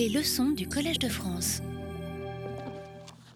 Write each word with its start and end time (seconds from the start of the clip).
Les 0.00 0.08
leçons 0.08 0.52
du 0.52 0.66
Collège 0.66 0.98
de 0.98 1.10
France. 1.10 1.60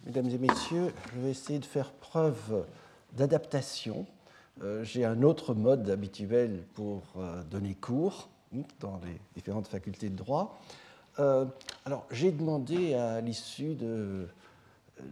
Mesdames 0.03 0.29
et 0.29 0.39
messieurs, 0.39 0.91
je 1.13 1.19
vais 1.19 1.29
essayer 1.29 1.59
de 1.59 1.65
faire 1.65 1.91
preuve 1.91 2.65
d'adaptation. 3.13 4.07
Euh, 4.63 4.83
j'ai 4.83 5.05
un 5.05 5.21
autre 5.21 5.53
mode 5.53 5.87
habituel 5.91 6.63
pour 6.73 7.03
euh, 7.17 7.43
donner 7.43 7.75
cours 7.75 8.29
hein, 8.55 8.61
dans 8.79 8.99
les 9.05 9.15
différentes 9.35 9.67
facultés 9.67 10.09
de 10.09 10.15
droit. 10.15 10.59
Euh, 11.19 11.45
alors, 11.85 12.07
j'ai 12.09 12.31
demandé 12.31 12.95
à 12.95 13.21
l'issue 13.21 13.75
de 13.75 14.27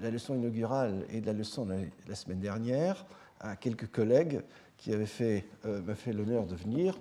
la 0.01 0.09
leçon 0.09 0.33
inaugurale 0.33 1.05
et 1.11 1.21
de 1.21 1.27
la 1.27 1.33
leçon 1.33 1.67
la 2.07 2.15
semaine 2.15 2.39
dernière 2.39 3.05
à 3.39 3.55
quelques 3.57 3.91
collègues 3.91 4.41
qui 4.79 4.91
avaient 4.91 5.05
fait, 5.05 5.45
l'honneur 6.07 6.47
de 6.47 6.55
venir 6.55 6.97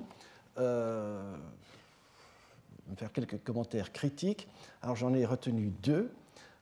faire 2.97 3.13
quelques 3.13 3.43
commentaires 3.43 3.93
critiques. 3.93 4.49
Alors 4.83 4.97
j'en 4.97 5.15
ai 5.15 5.25
retenu 5.25 5.73
deux. 5.83 6.11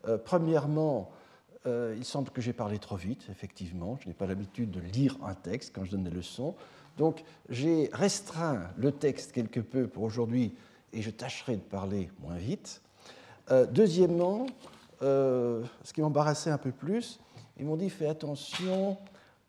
Euh, 0.06 0.18
premièrement, 0.18 1.10
euh, 1.66 1.94
il 1.96 2.04
semble 2.04 2.30
que 2.30 2.40
j'ai 2.40 2.52
parlé 2.52 2.78
trop 2.78 2.96
vite, 2.96 3.26
effectivement. 3.30 3.98
Je 4.00 4.08
n'ai 4.08 4.14
pas 4.14 4.26
l'habitude 4.26 4.70
de 4.70 4.80
lire 4.80 5.16
un 5.24 5.34
texte 5.34 5.72
quand 5.74 5.84
je 5.84 5.90
donne 5.90 6.04
des 6.04 6.10
leçons. 6.10 6.54
Donc 6.96 7.24
j'ai 7.48 7.90
restreint 7.92 8.70
le 8.76 8.92
texte 8.92 9.32
quelque 9.32 9.60
peu 9.60 9.86
pour 9.86 10.02
aujourd'hui 10.02 10.54
et 10.92 11.02
je 11.02 11.10
tâcherai 11.10 11.56
de 11.56 11.62
parler 11.62 12.10
moins 12.20 12.36
vite. 12.36 12.82
Euh, 13.50 13.66
deuxièmement, 13.66 14.46
ce 15.00 15.92
qui 15.94 16.02
m'embarrassait 16.02 16.50
un 16.50 16.58
peu 16.58 16.72
plus, 16.72 17.20
ils 17.58 17.64
m'ont 17.64 17.76
dit 17.76 17.88
fais 17.88 18.06
attention 18.06 18.98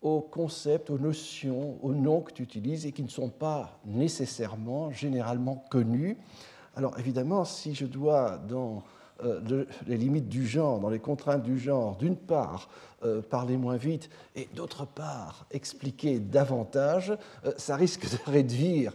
aux 0.02 0.22
concepts, 0.22 0.90
aux 0.90 0.98
notions, 0.98 1.78
aux 1.84 1.94
noms 1.94 2.22
que 2.22 2.32
tu 2.32 2.44
utilises 2.44 2.86
et 2.86 2.92
qui 2.92 3.04
ne 3.04 3.10
sont 3.10 3.30
pas 3.30 3.80
nécessairement, 3.86 4.92
généralement 4.92 5.64
connus. 5.70 6.18
Alors 6.82 6.98
évidemment, 6.98 7.46
si 7.46 7.76
je 7.76 7.86
dois, 7.86 8.40
dans 8.50 8.82
euh, 9.24 9.66
les 9.86 9.98
limites 9.98 10.28
du 10.28 10.48
genre, 10.48 10.80
dans 10.80 10.90
les 10.90 10.98
contraintes 10.98 11.44
du 11.44 11.60
genre, 11.60 11.96
d'une 11.98 12.16
part, 12.16 12.70
euh, 13.04 13.22
parler 13.22 13.56
moins 13.56 13.76
vite 13.76 14.10
et 14.36 14.50
d'autre 14.56 14.88
part, 14.88 15.46
expliquer 15.52 16.18
davantage, 16.18 17.16
euh, 17.46 17.52
ça 17.58 17.76
risque 17.76 18.10
de 18.10 18.32
réduire 18.32 18.94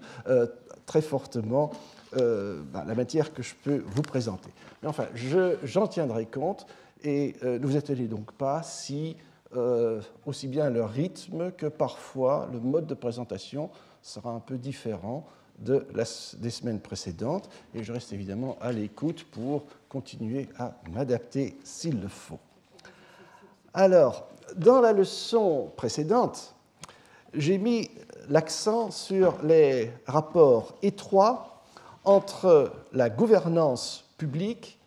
très 0.84 1.00
fortement 1.00 1.70
bah, 2.12 2.84
la 2.84 2.94
matière 2.96 3.32
que 3.32 3.44
je 3.44 3.54
peux 3.62 3.84
vous 3.86 4.02
présenter. 4.02 4.50
Mais 4.82 4.88
enfin, 4.88 5.06
j'en 5.62 5.86
tiendrai 5.86 6.26
compte 6.26 6.66
et 7.04 7.36
ne 7.44 7.64
vous 7.64 7.76
étonnez 7.76 8.08
donc 8.08 8.32
pas 8.32 8.64
si 8.64 9.16
aussi 10.24 10.48
bien 10.48 10.70
le 10.70 10.82
rythme 10.82 11.52
que 11.52 11.66
parfois 11.66 12.48
le 12.52 12.58
mode 12.58 12.86
de 12.86 12.94
présentation 12.94 13.70
sera 14.02 14.30
un 14.30 14.40
peu 14.40 14.58
différent 14.58 15.24
de 15.58 15.86
des 16.38 16.50
semaines 16.50 16.80
précédentes 16.80 17.48
et 17.74 17.82
je 17.82 17.92
reste 17.92 18.12
évidemment 18.12 18.56
à 18.60 18.72
l'écoute 18.72 19.24
pour 19.24 19.64
continuer 19.88 20.48
à 20.58 20.74
m'adapter 20.90 21.56
s'il 21.64 22.00
le 22.00 22.08
faut. 22.08 22.38
Alors, 23.72 24.28
dans 24.56 24.80
la 24.80 24.92
leçon 24.92 25.70
précédente, 25.76 26.54
j'ai 27.34 27.58
mis 27.58 27.90
l'accent 28.28 28.90
sur 28.90 29.42
les 29.42 29.90
rapports 30.06 30.76
étroits 30.82 31.62
entre 32.04 32.72
la 32.92 33.10
gouvernance 33.10 34.04
publique 34.16 34.78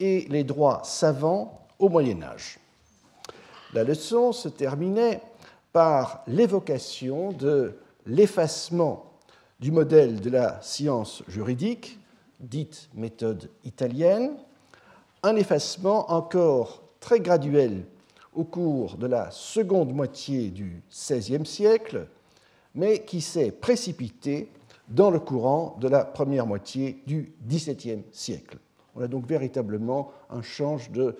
et 0.00 0.26
les 0.28 0.44
droits 0.44 0.82
savants 0.84 1.66
au 1.78 1.88
Moyen 1.88 2.22
Âge. 2.22 2.58
La 3.72 3.84
leçon 3.84 4.32
se 4.32 4.48
terminait 4.48 5.20
par 5.72 6.22
l'évocation 6.26 7.32
de 7.32 7.78
l'effacement 8.06 9.13
du 9.60 9.70
modèle 9.70 10.20
de 10.20 10.30
la 10.30 10.60
science 10.62 11.22
juridique, 11.28 11.98
dite 12.40 12.88
méthode 12.94 13.50
italienne, 13.64 14.36
un 15.22 15.36
effacement 15.36 16.10
encore 16.12 16.82
très 17.00 17.20
graduel 17.20 17.84
au 18.34 18.44
cours 18.44 18.96
de 18.96 19.06
la 19.06 19.30
seconde 19.30 19.94
moitié 19.94 20.50
du 20.50 20.82
XVIe 20.90 21.46
siècle, 21.46 22.08
mais 22.74 23.04
qui 23.04 23.20
s'est 23.20 23.52
précipité 23.52 24.50
dans 24.88 25.10
le 25.10 25.20
courant 25.20 25.76
de 25.80 25.88
la 25.88 26.04
première 26.04 26.46
moitié 26.46 27.02
du 27.06 27.32
XVIIe 27.46 28.02
siècle. 28.10 28.58
On 28.94 29.00
a 29.00 29.08
donc 29.08 29.26
véritablement 29.26 30.12
un 30.30 30.42
change 30.42 30.90
de, 30.90 31.16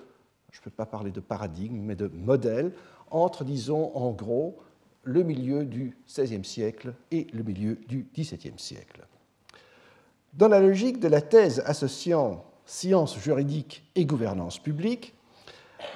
je 0.50 0.60
ne 0.60 0.64
peux 0.64 0.70
pas 0.70 0.86
parler 0.86 1.10
de 1.10 1.20
paradigme, 1.20 1.78
mais 1.78 1.96
de 1.96 2.08
modèle 2.08 2.72
entre, 3.10 3.44
disons, 3.44 3.92
en 3.94 4.10
gros, 4.10 4.58
le 5.04 5.22
milieu 5.22 5.64
du 5.64 5.96
XVIe 6.08 6.44
siècle 6.44 6.94
et 7.10 7.26
le 7.32 7.42
milieu 7.42 7.78
du 7.88 8.06
XVIIe 8.16 8.58
siècle. 8.58 9.06
Dans 10.32 10.48
la 10.48 10.60
logique 10.60 10.98
de 10.98 11.08
la 11.08 11.20
thèse 11.20 11.62
associant 11.64 12.44
sciences 12.66 13.18
juridiques 13.18 13.84
et 13.94 14.04
gouvernance 14.04 14.58
publique, 14.58 15.14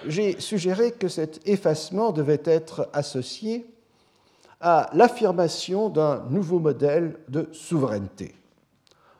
j'ai 0.07 0.39
suggéré 0.39 0.93
que 0.93 1.09
cet 1.09 1.47
effacement 1.49 2.13
devait 2.13 2.43
être 2.45 2.89
associé 2.93 3.67
à 4.61 4.91
l'affirmation 4.93 5.89
d'un 5.89 6.25
nouveau 6.31 6.59
modèle 6.59 7.17
de 7.29 7.49
souveraineté, 7.53 8.35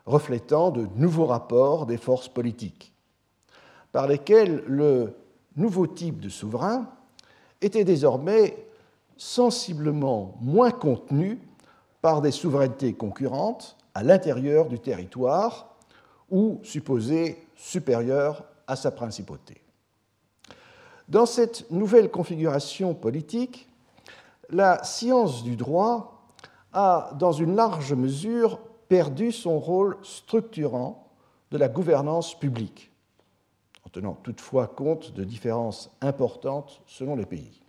reflétant 0.05 0.71
de 0.71 0.87
nouveaux 0.97 1.27
rapports 1.27 1.87
des 1.87 1.97
forces 1.97 2.29
politiques, 2.29 2.93
par 3.93 4.07
lesquels 4.07 4.63
le 4.67 5.15
nouveau 5.57 5.87
type 5.87 6.21
de 6.21 6.29
souverain 6.29 6.89
était 7.61 7.85
désormais 7.85 8.68
sensiblement 9.19 10.39
moins 10.41 10.71
contenu 10.71 11.39
par 12.01 12.23
des 12.23 12.31
souverainetés 12.31 12.95
concurrentes 12.95 13.77
à 13.93 14.03
l'intérieur 14.03 14.69
du 14.69 14.79
territoire 14.79 15.77
ou 16.31 16.61
supposées 16.63 17.45
supérieures 17.57 18.45
à 18.67 18.77
sa 18.77 18.91
principauté. 18.91 19.61
Dans 21.09 21.27
cette 21.27 21.71
nouvelle 21.71 22.11
configuration 22.11 22.95
politique, 22.95 23.69
la 24.51 24.83
science 24.85 25.43
du 25.43 25.57
droit 25.57 26.23
a, 26.73 27.11
dans 27.19 27.33
une 27.33 27.57
large 27.57 27.93
mesure, 27.95 28.61
perdu 28.89 29.33
son 29.33 29.59
rôle 29.59 29.97
structurant 30.03 31.09
de 31.51 31.59
la 31.59 31.69
gouvernance 31.69 32.39
publique, 32.39 32.91
en 33.85 33.89
tenant 33.89 34.15
toutefois 34.23 34.67
compte 34.67 35.13
de 35.13 35.25
différences 35.25 35.91
importantes 36.01 36.83
selon 36.87 37.17
les 37.17 37.27
pays. 37.27 37.63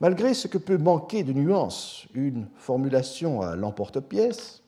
Malgré 0.00 0.34
ce 0.34 0.46
que 0.46 0.58
peut 0.58 0.76
manquer 0.76 1.22
de 1.24 1.32
nuance 1.32 2.06
une 2.14 2.48
formulation 2.56 3.40
à 3.40 3.56
l'emporte-pièce, 3.56 4.62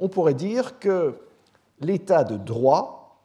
on 0.00 0.08
pourrait 0.08 0.34
dire 0.34 0.78
que 0.80 1.18
l'état 1.80 2.24
de 2.24 2.36
droit, 2.36 3.22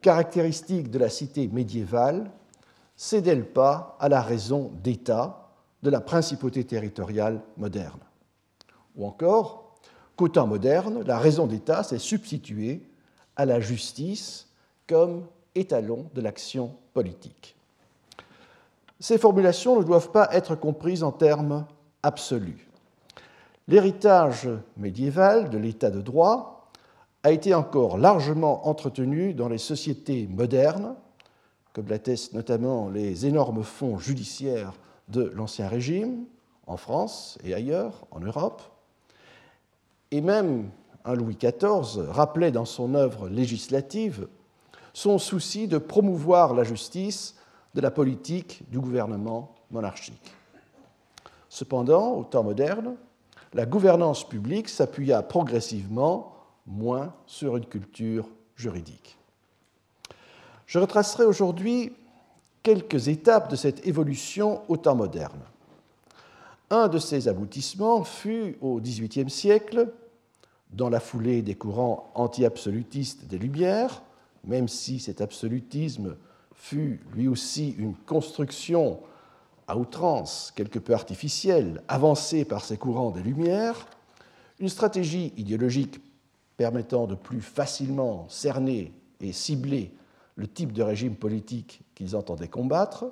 caractéristique 0.00 0.90
de 0.90 0.98
la 0.98 1.10
cité 1.10 1.48
médiévale, 1.48 2.30
cédait 2.96 3.34
le 3.34 3.44
pas 3.44 3.96
à 4.00 4.08
la 4.08 4.22
raison 4.22 4.72
d'État 4.82 5.50
de 5.82 5.90
la 5.90 6.00
principauté 6.00 6.64
territoriale 6.64 7.42
moderne. 7.56 8.00
Ou 8.96 9.06
encore 9.06 9.76
qu'au 10.16 10.28
temps 10.28 10.46
moderne, 10.46 11.02
la 11.04 11.18
raison 11.18 11.46
d'État 11.46 11.82
s'est 11.82 11.98
substituée 11.98 12.86
à 13.36 13.44
la 13.44 13.60
justice 13.60 14.48
comme 14.86 15.26
étalon 15.54 16.10
de 16.14 16.20
l'action 16.20 16.76
politique. 16.92 17.56
Ces 19.00 19.16
formulations 19.16 19.78
ne 19.78 19.82
doivent 19.82 20.10
pas 20.10 20.28
être 20.32 20.54
comprises 20.54 21.02
en 21.02 21.10
termes 21.10 21.66
absolus. 22.02 22.68
L'héritage 23.66 24.48
médiéval 24.76 25.48
de 25.48 25.56
l'état 25.56 25.90
de 25.90 26.02
droit 26.02 26.68
a 27.22 27.32
été 27.32 27.54
encore 27.54 27.96
largement 27.96 28.68
entretenu 28.68 29.32
dans 29.32 29.48
les 29.48 29.58
sociétés 29.58 30.28
modernes, 30.30 30.94
comme 31.72 31.88
l'attestent 31.88 32.34
notamment 32.34 32.90
les 32.90 33.26
énormes 33.26 33.62
fonds 33.62 33.98
judiciaires 33.98 34.74
de 35.08 35.32
l'Ancien 35.34 35.68
Régime, 35.68 36.24
en 36.66 36.76
France 36.76 37.38
et 37.42 37.54
ailleurs, 37.54 38.06
en 38.10 38.20
Europe. 38.20 38.62
Et 40.10 40.20
même 40.20 40.70
un 41.04 41.14
Louis 41.14 41.36
XIV 41.36 42.08
rappelait 42.10 42.52
dans 42.52 42.64
son 42.64 42.94
œuvre 42.94 43.28
législative 43.28 44.28
son 44.92 45.18
souci 45.18 45.68
de 45.68 45.78
promouvoir 45.78 46.52
la 46.52 46.64
justice 46.64 47.36
de 47.74 47.80
la 47.80 47.90
politique 47.90 48.62
du 48.70 48.80
gouvernement 48.80 49.54
monarchique. 49.70 50.34
Cependant, 51.48 52.12
au 52.12 52.24
temps 52.24 52.44
moderne, 52.44 52.96
la 53.54 53.66
gouvernance 53.66 54.28
publique 54.28 54.68
s'appuya 54.68 55.22
progressivement 55.22 56.34
moins 56.66 57.12
sur 57.26 57.56
une 57.56 57.66
culture 57.66 58.28
juridique. 58.56 59.18
Je 60.66 60.78
retracerai 60.78 61.24
aujourd'hui 61.24 61.92
quelques 62.62 63.08
étapes 63.08 63.50
de 63.50 63.56
cette 63.56 63.86
évolution 63.86 64.62
au 64.68 64.76
temps 64.76 64.94
moderne. 64.94 65.40
Un 66.70 66.86
de 66.86 66.98
ces 66.98 67.26
aboutissements 67.26 68.04
fut 68.04 68.56
au 68.60 68.80
XVIIIe 68.80 69.30
siècle, 69.30 69.92
dans 70.70 70.88
la 70.88 71.00
foulée 71.00 71.42
des 71.42 71.56
courants 71.56 72.10
anti-absolutistes 72.14 73.26
des 73.26 73.38
Lumières, 73.38 74.02
même 74.44 74.68
si 74.68 75.00
cet 75.00 75.20
absolutisme 75.20 76.16
fut 76.60 77.00
lui 77.14 77.26
aussi 77.26 77.70
une 77.78 77.94
construction 77.94 79.00
à 79.66 79.78
outrance, 79.78 80.52
quelque 80.54 80.78
peu 80.78 80.92
artificielle, 80.92 81.82
avancée 81.88 82.44
par 82.44 82.62
ces 82.62 82.76
courants 82.76 83.10
des 83.10 83.22
Lumières, 83.22 83.86
une 84.58 84.68
stratégie 84.68 85.32
idéologique 85.38 86.00
permettant 86.58 87.06
de 87.06 87.14
plus 87.14 87.40
facilement 87.40 88.28
cerner 88.28 88.92
et 89.20 89.32
cibler 89.32 89.94
le 90.36 90.46
type 90.46 90.72
de 90.72 90.82
régime 90.82 91.16
politique 91.16 91.80
qu'ils 91.94 92.14
entendaient 92.14 92.48
combattre, 92.48 93.10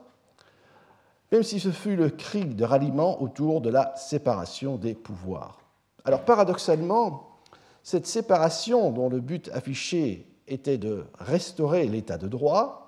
même 1.33 1.43
si 1.43 1.59
ce 1.59 1.71
fut 1.71 1.97
le 1.97 2.11
cri 2.11 2.45
de 2.45 2.65
ralliement 2.65 3.23
autour 3.23 3.63
de 3.63 3.71
la 3.71 3.97
séparation 3.97 4.77
des 4.77 4.95
pouvoirs. 4.95 5.59
Alors 6.05 6.27
paradoxalement, 6.27 7.39
cette 7.83 8.07
séparation 8.07 8.91
dont 8.91 9.09
le 9.09 9.21
but 9.21 9.49
affiché 9.55 10.27
était 10.47 10.79
de 10.79 11.07
restaurer 11.19 11.87
l'état 11.87 12.19
de 12.19 12.29
droit 12.29 12.88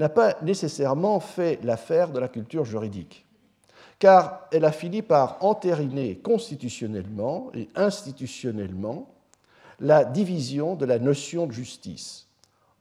n'a 0.00 0.08
pas 0.08 0.36
nécessairement 0.42 1.20
fait 1.20 1.60
l'affaire 1.62 2.10
de 2.10 2.18
la 2.18 2.28
culture 2.28 2.64
juridique, 2.64 3.26
car 3.98 4.48
elle 4.50 4.64
a 4.64 4.72
fini 4.72 5.02
par 5.02 5.36
entériner 5.44 6.16
constitutionnellement 6.16 7.50
et 7.54 7.68
institutionnellement 7.76 9.14
la 9.78 10.04
division 10.04 10.74
de 10.74 10.86
la 10.86 10.98
notion 10.98 11.46
de 11.46 11.52
justice 11.52 12.26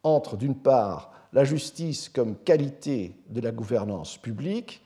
entre, 0.04 0.38
d'une 0.38 0.56
part, 0.56 1.12
la 1.34 1.44
justice 1.44 2.08
comme 2.08 2.38
qualité 2.38 3.14
de 3.30 3.42
la 3.42 3.52
gouvernance 3.52 4.18
publique, 4.18 4.82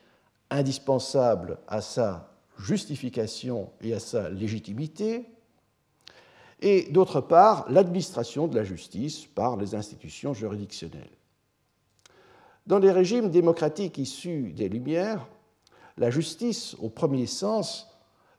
indispensable 0.50 1.60
à 1.68 1.82
sa 1.82 2.32
justification 2.58 3.70
et 3.82 3.94
à 3.94 4.00
sa 4.00 4.30
légitimité, 4.30 5.26
et 6.62 6.88
d'autre 6.92 7.22
part, 7.22 7.66
l'administration 7.70 8.48
de 8.48 8.56
la 8.56 8.64
justice 8.64 9.26
par 9.26 9.56
les 9.56 9.76
institutions 9.76 10.34
juridictionnelles. 10.34 11.10
Dans 12.66 12.80
les 12.80 12.92
régimes 12.92 13.30
démocratiques 13.30 13.98
issus 13.98 14.54
des 14.56 14.70
Lumières, 14.70 15.28
la 15.98 16.10
justice, 16.10 16.78
au 16.80 16.90
premier 16.90 17.26
sens, 17.26 17.90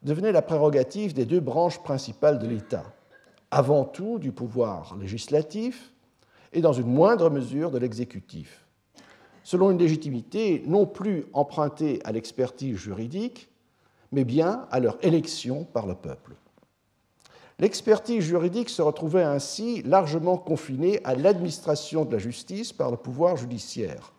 devenait 0.03 0.32
la 0.32 0.41
prérogative 0.41 1.12
des 1.12 1.26
deux 1.26 1.41
branches 1.41 1.82
principales 1.82 2.38
de 2.38 2.47
l'État, 2.47 2.85
avant 3.50 3.85
tout 3.85 4.19
du 4.19 4.32
pouvoir 4.32 4.97
législatif 4.97 5.93
et 6.55 6.62
dans 6.62 6.73
une 6.73 6.87
moindre 6.87 7.29
mesure 7.29 7.71
de 7.71 7.79
l'exécutif, 7.79 8.65
selon 9.43 9.71
une 9.71 9.79
légitimité 9.79 10.62
non 10.67 10.87
plus 10.87 11.27
empruntée 11.35 12.00
à 12.05 12.12
l'expertise 12.12 12.77
juridique, 12.77 13.50
mais 14.11 14.25
bien 14.25 14.67
à 14.70 14.81
leur 14.81 14.97
élection 15.05 15.65
par 15.65 15.87
le 15.87 15.94
peuple. 15.94 16.32
L'expertise 17.61 18.25
juridique 18.25 18.69
se 18.69 18.83
retrouvait 18.83 19.23
ainsi 19.23 19.83
largement 19.83 20.37
confinée 20.37 21.01
à 21.05 21.15
l'administration 21.15 22.05
de 22.05 22.12
la 22.12 22.19
justice 22.19 22.73
par 22.73 22.91
le 22.91 22.97
pouvoir 22.97 23.37
judiciaire, 23.37 24.12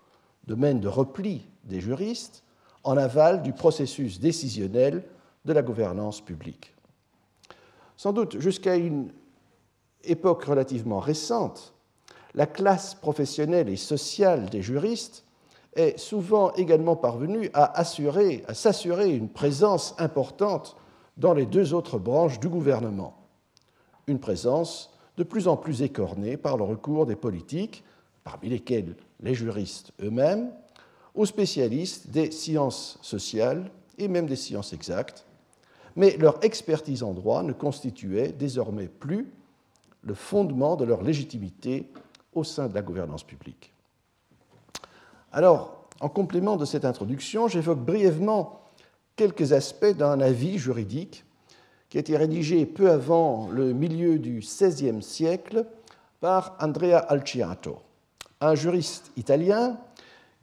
domaine 0.48 0.80
de 0.80 0.88
repli 0.88 1.46
des 1.66 1.82
juristes, 1.82 2.44
en 2.84 2.98
aval 2.98 3.42
du 3.42 3.52
processus 3.52 4.20
décisionnel 4.20 5.04
de 5.44 5.54
la 5.54 5.62
gouvernance 5.62 6.22
publique. 6.22 6.74
Sans 7.98 8.14
doute 8.14 8.40
jusqu'à 8.40 8.76
une 8.76 9.12
époque 10.04 10.44
relativement 10.44 11.00
récente, 11.00 11.74
la 12.36 12.46
classe 12.46 12.96
professionnelle 12.96 13.70
et 13.70 13.78
sociale 13.78 14.50
des 14.50 14.62
juristes 14.62 15.26
est 15.76 15.98
souvent 15.98 16.54
également 16.54 16.96
parvenue 16.96 17.50
à, 17.54 17.80
à 17.80 17.84
s'assurer 17.84 19.14
une 19.16 19.30
présence 19.30 19.96
importante 19.98 20.78
dans 21.18 21.34
les 21.34 21.46
deux 21.46 21.74
autres 21.74 21.98
branches 21.98 22.40
du 22.40 22.50
gouvernement, 22.50 23.16
une 24.07 24.19
présence 24.19 24.92
de 25.18 25.24
plus 25.24 25.48
en 25.48 25.57
plus 25.57 25.81
écornée 25.81 26.38
par 26.38 26.57
le 26.57 26.63
recours 26.63 27.06
des 27.06 27.16
politiques, 27.16 27.84
parmi 28.24 28.50
lesquels 28.50 28.96
les 29.22 29.34
juristes 29.34 29.92
eux-mêmes, 30.02 30.52
aux 31.13 31.25
spécialistes 31.25 32.10
des 32.10 32.31
sciences 32.31 33.00
sociales 33.02 33.72
et 33.98 34.07
même 34.07 34.28
des 34.28 34.36
sciences 34.36 34.74
exactes, 34.74 35.25
mais 35.96 36.18
leur 36.18 36.44
expertise 36.44 37.04
en 37.04 37.13
droit 37.13 37.44
ne 37.44 37.54
constituait 37.54 38.34
désormais 38.34 38.88
plus 38.88 39.31
le 40.04 40.13
fondement 40.13 40.75
de 40.75 40.86
leur 40.86 41.01
légitimité 41.01 41.90
au 42.34 42.44
sein 42.44 42.68
de 42.68 42.75
la 42.75 42.81
gouvernance 42.81 43.24
publique. 43.24 43.74
Alors, 45.31 45.88
en 46.00 46.10
complément 46.10 46.58
de 46.58 46.66
cette 46.66 46.86
introduction, 46.86 47.48
j'évoque 47.48 47.80
brièvement 47.80 48.62
quelques 49.16 49.54
aspects 49.54 49.96
d'un 49.98 50.19
avis 50.19 50.58
juridique 50.58 51.25
qui 51.96 52.00
a 52.00 52.02
été 52.02 52.18
rédigé 52.18 52.66
peu 52.66 52.92
avant 52.92 53.48
le 53.48 53.72
milieu 53.72 54.20
du 54.20 54.40
XVIe 54.40 55.02
siècle 55.02 55.66
par 56.20 56.58
Andrea 56.60 56.98
Alciato, 56.98 57.78
un 58.42 58.54
juriste 58.54 59.14
italien 59.16 59.80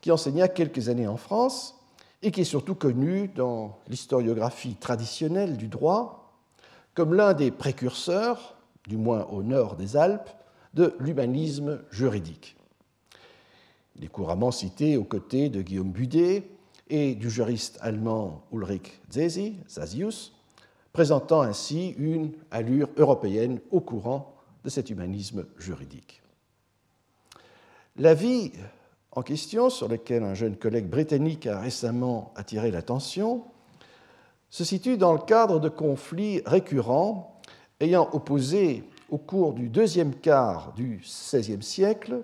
qui 0.00 0.10
enseigna 0.10 0.48
quelques 0.48 0.88
années 0.88 1.06
en 1.06 1.18
France 1.18 1.78
et 2.22 2.30
qui 2.30 2.40
est 2.40 2.44
surtout 2.44 2.74
connu 2.74 3.28
dans 3.28 3.76
l'historiographie 3.90 4.76
traditionnelle 4.76 5.58
du 5.58 5.68
droit 5.68 6.32
comme 6.94 7.12
l'un 7.12 7.34
des 7.34 7.50
précurseurs, 7.50 8.56
du 8.88 8.96
moins 8.96 9.26
au 9.26 9.42
nord 9.42 9.76
des 9.76 9.94
Alpes, 9.98 10.30
de 10.72 10.94
l'humanisme 11.00 11.82
juridique. 11.90 12.56
Il 13.96 14.04
est 14.04 14.08
couramment 14.08 14.52
cité 14.52 14.96
aux 14.96 15.04
côtés 15.04 15.50
de 15.50 15.60
Guillaume 15.60 15.92
Budet 15.92 16.48
et 16.88 17.14
du 17.14 17.28
juriste 17.28 17.78
allemand 17.82 18.42
Ulrich 18.54 19.02
Zesi, 19.10 19.56
Zasius, 19.68 20.32
présentant 20.92 21.42
ainsi 21.42 21.90
une 21.98 22.32
allure 22.50 22.88
européenne 22.96 23.60
au 23.70 23.80
courant 23.80 24.34
de 24.64 24.70
cet 24.70 24.90
humanisme 24.90 25.46
juridique. 25.58 26.22
L'avis 27.96 28.52
en 29.14 29.22
question, 29.22 29.68
sur 29.68 29.88
lequel 29.88 30.22
un 30.22 30.34
jeune 30.34 30.56
collègue 30.56 30.88
britannique 30.88 31.46
a 31.46 31.60
récemment 31.60 32.32
attiré 32.34 32.70
l'attention, 32.70 33.44
se 34.48 34.64
situe 34.64 34.96
dans 34.96 35.12
le 35.12 35.18
cadre 35.18 35.60
de 35.60 35.68
conflits 35.68 36.40
récurrents 36.46 37.40
ayant 37.80 38.08
opposé 38.12 38.84
au 39.10 39.18
cours 39.18 39.52
du 39.52 39.68
deuxième 39.68 40.14
quart 40.14 40.72
du 40.74 41.02
XVIe 41.02 41.62
siècle 41.62 42.22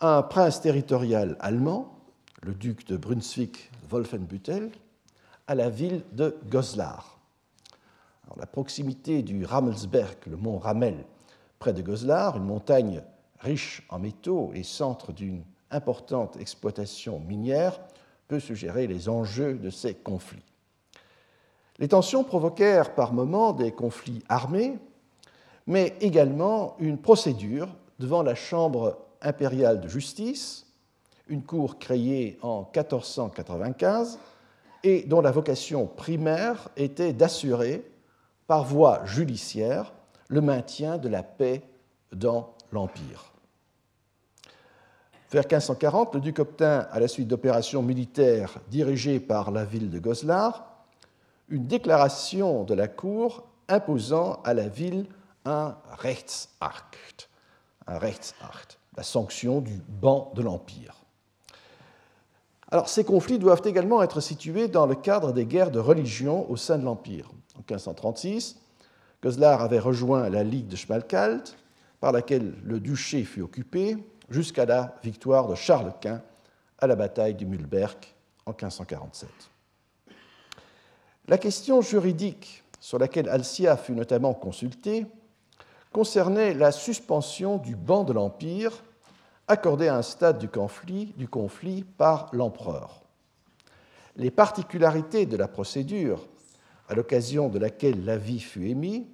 un 0.00 0.22
prince 0.22 0.60
territorial 0.60 1.36
allemand, 1.40 1.98
le 2.42 2.54
duc 2.54 2.86
de 2.86 2.96
Brunswick-Wolfenbüttel, 2.96 4.70
à 5.46 5.54
la 5.54 5.68
ville 5.68 6.02
de 6.12 6.36
Goslar. 6.48 7.17
La 8.36 8.46
proximité 8.46 9.22
du 9.22 9.44
Rammelsberg, 9.44 10.18
le 10.26 10.36
mont 10.36 10.58
Ramel, 10.58 11.04
près 11.58 11.72
de 11.72 11.82
Goslar, 11.82 12.36
une 12.36 12.44
montagne 12.44 13.02
riche 13.40 13.86
en 13.88 13.98
métaux 13.98 14.50
et 14.54 14.62
centre 14.62 15.12
d'une 15.12 15.42
importante 15.70 16.36
exploitation 16.36 17.20
minière, 17.20 17.80
peut 18.26 18.40
suggérer 18.40 18.86
les 18.86 19.08
enjeux 19.08 19.54
de 19.54 19.70
ces 19.70 19.94
conflits. 19.94 20.42
Les 21.78 21.88
tensions 21.88 22.24
provoquèrent 22.24 22.94
par 22.94 23.12
moments 23.12 23.52
des 23.52 23.72
conflits 23.72 24.22
armés, 24.28 24.78
mais 25.66 25.96
également 26.00 26.76
une 26.78 26.98
procédure 26.98 27.68
devant 27.98 28.22
la 28.22 28.34
Chambre 28.34 28.98
impériale 29.22 29.80
de 29.80 29.88
justice, 29.88 30.66
une 31.28 31.42
cour 31.42 31.78
créée 31.78 32.38
en 32.42 32.60
1495 32.62 34.18
et 34.84 35.02
dont 35.02 35.20
la 35.20 35.30
vocation 35.30 35.86
primaire 35.86 36.68
était 36.76 37.12
d'assurer, 37.12 37.84
par 38.48 38.64
voie 38.64 39.04
judiciaire, 39.04 39.92
le 40.28 40.40
maintien 40.40 40.96
de 40.96 41.08
la 41.08 41.22
paix 41.22 41.62
dans 42.12 42.54
l'Empire. 42.72 43.32
Vers 45.30 45.42
1540, 45.44 46.14
le 46.14 46.20
duc 46.22 46.38
obtint, 46.38 46.88
à 46.90 46.98
la 46.98 47.08
suite 47.08 47.28
d'opérations 47.28 47.82
militaires 47.82 48.58
dirigées 48.70 49.20
par 49.20 49.50
la 49.50 49.66
ville 49.66 49.90
de 49.90 49.98
Goslar, 49.98 50.86
une 51.50 51.66
déclaration 51.66 52.64
de 52.64 52.72
la 52.72 52.88
cour 52.88 53.44
imposant 53.68 54.40
à 54.44 54.54
la 54.54 54.68
ville 54.68 55.06
un 55.44 55.76
Rechtsakt, 55.98 57.28
un 57.86 57.98
Rechtsakt, 57.98 58.78
la 58.96 59.02
sanction 59.02 59.60
du 59.60 59.82
banc 59.86 60.32
de 60.34 60.40
l'Empire. 60.40 61.04
Alors, 62.70 62.88
ces 62.88 63.04
conflits 63.04 63.38
doivent 63.38 63.62
également 63.66 64.02
être 64.02 64.20
situés 64.20 64.68
dans 64.68 64.86
le 64.86 64.94
cadre 64.94 65.32
des 65.32 65.44
guerres 65.44 65.70
de 65.70 65.78
religion 65.78 66.50
au 66.50 66.56
sein 66.56 66.78
de 66.78 66.84
l'Empire. 66.84 67.30
En 67.70 67.74
1536, 67.74 68.56
Goslar 69.22 69.60
avait 69.60 69.78
rejoint 69.78 70.28
la 70.30 70.42
Ligue 70.42 70.68
de 70.68 70.76
Schmalkald, 70.76 71.42
par 72.00 72.12
laquelle 72.12 72.54
le 72.64 72.80
duché 72.80 73.24
fut 73.24 73.42
occupé, 73.42 73.98
jusqu'à 74.30 74.64
la 74.64 74.94
victoire 75.02 75.48
de 75.48 75.54
Charles 75.54 75.92
Quint 76.00 76.22
à 76.78 76.86
la 76.86 76.96
bataille 76.96 77.34
du 77.34 77.44
Mühlberg 77.44 77.98
en 78.46 78.52
1547. 78.52 79.28
La 81.26 81.36
question 81.36 81.82
juridique 81.82 82.62
sur 82.80 82.98
laquelle 82.98 83.28
Alcia 83.28 83.76
fut 83.76 83.92
notamment 83.92 84.32
consultée 84.32 85.06
concernait 85.92 86.54
la 86.54 86.72
suspension 86.72 87.58
du 87.58 87.76
ban 87.76 88.04
de 88.04 88.12
l'Empire 88.12 88.82
accordé 89.46 89.88
à 89.88 89.96
un 89.96 90.02
stade 90.02 90.38
du 90.38 90.48
conflit 90.48 91.84
par 91.96 92.28
l'empereur. 92.32 93.02
Les 94.16 94.30
particularités 94.30 95.26
de 95.26 95.36
la 95.36 95.48
procédure 95.48 96.26
à 96.88 96.94
l'occasion 96.94 97.48
de 97.48 97.58
laquelle 97.58 98.04
l'avis 98.04 98.40
fut 98.40 98.68
émis 98.68 99.06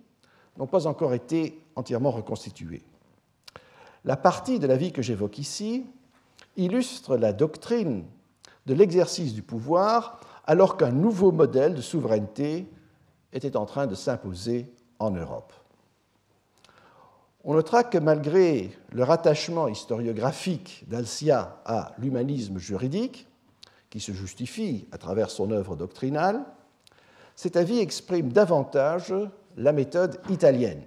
n'ont 0.59 0.67
pas 0.67 0.87
encore 0.87 1.15
été 1.15 1.61
entièrement 1.77 2.11
reconstituées. 2.11 2.83
La 4.05 4.17
partie 4.17 4.59
de 4.59 4.67
la 4.67 4.77
vie 4.77 4.93
que 4.93 5.03
j'évoque 5.03 5.39
ici 5.39 5.85
illustre 6.57 7.17
la 7.17 7.33
doctrine 7.33 8.05
de 8.67 8.75
l'exercice 8.75 9.35
du 9.35 9.43
pouvoir 9.43 10.21
alors 10.47 10.77
qu'un 10.77 10.93
nouveau 10.93 11.33
modèle 11.33 11.75
de 11.75 11.81
souveraineté 11.81 12.69
était 13.33 13.57
en 13.57 13.67
train 13.67 13.87
de 13.87 13.95
s'imposer 13.95 14.71
en 14.99 15.11
Europe. 15.11 15.53
on 17.43 17.55
notera 17.55 17.83
que 17.83 17.99
malgré 17.99 18.71
le 18.93 19.03
rattachement 19.03 19.69
historiographique 19.69 20.85
d'Alcia 20.87 21.61
à 21.67 21.93
l'humanisme 21.99 22.59
juridique, 22.59 23.27
qui 23.91 24.01
se 24.01 24.13
justifie 24.13 24.87
à 24.93 24.99
travers 24.99 25.31
son 25.31 25.51
œuvre 25.51 25.77
doctrinale, 25.77 26.45
cet 27.35 27.57
avis 27.57 27.79
exprime 27.79 28.33
davantage 28.33 29.15
la 29.57 29.73
méthode 29.73 30.21
italienne, 30.31 30.83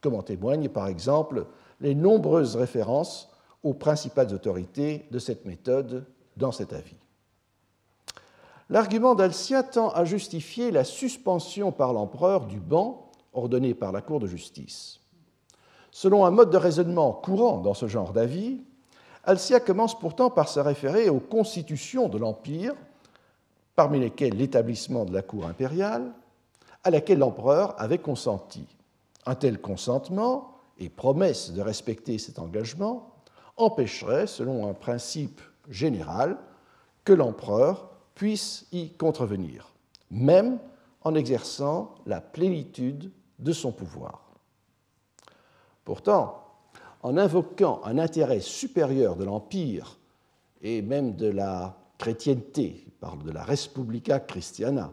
comme 0.00 0.14
en 0.14 0.22
témoignent 0.22 0.68
par 0.68 0.88
exemple 0.88 1.46
les 1.80 1.94
nombreuses 1.94 2.56
références 2.56 3.30
aux 3.62 3.74
principales 3.74 4.32
autorités 4.32 5.06
de 5.10 5.18
cette 5.18 5.44
méthode 5.44 6.06
dans 6.36 6.52
cet 6.52 6.72
avis. 6.72 6.96
L'argument 8.68 9.14
d'Alcia 9.14 9.62
tend 9.62 9.90
à 9.90 10.04
justifier 10.04 10.70
la 10.70 10.84
suspension 10.84 11.70
par 11.70 11.92
l'empereur 11.92 12.46
du 12.46 12.58
ban 12.58 13.10
ordonné 13.32 13.74
par 13.74 13.92
la 13.92 14.00
Cour 14.00 14.18
de 14.18 14.26
justice. 14.26 15.00
Selon 15.90 16.24
un 16.24 16.30
mode 16.30 16.50
de 16.50 16.56
raisonnement 16.56 17.12
courant 17.12 17.58
dans 17.58 17.74
ce 17.74 17.86
genre 17.86 18.12
d'avis, 18.12 18.60
Alcia 19.24 19.60
commence 19.60 19.98
pourtant 19.98 20.30
par 20.30 20.48
se 20.48 20.60
référer 20.60 21.08
aux 21.08 21.20
constitutions 21.20 22.08
de 22.08 22.18
l'Empire, 22.18 22.74
parmi 23.76 24.00
lesquelles 24.00 24.36
l'établissement 24.36 25.04
de 25.04 25.12
la 25.12 25.22
Cour 25.22 25.46
impériale, 25.46 26.12
à 26.82 26.90
laquelle 26.90 27.18
l'empereur 27.18 27.74
avait 27.80 27.98
consenti. 27.98 28.66
Un 29.26 29.34
tel 29.34 29.60
consentement 29.60 30.58
et 30.78 30.88
promesse 30.88 31.52
de 31.52 31.60
respecter 31.60 32.18
cet 32.18 32.38
engagement 32.38 33.12
empêcherait, 33.56 34.26
selon 34.26 34.68
un 34.68 34.74
principe 34.74 35.40
général, 35.68 36.38
que 37.04 37.12
l'empereur 37.12 37.90
puisse 38.14 38.66
y 38.72 38.90
contrevenir, 38.90 39.72
même 40.10 40.58
en 41.02 41.14
exerçant 41.14 41.94
la 42.06 42.20
plénitude 42.20 43.12
de 43.38 43.52
son 43.52 43.72
pouvoir. 43.72 44.30
Pourtant, 45.84 46.42
en 47.02 47.16
invoquant 47.16 47.80
un 47.84 47.98
intérêt 47.98 48.40
supérieur 48.40 49.16
de 49.16 49.24
l'Empire 49.24 49.98
et 50.62 50.82
même 50.82 51.14
de 51.14 51.28
la 51.28 51.76
chrétienté, 51.98 52.84
il 52.86 52.92
parle 52.92 53.22
de 53.22 53.30
la 53.30 53.44
Respublica 53.44 54.20
Christiana, 54.20 54.92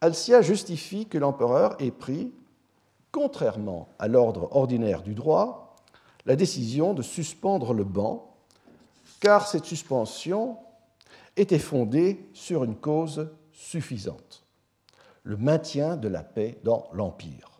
Alcia 0.00 0.42
justifie 0.42 1.06
que 1.06 1.18
l'empereur 1.18 1.80
ait 1.80 1.90
pris, 1.90 2.32
contrairement 3.12 3.88
à 3.98 4.08
l'ordre 4.08 4.48
ordinaire 4.54 5.02
du 5.02 5.14
droit, 5.14 5.76
la 6.26 6.36
décision 6.36 6.92
de 6.92 7.02
suspendre 7.02 7.72
le 7.72 7.84
ban, 7.84 8.34
car 9.20 9.46
cette 9.46 9.64
suspension 9.64 10.58
était 11.36 11.58
fondée 11.58 12.28
sur 12.34 12.64
une 12.64 12.76
cause 12.76 13.30
suffisante, 13.52 14.44
le 15.22 15.36
maintien 15.36 15.96
de 15.96 16.08
la 16.08 16.22
paix 16.22 16.58
dans 16.62 16.88
l'Empire. 16.92 17.56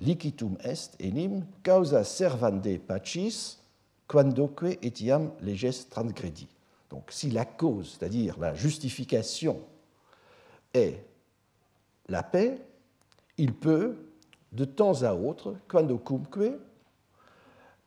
Licitum 0.00 0.56
est 0.64 0.96
enim 1.00 1.44
causa 1.62 2.02
servande 2.02 2.78
pacis 2.78 3.58
quandoque 4.08 4.78
etiam 4.82 5.30
leges 5.40 5.88
transgredi. 5.88 6.48
Donc 6.92 7.10
si 7.10 7.30
la 7.30 7.46
cause, 7.46 7.96
c'est-à-dire 7.98 8.38
la 8.38 8.52
justification, 8.52 9.62
est 10.74 11.02
la 12.08 12.22
paix, 12.22 12.58
il 13.38 13.54
peut, 13.54 13.96
de 14.52 14.66
temps 14.66 15.02
à 15.02 15.14
autre, 15.14 15.56
quandocumque, 15.68 16.52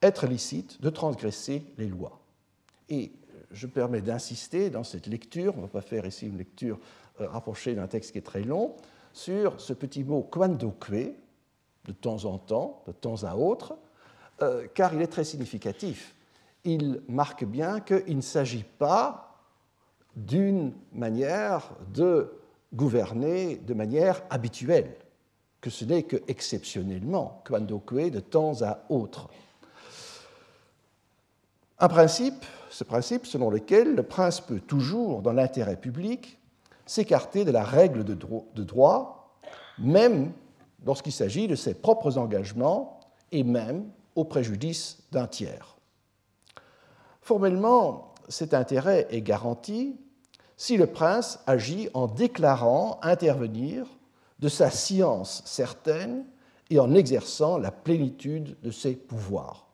être 0.01 0.25
licite 0.25 0.81
de 0.81 0.89
transgresser 0.89 1.63
les 1.77 1.87
lois. 1.87 2.19
Et 2.89 3.11
je 3.51 3.67
permets 3.67 4.01
d'insister 4.01 4.71
dans 4.71 4.83
cette 4.83 5.05
lecture, 5.05 5.53
on 5.55 5.61
ne 5.61 5.67
va 5.67 5.67
pas 5.67 5.81
faire 5.81 6.07
ici 6.07 6.25
une 6.25 6.39
lecture 6.39 6.79
euh, 7.21 7.27
rapprochée 7.27 7.75
d'un 7.75 7.85
texte 7.85 8.11
qui 8.11 8.17
est 8.17 8.21
très 8.25 8.41
long, 8.41 8.75
sur 9.13 9.61
ce 9.61 9.73
petit 9.73 10.03
mot 10.03 10.23
quandoque, 10.23 10.89
de 10.89 11.91
temps 11.91 12.25
en 12.25 12.39
temps, 12.39 12.81
de 12.87 12.91
temps 12.91 13.23
à 13.23 13.35
autre, 13.35 13.77
euh, 14.41 14.65
car 14.73 14.95
il 14.95 15.01
est 15.03 15.07
très 15.07 15.23
significatif. 15.23 16.14
Il 16.65 17.01
marque 17.07 17.45
bien 17.45 17.79
qu'il 17.79 18.17
ne 18.17 18.21
s'agit 18.21 18.65
pas 18.77 19.39
d'une 20.15 20.73
manière 20.91 21.71
de 21.93 22.33
gouverner 22.73 23.57
de 23.57 23.73
manière 23.73 24.23
habituelle, 24.29 24.95
que 25.61 25.69
ce 25.69 25.85
n'est 25.85 26.03
que 26.03 26.17
exceptionnellement, 26.27 27.41
quandoque, 27.45 27.93
de 27.93 28.19
temps 28.19 28.61
à 28.63 28.83
autre. 28.89 29.29
Un 31.79 31.87
principe, 31.87 32.45
ce 32.69 32.83
principe 32.83 33.25
selon 33.25 33.49
lequel 33.49 33.95
le 33.95 34.03
prince 34.03 34.41
peut 34.41 34.59
toujours, 34.59 35.21
dans 35.21 35.33
l'intérêt 35.33 35.77
public, 35.77 36.39
s'écarter 36.85 37.45
de 37.45 37.51
la 37.51 37.63
règle 37.63 38.03
de 38.03 38.63
droit, 38.63 39.37
même 39.77 40.31
lorsqu'il 40.85 41.11
s'agit 41.11 41.47
de 41.47 41.55
ses 41.55 41.73
propres 41.73 42.17
engagements 42.17 42.99
et 43.31 43.43
même 43.43 43.89
au 44.15 44.23
préjudice 44.23 45.03
d'un 45.11 45.27
tiers. 45.27 45.74
Formellement, 47.25 48.13
cet 48.29 48.53
intérêt 48.53 49.07
est 49.09 49.23
garanti 49.23 49.99
si 50.57 50.77
le 50.77 50.85
prince 50.85 51.39
agit 51.47 51.89
en 51.95 52.05
déclarant 52.05 52.99
intervenir 53.01 53.87
de 54.37 54.47
sa 54.47 54.69
science 54.69 55.41
certaine 55.43 56.23
et 56.69 56.77
en 56.77 56.93
exerçant 56.93 57.57
la 57.57 57.71
plénitude 57.71 58.55
de 58.61 58.69
ses 58.69 58.95
pouvoirs. 58.95 59.67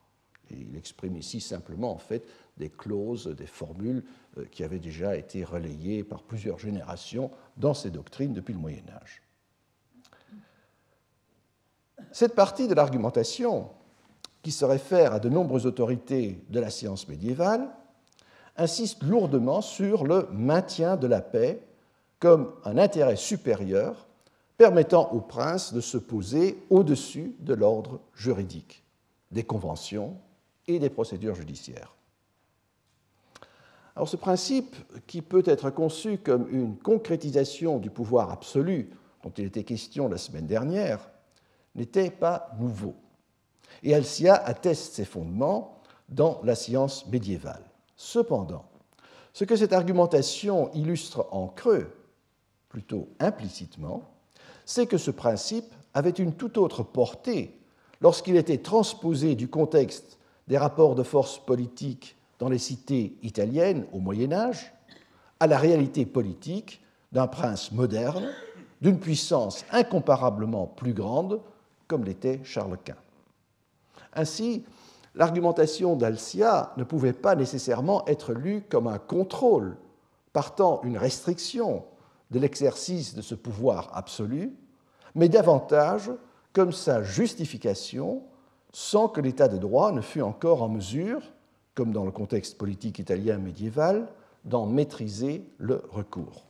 il 0.50 0.74
exprime 0.78 1.14
ici 1.14 1.42
simplement 1.42 1.92
en 1.92 1.98
fait 1.98 2.26
des 2.56 2.70
clauses, 2.70 3.26
des 3.26 3.46
formules 3.46 4.02
euh, 4.38 4.46
qui 4.50 4.64
avaient 4.64 4.78
déjà 4.78 5.14
été 5.14 5.44
relayées 5.44 6.04
par 6.04 6.22
plusieurs 6.22 6.58
générations 6.58 7.30
dans 7.58 7.74
ces 7.74 7.90
doctrines 7.90 8.32
depuis 8.32 8.54
le 8.54 8.60
Moyen 8.60 8.84
Âge. 9.02 9.20
Cette 12.12 12.34
partie 12.34 12.66
de 12.66 12.72
l'argumentation, 12.72 13.68
qui 14.42 14.50
se 14.50 14.64
réfère 14.64 15.14
à 15.14 15.20
de 15.20 15.28
nombreuses 15.28 15.66
autorités 15.66 16.44
de 16.50 16.60
la 16.60 16.70
science 16.70 17.08
médiévale, 17.08 17.68
insiste 18.56 19.02
lourdement 19.02 19.60
sur 19.60 20.04
le 20.04 20.28
maintien 20.32 20.96
de 20.96 21.06
la 21.06 21.20
paix 21.20 21.62
comme 22.18 22.52
un 22.64 22.78
intérêt 22.78 23.16
supérieur 23.16 24.06
permettant 24.56 25.10
au 25.12 25.20
prince 25.20 25.72
de 25.72 25.80
se 25.80 25.98
poser 25.98 26.62
au-dessus 26.70 27.34
de 27.40 27.54
l'ordre 27.54 28.00
juridique, 28.14 28.84
des 29.30 29.44
conventions 29.44 30.16
et 30.68 30.78
des 30.78 30.90
procédures 30.90 31.34
judiciaires. 31.34 31.94
Alors 33.96 34.08
ce 34.08 34.16
principe, 34.16 34.76
qui 35.06 35.20
peut 35.20 35.42
être 35.46 35.70
conçu 35.70 36.18
comme 36.18 36.48
une 36.50 36.78
concrétisation 36.78 37.78
du 37.78 37.90
pouvoir 37.90 38.30
absolu 38.30 38.90
dont 39.22 39.32
il 39.36 39.44
était 39.44 39.64
question 39.64 40.08
la 40.08 40.18
semaine 40.18 40.46
dernière, 40.46 41.10
n'était 41.74 42.10
pas 42.10 42.50
nouveau. 42.58 42.94
Et 43.82 43.94
Alcia 43.94 44.34
atteste 44.34 44.94
ses 44.94 45.04
fondements 45.04 45.80
dans 46.08 46.40
la 46.44 46.54
science 46.54 47.06
médiévale. 47.08 47.64
Cependant, 47.96 48.64
ce 49.32 49.44
que 49.44 49.56
cette 49.56 49.72
argumentation 49.72 50.70
illustre 50.74 51.26
en 51.30 51.48
creux, 51.48 51.90
plutôt 52.68 53.08
implicitement, 53.20 54.02
c'est 54.64 54.86
que 54.86 54.98
ce 54.98 55.10
principe 55.10 55.74
avait 55.94 56.10
une 56.10 56.34
toute 56.34 56.58
autre 56.58 56.82
portée 56.82 57.58
lorsqu'il 58.00 58.36
était 58.36 58.58
transposé 58.58 59.34
du 59.34 59.48
contexte 59.48 60.18
des 60.48 60.58
rapports 60.58 60.94
de 60.94 61.02
force 61.02 61.38
politique 61.38 62.16
dans 62.38 62.48
les 62.48 62.58
cités 62.58 63.16
italiennes 63.22 63.86
au 63.92 63.98
Moyen 63.98 64.32
Âge 64.32 64.72
à 65.40 65.46
la 65.46 65.58
réalité 65.58 66.06
politique 66.06 66.82
d'un 67.12 67.26
prince 67.26 67.72
moderne, 67.72 68.30
d'une 68.80 68.98
puissance 68.98 69.64
incomparablement 69.70 70.66
plus 70.66 70.92
grande 70.92 71.40
comme 71.86 72.04
l'était 72.04 72.40
Charles 72.42 72.78
Quint. 72.84 73.01
Ainsi, 74.14 74.64
l'argumentation 75.14 75.96
d'Alcia 75.96 76.72
ne 76.76 76.84
pouvait 76.84 77.12
pas 77.12 77.34
nécessairement 77.34 78.04
être 78.06 78.32
lue 78.32 78.62
comme 78.68 78.86
un 78.86 78.98
contrôle, 78.98 79.76
partant 80.32 80.80
une 80.82 80.98
restriction 80.98 81.84
de 82.30 82.38
l'exercice 82.38 83.14
de 83.14 83.22
ce 83.22 83.34
pouvoir 83.34 83.90
absolu, 83.94 84.54
mais 85.14 85.28
davantage 85.28 86.10
comme 86.52 86.72
sa 86.72 87.02
justification 87.02 88.22
sans 88.72 89.08
que 89.08 89.20
l'État 89.20 89.48
de 89.48 89.58
droit 89.58 89.92
ne 89.92 90.00
fût 90.00 90.22
encore 90.22 90.62
en 90.62 90.68
mesure, 90.68 91.20
comme 91.74 91.92
dans 91.92 92.04
le 92.04 92.10
contexte 92.10 92.56
politique 92.56 92.98
italien 92.98 93.38
médiéval, 93.38 94.08
d'en 94.44 94.66
maîtriser 94.66 95.44
le 95.58 95.82
recours. 95.90 96.44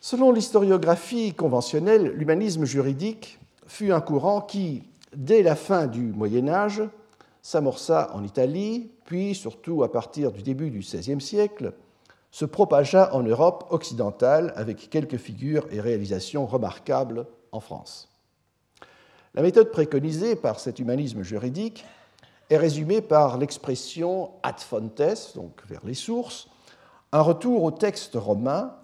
Selon 0.00 0.30
l'historiographie 0.30 1.34
conventionnelle, 1.34 2.12
l'humanisme 2.12 2.64
juridique 2.64 3.40
fut 3.66 3.92
un 3.92 4.00
courant 4.00 4.40
qui, 4.40 4.84
dès 5.14 5.42
la 5.42 5.56
fin 5.56 5.86
du 5.86 6.00
Moyen 6.00 6.48
Âge, 6.48 6.82
s'amorça 7.42 8.10
en 8.14 8.24
Italie, 8.24 8.90
puis 9.04 9.34
surtout 9.34 9.82
à 9.82 9.92
partir 9.92 10.32
du 10.32 10.42
début 10.42 10.70
du 10.70 10.80
XVIe 10.80 11.20
siècle, 11.20 11.72
se 12.30 12.44
propagea 12.44 13.14
en 13.14 13.22
Europe 13.22 13.66
occidentale 13.70 14.52
avec 14.56 14.90
quelques 14.90 15.16
figures 15.16 15.66
et 15.70 15.80
réalisations 15.80 16.46
remarquables 16.46 17.26
en 17.52 17.60
France. 17.60 18.08
La 19.34 19.42
méthode 19.42 19.70
préconisée 19.70 20.36
par 20.36 20.60
cet 20.60 20.78
humanisme 20.78 21.22
juridique 21.22 21.84
est 22.50 22.56
résumée 22.56 23.00
par 23.00 23.38
l'expression 23.38 24.30
ad 24.42 24.58
fontes, 24.60 25.32
donc 25.34 25.62
vers 25.68 25.84
les 25.84 25.94
sources, 25.94 26.48
un 27.12 27.20
retour 27.20 27.62
au 27.62 27.70
texte 27.70 28.14
romain 28.14 28.74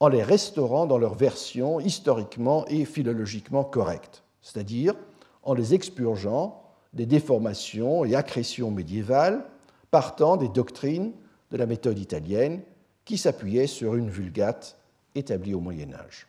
en 0.00 0.08
les 0.08 0.22
restaurant 0.22 0.86
dans 0.86 0.98
leur 0.98 1.14
version 1.14 1.80
historiquement 1.80 2.64
et 2.68 2.84
philologiquement 2.84 3.64
correcte. 3.64 4.22
c'est-à-dire 4.42 4.94
en 5.42 5.54
les 5.54 5.74
expurgeant 5.74 6.62
des 6.92 7.06
déformations 7.06 8.04
et 8.04 8.14
accrétions 8.14 8.70
médiévales 8.70 9.44
partant 9.90 10.36
des 10.36 10.48
doctrines 10.48 11.12
de 11.50 11.56
la 11.56 11.66
méthode 11.66 11.98
italienne 11.98 12.62
qui 13.04 13.18
s'appuyait 13.18 13.66
sur 13.66 13.94
une 13.94 14.10
vulgate 14.10 14.76
établie 15.14 15.54
au 15.54 15.60
Moyen 15.60 15.92
Âge. 15.94 16.26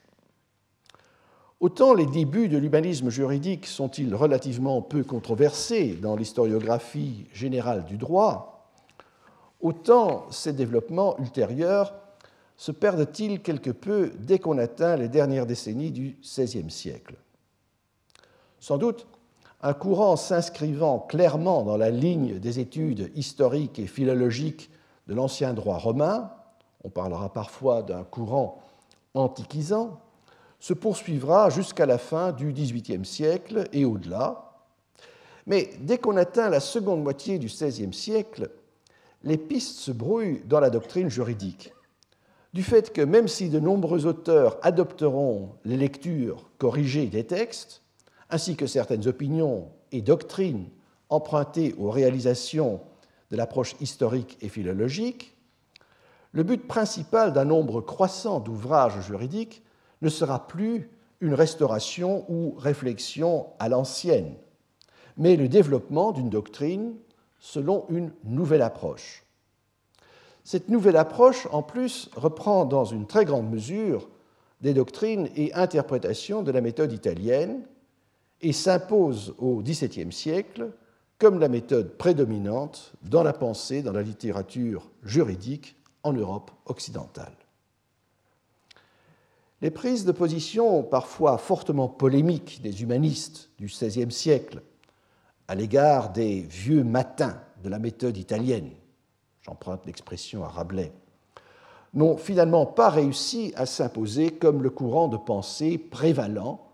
Autant 1.60 1.94
les 1.94 2.06
débuts 2.06 2.48
de 2.48 2.58
l'humanisme 2.58 3.10
juridique 3.10 3.68
sont-ils 3.68 4.16
relativement 4.16 4.82
peu 4.82 5.04
controversés 5.04 5.94
dans 6.02 6.16
l'historiographie 6.16 7.26
générale 7.34 7.84
du 7.84 7.98
droit, 7.98 8.72
autant 9.60 10.26
ces 10.32 10.54
développements 10.54 11.18
ultérieurs 11.20 11.94
se 12.60 12.74
perdent-ils 12.74 13.42
quelque 13.42 13.72
peu 13.72 14.12
dès 14.20 14.38
qu'on 14.38 14.58
atteint 14.58 14.98
les 14.98 15.08
dernières 15.08 15.46
décennies 15.46 15.92
du 15.92 16.18
XVIe 16.22 16.70
siècle? 16.70 17.16
Sans 18.60 18.78
doute, 18.78 19.08
un 19.62 19.74
courant 19.74 20.18
s'inscrivant 20.18 21.00
clairement 21.00 21.64
dans 21.64 21.78
la 21.78 21.90
ligne 21.90 22.38
des 22.38 22.60
études 22.60 23.14
historiques 23.16 23.80
et 23.80 23.88
philologiques 23.88 24.70
de 25.08 25.14
l'ancien 25.14 25.54
droit 25.54 25.78
romain, 25.78 26.34
on 26.84 26.90
parlera 26.90 27.32
parfois 27.32 27.82
d'un 27.82 28.04
courant 28.04 28.62
antiquisant, 29.14 30.02
se 30.60 30.74
poursuivra 30.74 31.50
jusqu'à 31.50 31.86
la 31.86 31.98
fin 31.98 32.34
du 32.34 32.52
XVIIIe 32.52 33.06
siècle 33.06 33.70
et 33.72 33.86
au-delà. 33.86 34.52
Mais 35.48 35.70
dès 35.80 35.98
qu'on 35.98 36.18
atteint 36.18 36.50
la 36.50 36.60
seconde 36.60 37.04
moitié 37.04 37.40
du 37.40 37.48
XVIe 37.48 37.94
siècle, 37.94 38.52
les 39.24 39.38
pistes 39.38 39.78
se 39.78 39.92
brouillent 39.92 40.42
dans 40.46 40.60
la 40.60 40.70
doctrine 40.70 41.10
juridique, 41.10 41.72
du 42.54 42.64
fait 42.64 42.92
que 42.92 43.02
même 43.02 43.28
si 43.28 43.50
de 43.50 43.60
nombreux 43.60 44.06
auteurs 44.06 44.58
adopteront 44.62 45.52
les 45.66 45.78
lectures 45.78 46.50
corrigées 46.58 47.08
des 47.08 47.26
textes, 47.26 47.84
ainsi 48.30 48.56
que 48.56 48.68
certaines 48.68 49.08
opinions 49.08 49.70
et 49.92 50.02
doctrines 50.02 50.68
empruntées 51.10 51.76
aux 51.78 51.90
réalisations 51.90 52.82
de 53.32 53.38
l'approche 53.38 53.76
historique 53.80 54.38
et 54.42 54.50
philologique, 54.50 55.36
le 56.32 56.44
but 56.44 56.68
principal 56.68 57.34
d'un 57.34 57.46
nombre 57.46 57.82
croissant 57.82 58.40
d'ouvrages 58.40 59.02
juridiques 59.02 59.64
ne 60.02 60.10
sera 60.10 60.48
plus 60.48 60.90
une 61.22 61.34
restauration 61.34 62.26
ou 62.30 62.56
réflexion 62.58 63.48
à 63.60 63.68
l'ancienne, 63.68 64.36
mais 65.18 65.36
le 65.36 65.50
développement 65.50 66.12
d'une 66.12 66.30
doctrine 66.30 66.94
selon 67.40 67.86
une 67.90 68.12
nouvelle 68.24 68.62
approche. 68.62 69.24
Cette 70.44 70.70
nouvelle 70.70 70.98
approche, 70.98 71.48
en 71.52 71.62
plus, 71.62 72.10
reprend 72.16 72.66
dans 72.66 72.86
une 72.86 73.06
très 73.06 73.26
grande 73.26 73.50
mesure 73.50 74.08
des 74.62 74.74
doctrines 74.74 75.30
et 75.36 75.54
interprétations 75.54 76.44
de 76.44 76.52
la 76.52 76.62
méthode 76.62 76.92
italienne 76.92 77.62
et 78.42 78.54
s'impose 78.54 79.36
au 79.38 79.62
XVIIe 79.62 80.12
siècle 80.12 80.72
comme 81.18 81.40
la 81.40 81.50
méthode 81.50 81.98
prédominante 81.98 82.94
dans 83.04 83.24
la 83.24 83.34
pensée, 83.34 83.82
dans 83.82 83.92
la 83.92 84.02
littérature 84.02 84.90
juridique 85.04 85.76
en 86.04 86.14
Europe 86.14 86.52
occidentale. 86.66 87.34
Les 89.62 89.72
prises 89.72 90.06
de 90.06 90.14
position 90.14 90.84
parfois 90.84 91.38
fortement 91.38 91.90
polémiques 91.90 92.62
des 92.62 92.82
humanistes 92.82 93.50
du 93.58 93.66
XVIe 93.66 94.12
siècle 94.12 94.62
à 95.50 95.56
l'égard 95.56 96.14
des 96.14 96.42
vieux 96.42 96.86
matins 96.86 97.42
de 97.62 97.68
la 97.68 97.80
méthode 97.80 98.16
italienne, 98.16 98.72
j'emprunte 99.50 99.88
l'expression 99.88 100.44
à 100.44 100.48
Rabelais, 100.48 100.92
n'ont 101.96 102.18
finalement 102.18 102.68
pas 102.68 102.90
réussi 102.90 103.52
à 103.56 103.66
s'imposer 103.66 104.30
comme 104.30 104.62
le 104.62 104.70
courant 104.70 105.08
de 105.08 105.18
pensée 105.18 105.80
prévalant 105.80 106.68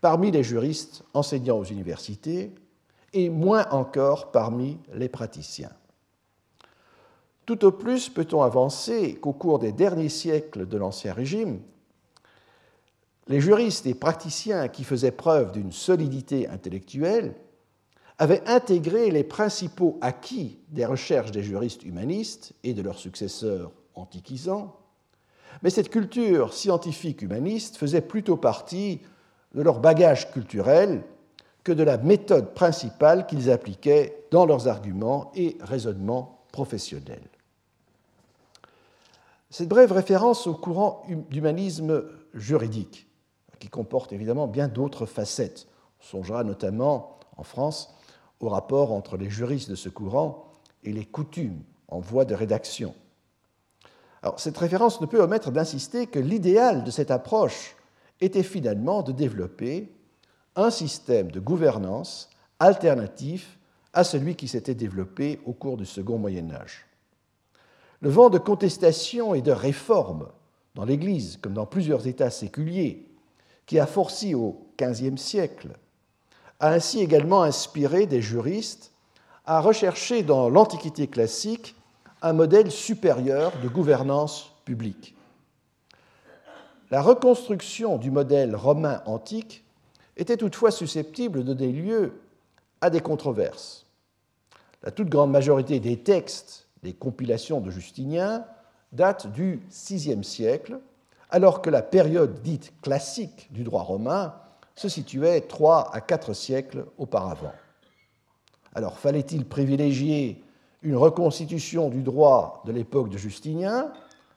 parmi 0.00 0.30
les 0.30 0.44
juristes 0.44 1.02
enseignant 1.12 1.58
aux 1.58 1.64
universités 1.64 2.54
et 3.12 3.28
moins 3.28 3.68
encore 3.70 4.30
parmi 4.30 4.78
les 4.94 5.08
praticiens. 5.08 5.72
Tout 7.46 7.64
au 7.64 7.72
plus 7.72 8.08
peut-on 8.08 8.42
avancer 8.42 9.16
qu'au 9.16 9.32
cours 9.32 9.58
des 9.58 9.72
derniers 9.72 10.08
siècles 10.08 10.68
de 10.68 10.78
l'Ancien 10.78 11.12
Régime, 11.12 11.60
les 13.26 13.40
juristes 13.40 13.86
et 13.86 13.94
praticiens 13.94 14.68
qui 14.68 14.84
faisaient 14.84 15.10
preuve 15.10 15.50
d'une 15.50 15.72
solidité 15.72 16.48
intellectuelle 16.48 17.34
avaient 18.20 18.46
intégré 18.46 19.10
les 19.10 19.24
principaux 19.24 19.98
acquis 20.02 20.58
des 20.68 20.84
recherches 20.84 21.30
des 21.30 21.42
juristes 21.42 21.84
humanistes 21.84 22.52
et 22.62 22.74
de 22.74 22.82
leurs 22.82 22.98
successeurs 22.98 23.72
antiquisants, 23.94 24.76
mais 25.62 25.70
cette 25.70 25.88
culture 25.88 26.52
scientifique 26.52 27.22
humaniste 27.22 27.78
faisait 27.78 28.02
plutôt 28.02 28.36
partie 28.36 29.00
de 29.54 29.62
leur 29.62 29.80
bagage 29.80 30.30
culturel 30.32 31.02
que 31.64 31.72
de 31.72 31.82
la 31.82 31.96
méthode 31.96 32.52
principale 32.52 33.26
qu'ils 33.26 33.50
appliquaient 33.50 34.26
dans 34.30 34.44
leurs 34.44 34.68
arguments 34.68 35.32
et 35.34 35.56
raisonnements 35.62 36.44
professionnels. 36.52 37.28
Cette 39.48 39.68
brève 39.68 39.92
référence 39.92 40.46
au 40.46 40.54
courant 40.54 41.06
d'humanisme 41.30 42.04
juridique, 42.34 43.08
qui 43.58 43.68
comporte 43.68 44.12
évidemment 44.12 44.46
bien 44.46 44.68
d'autres 44.68 45.06
facettes, 45.06 45.66
on 46.00 46.04
songera 46.04 46.44
notamment 46.44 47.18
en 47.38 47.44
France 47.44 47.94
au 48.40 48.48
rapport 48.48 48.92
entre 48.92 49.16
les 49.16 49.30
juristes 49.30 49.70
de 49.70 49.74
ce 49.74 49.88
courant 49.88 50.50
et 50.82 50.92
les 50.92 51.04
coutumes 51.04 51.62
en 51.88 52.00
voie 52.00 52.24
de 52.24 52.34
rédaction. 52.34 52.94
Alors, 54.22 54.40
cette 54.40 54.58
référence 54.58 55.00
ne 55.00 55.06
peut 55.06 55.20
omettre 55.20 55.50
d'insister 55.50 56.06
que 56.06 56.18
l'idéal 56.18 56.84
de 56.84 56.90
cette 56.90 57.10
approche 57.10 57.76
était 58.20 58.42
finalement 58.42 59.02
de 59.02 59.12
développer 59.12 59.92
un 60.56 60.70
système 60.70 61.30
de 61.30 61.40
gouvernance 61.40 62.28
alternatif 62.58 63.58
à 63.92 64.04
celui 64.04 64.36
qui 64.36 64.48
s'était 64.48 64.74
développé 64.74 65.40
au 65.46 65.52
cours 65.52 65.76
du 65.76 65.86
second 65.86 66.18
Moyen 66.18 66.50
Âge. 66.50 66.86
Le 68.00 68.10
vent 68.10 68.30
de 68.30 68.38
contestation 68.38 69.34
et 69.34 69.42
de 69.42 69.52
réforme 69.52 70.28
dans 70.74 70.84
l'Église, 70.84 71.38
comme 71.38 71.54
dans 71.54 71.66
plusieurs 71.66 72.06
États 72.06 72.30
séculiers, 72.30 73.06
qui 73.66 73.78
a 73.78 73.86
forci 73.86 74.34
au 74.34 74.68
XVe 74.80 75.16
siècle, 75.16 75.70
a 76.60 76.70
ainsi 76.70 77.00
également 77.00 77.42
inspiré 77.42 78.06
des 78.06 78.22
juristes 78.22 78.92
à 79.46 79.60
rechercher 79.60 80.22
dans 80.22 80.48
l'Antiquité 80.48 81.08
classique 81.08 81.74
un 82.22 82.34
modèle 82.34 82.70
supérieur 82.70 83.52
de 83.62 83.68
gouvernance 83.68 84.52
publique. 84.64 85.14
La 86.90 87.02
reconstruction 87.02 87.98
du 87.98 88.10
modèle 88.10 88.54
romain 88.54 89.02
antique 89.06 89.64
était 90.16 90.36
toutefois 90.36 90.70
susceptible 90.70 91.44
de 91.44 91.54
donner 91.54 91.72
lieu 91.72 92.20
à 92.80 92.90
des 92.90 93.00
controverses. 93.00 93.86
La 94.82 94.90
toute 94.90 95.08
grande 95.08 95.30
majorité 95.30 95.80
des 95.80 95.98
textes 95.98 96.66
des 96.82 96.92
compilations 96.92 97.60
de 97.60 97.70
Justinien 97.70 98.44
datent 98.92 99.30
du 99.32 99.60
VIe 99.70 100.24
siècle, 100.24 100.78
alors 101.30 101.62
que 101.62 101.70
la 101.70 101.82
période 101.82 102.42
dite 102.42 102.72
classique 102.82 103.48
du 103.52 103.62
droit 103.62 103.82
romain 103.82 104.34
se 104.74 104.88
situait 104.88 105.42
trois 105.42 105.94
à 105.94 106.00
quatre 106.00 106.32
siècles 106.32 106.86
auparavant. 106.98 107.52
Alors 108.74 108.98
fallait-il 108.98 109.44
privilégier 109.44 110.42
une 110.82 110.96
reconstitution 110.96 111.90
du 111.90 112.02
droit 112.02 112.62
de 112.66 112.72
l'époque 112.72 113.10
de 113.10 113.18
Justinien, 113.18 113.92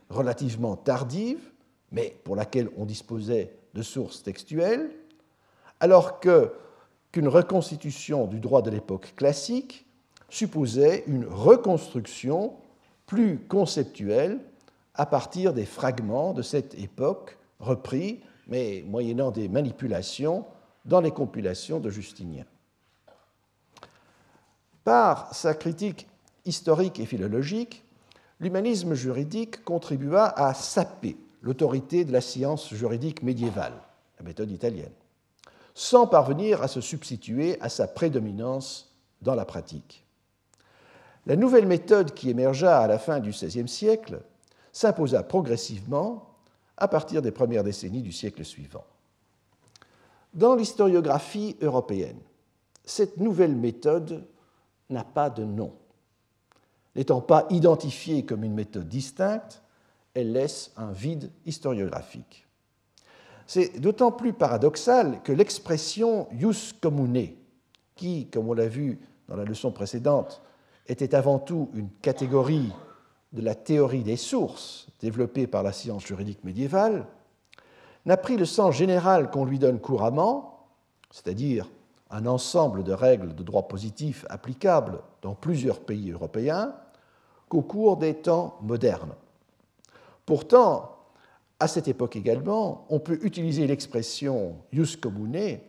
relativement 0.09 0.75
tardive, 0.75 1.39
mais 1.91 2.17
pour 2.23 2.35
laquelle 2.35 2.69
on 2.77 2.85
disposait 2.85 3.55
de 3.73 3.81
sources 3.81 4.23
textuelles, 4.23 4.91
alors 5.79 6.19
qu'une 6.19 7.27
reconstitution 7.27 8.25
du 8.27 8.39
droit 8.39 8.61
de 8.61 8.69
l'époque 8.69 9.13
classique 9.15 9.85
supposait 10.29 11.03
une 11.07 11.25
reconstruction 11.25 12.53
plus 13.05 13.39
conceptuelle 13.39 14.39
à 14.95 15.05
partir 15.05 15.53
des 15.53 15.65
fragments 15.65 16.33
de 16.33 16.41
cette 16.41 16.75
époque 16.75 17.37
repris, 17.59 18.21
mais 18.47 18.83
moyennant 18.87 19.31
des 19.31 19.47
manipulations, 19.47 20.45
dans 20.85 21.01
les 21.01 21.11
compilations 21.11 21.79
de 21.79 21.89
Justinien. 21.89 22.45
Par 24.83 25.33
sa 25.33 25.53
critique 25.53 26.07
historique 26.45 26.99
et 26.99 27.05
philologique, 27.05 27.83
l'humanisme 28.39 28.93
juridique 28.93 29.63
contribua 29.63 30.25
à 30.25 30.53
saper 30.53 31.15
l'autorité 31.41 32.03
de 32.03 32.11
la 32.11 32.21
science 32.21 32.73
juridique 32.73 33.23
médiévale, 33.23 33.81
la 34.19 34.25
méthode 34.25 34.51
italienne, 34.51 34.91
sans 35.73 36.07
parvenir 36.07 36.61
à 36.61 36.67
se 36.67 36.81
substituer 36.81 37.57
à 37.61 37.69
sa 37.69 37.87
prédominance 37.87 38.93
dans 39.21 39.35
la 39.35 39.45
pratique. 39.45 40.05
La 41.25 41.37
nouvelle 41.37 41.67
méthode 41.67 42.13
qui 42.13 42.29
émergea 42.29 42.79
à 42.79 42.87
la 42.87 42.99
fin 42.99 43.19
du 43.19 43.29
XVIe 43.29 43.69
siècle 43.69 44.19
s'imposa 44.73 45.23
progressivement 45.23 46.32
à 46.77 46.87
partir 46.87 47.21
des 47.21 47.31
premières 47.31 47.63
décennies 47.63 48.01
du 48.01 48.11
siècle 48.11 48.43
suivant. 48.43 48.85
Dans 50.33 50.55
l'historiographie 50.55 51.57
européenne, 51.61 52.19
cette 52.83 53.17
nouvelle 53.17 53.55
méthode 53.55 54.25
n'a 54.89 55.03
pas 55.03 55.29
de 55.29 55.43
nom. 55.43 55.73
N'étant 56.95 57.21
pas 57.21 57.45
identifiée 57.49 58.25
comme 58.25 58.43
une 58.43 58.53
méthode 58.53 58.87
distincte, 58.87 59.61
elle 60.13 60.31
laisse 60.31 60.71
un 60.77 60.91
vide 60.91 61.31
historiographique. 61.45 62.45
C'est 63.47 63.79
d'autant 63.79 64.11
plus 64.11 64.33
paradoxal 64.33 65.21
que 65.23 65.31
l'expression 65.31 66.27
jus 66.37 66.73
commune, 66.79 67.29
qui, 67.95 68.27
comme 68.27 68.49
on 68.49 68.53
l'a 68.53 68.67
vu 68.67 68.99
dans 69.27 69.35
la 69.35 69.43
leçon 69.43 69.71
précédente, 69.71 70.41
était 70.87 71.15
avant 71.15 71.39
tout 71.39 71.69
une 71.73 71.89
catégorie 72.01 72.71
de 73.33 73.41
la 73.41 73.55
théorie 73.55 74.03
des 74.03 74.15
sources 74.15 74.87
développée 74.99 75.47
par 75.47 75.63
la 75.63 75.73
science 75.73 76.05
juridique 76.05 76.43
médiévale, 76.43 77.05
n'a 78.05 78.17
pris 78.17 78.37
le 78.37 78.45
sens 78.45 78.75
général 78.75 79.29
qu'on 79.29 79.45
lui 79.45 79.59
donne 79.59 79.79
couramment, 79.79 80.67
c'est-à-dire 81.11 81.69
un 82.09 82.25
ensemble 82.25 82.83
de 82.83 82.93
règles 82.93 83.35
de 83.35 83.43
droit 83.43 83.67
positif 83.67 84.25
applicables 84.29 84.99
dans 85.21 85.33
plusieurs 85.33 85.79
pays 85.79 86.11
européens, 86.11 86.75
qu'au 87.49 87.61
cours 87.61 87.97
des 87.97 88.13
temps 88.15 88.57
modernes. 88.61 89.13
Pourtant, 90.25 90.97
à 91.59 91.67
cette 91.67 91.87
époque 91.87 92.15
également, 92.15 92.85
on 92.89 92.99
peut 92.99 93.19
utiliser 93.23 93.67
l'expression 93.67 94.55
jus 94.71 94.97
commune 94.97 95.59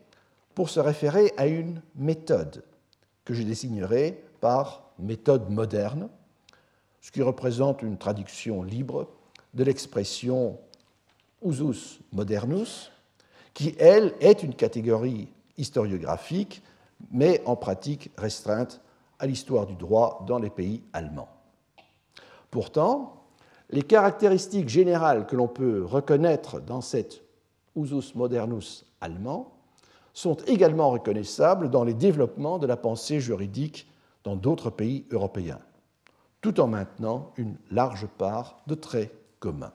pour 0.55 0.70
se 0.70 0.81
référer 0.81 1.33
à 1.37 1.46
une 1.46 1.83
méthode 1.96 2.64
que 3.24 3.35
je 3.35 3.42
désignerai 3.42 4.22
par 4.40 4.90
méthode 4.98 5.50
moderne, 5.50 6.09
ce 7.05 7.12
qui 7.12 7.21
représente 7.21 7.83
une 7.83 7.99
traduction 7.99 8.62
libre 8.62 9.07
de 9.53 9.62
l'expression 9.62 10.59
usus 11.45 12.01
modernus, 12.12 12.90
qui, 13.53 13.75
elle, 13.79 14.14
est 14.21 14.43
une 14.43 14.55
catégorie 14.55 15.29
historiographique, 15.59 16.62
mais 17.11 17.43
en 17.45 17.57
pratique 17.57 18.11
restreinte 18.17 18.81
à 19.19 19.27
l'histoire 19.27 19.67
du 19.67 19.77
droit 19.77 20.25
dans 20.27 20.38
les 20.38 20.49
pays 20.49 20.83
allemands. 20.95 21.29
Pourtant, 22.51 23.27
les 23.69 23.83
caractéristiques 23.83 24.71
générales 24.71 25.27
que 25.27 25.37
l'on 25.37 25.49
peut 25.49 25.85
reconnaître 25.85 26.59
dans 26.59 26.81
cet 26.81 27.23
usus 27.77 28.14
modernus 28.14 28.87
allemand 29.03 29.53
sont 30.14 30.37
également 30.47 30.88
reconnaissables 30.88 31.69
dans 31.69 31.85
les 31.85 31.93
développements 31.93 32.59
de 32.59 32.67
la 32.67 32.79
pensée 32.79 33.21
juridique 33.21 33.87
dans 34.23 34.37
d'autres 34.37 34.71
pays 34.71 35.05
européens, 35.11 35.61
tout 36.45 36.61
en 36.61 36.67
maintenant 36.67 37.33
une 37.39 37.57
large 37.71 38.07
part 38.07 38.61
de 38.67 38.75
traits 38.75 39.11
communs. 39.39 39.73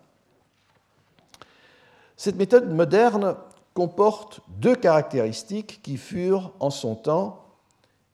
Cette 2.15 2.35
méthode 2.35 2.71
moderne 2.71 3.35
comporte 3.73 4.41
deux 4.49 4.75
caractéristiques 4.75 5.81
qui 5.81 5.97
furent 5.97 6.53
en 6.59 6.69
son 6.69 6.93
temps 6.93 7.43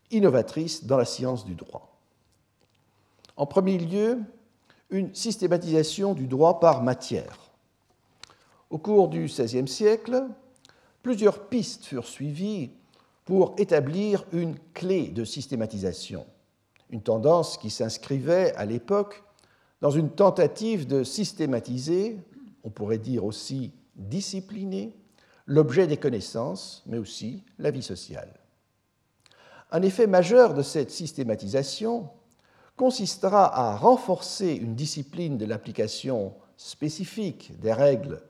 innovatrices 0.09 0.85
dans 0.85 0.95
la 0.95 1.03
science 1.03 1.43
du 1.43 1.53
droit. 1.53 1.99
En 3.35 3.45
premier 3.45 3.77
lieu, 3.77 4.19
une 4.89 5.13
systématisation 5.13 6.13
du 6.13 6.25
droit 6.25 6.61
par 6.61 6.81
matière. 6.81 7.51
Au 8.69 8.77
cours 8.77 9.09
du 9.09 9.25
XVIe 9.25 9.67
siècle, 9.67 10.27
plusieurs 11.03 11.49
pistes 11.49 11.83
furent 11.83 12.07
suivies 12.07 12.71
pour 13.25 13.53
établir 13.57 14.23
une 14.31 14.57
clé 14.73 15.09
de 15.09 15.25
systématisation, 15.25 16.25
une 16.89 17.01
tendance 17.01 17.57
qui 17.57 17.69
s'inscrivait 17.69 18.53
à 18.55 18.65
l'époque 18.65 19.23
dans 19.81 19.91
une 19.91 20.09
tentative 20.09 20.87
de 20.87 21.03
systématiser, 21.03 22.17
on 22.63 22.69
pourrait 22.69 22.97
dire 22.97 23.25
aussi 23.25 23.73
discipliner, 23.95 24.95
l'objet 25.45 25.87
des 25.87 25.97
connaissances, 25.97 26.83
mais 26.85 26.97
aussi 26.97 27.43
la 27.59 27.71
vie 27.71 27.83
sociale. 27.83 28.33
Un 29.71 29.81
effet 29.81 30.07
majeur 30.07 30.53
de 30.53 30.61
cette 30.61 30.91
systématisation 30.91 32.09
consistera 32.75 33.55
à 33.55 33.75
renforcer 33.75 34.53
une 34.53 34.75
discipline 34.75 35.37
de 35.37 35.45
l'application 35.45 36.33
spécifique 36.57 37.59
des 37.59 37.73
règles 37.73 38.21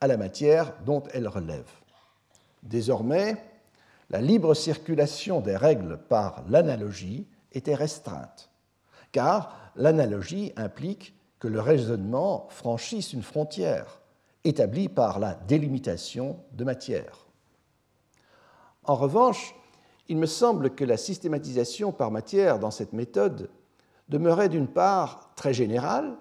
à 0.00 0.06
la 0.06 0.16
matière 0.16 0.74
dont 0.84 1.02
elles 1.12 1.28
relèvent. 1.28 1.64
Désormais, 2.62 3.36
la 4.10 4.20
libre 4.20 4.54
circulation 4.54 5.40
des 5.40 5.56
règles 5.56 5.98
par 6.08 6.44
l'analogie 6.48 7.26
était 7.52 7.74
restreinte, 7.74 8.50
car 9.12 9.72
l'analogie 9.76 10.52
implique 10.56 11.14
que 11.38 11.48
le 11.48 11.60
raisonnement 11.60 12.46
franchisse 12.50 13.12
une 13.12 13.22
frontière 13.22 14.00
établie 14.44 14.88
par 14.88 15.18
la 15.18 15.34
délimitation 15.34 16.38
de 16.52 16.64
matière. 16.64 17.26
En 18.84 18.94
revanche, 18.94 19.54
il 20.08 20.16
me 20.16 20.26
semble 20.26 20.74
que 20.74 20.84
la 20.84 20.96
systématisation 20.96 21.92
par 21.92 22.10
matière 22.10 22.58
dans 22.58 22.70
cette 22.70 22.92
méthode 22.92 23.50
demeurait 24.08 24.48
d'une 24.48 24.68
part 24.68 25.32
très 25.36 25.54
générale, 25.54 26.16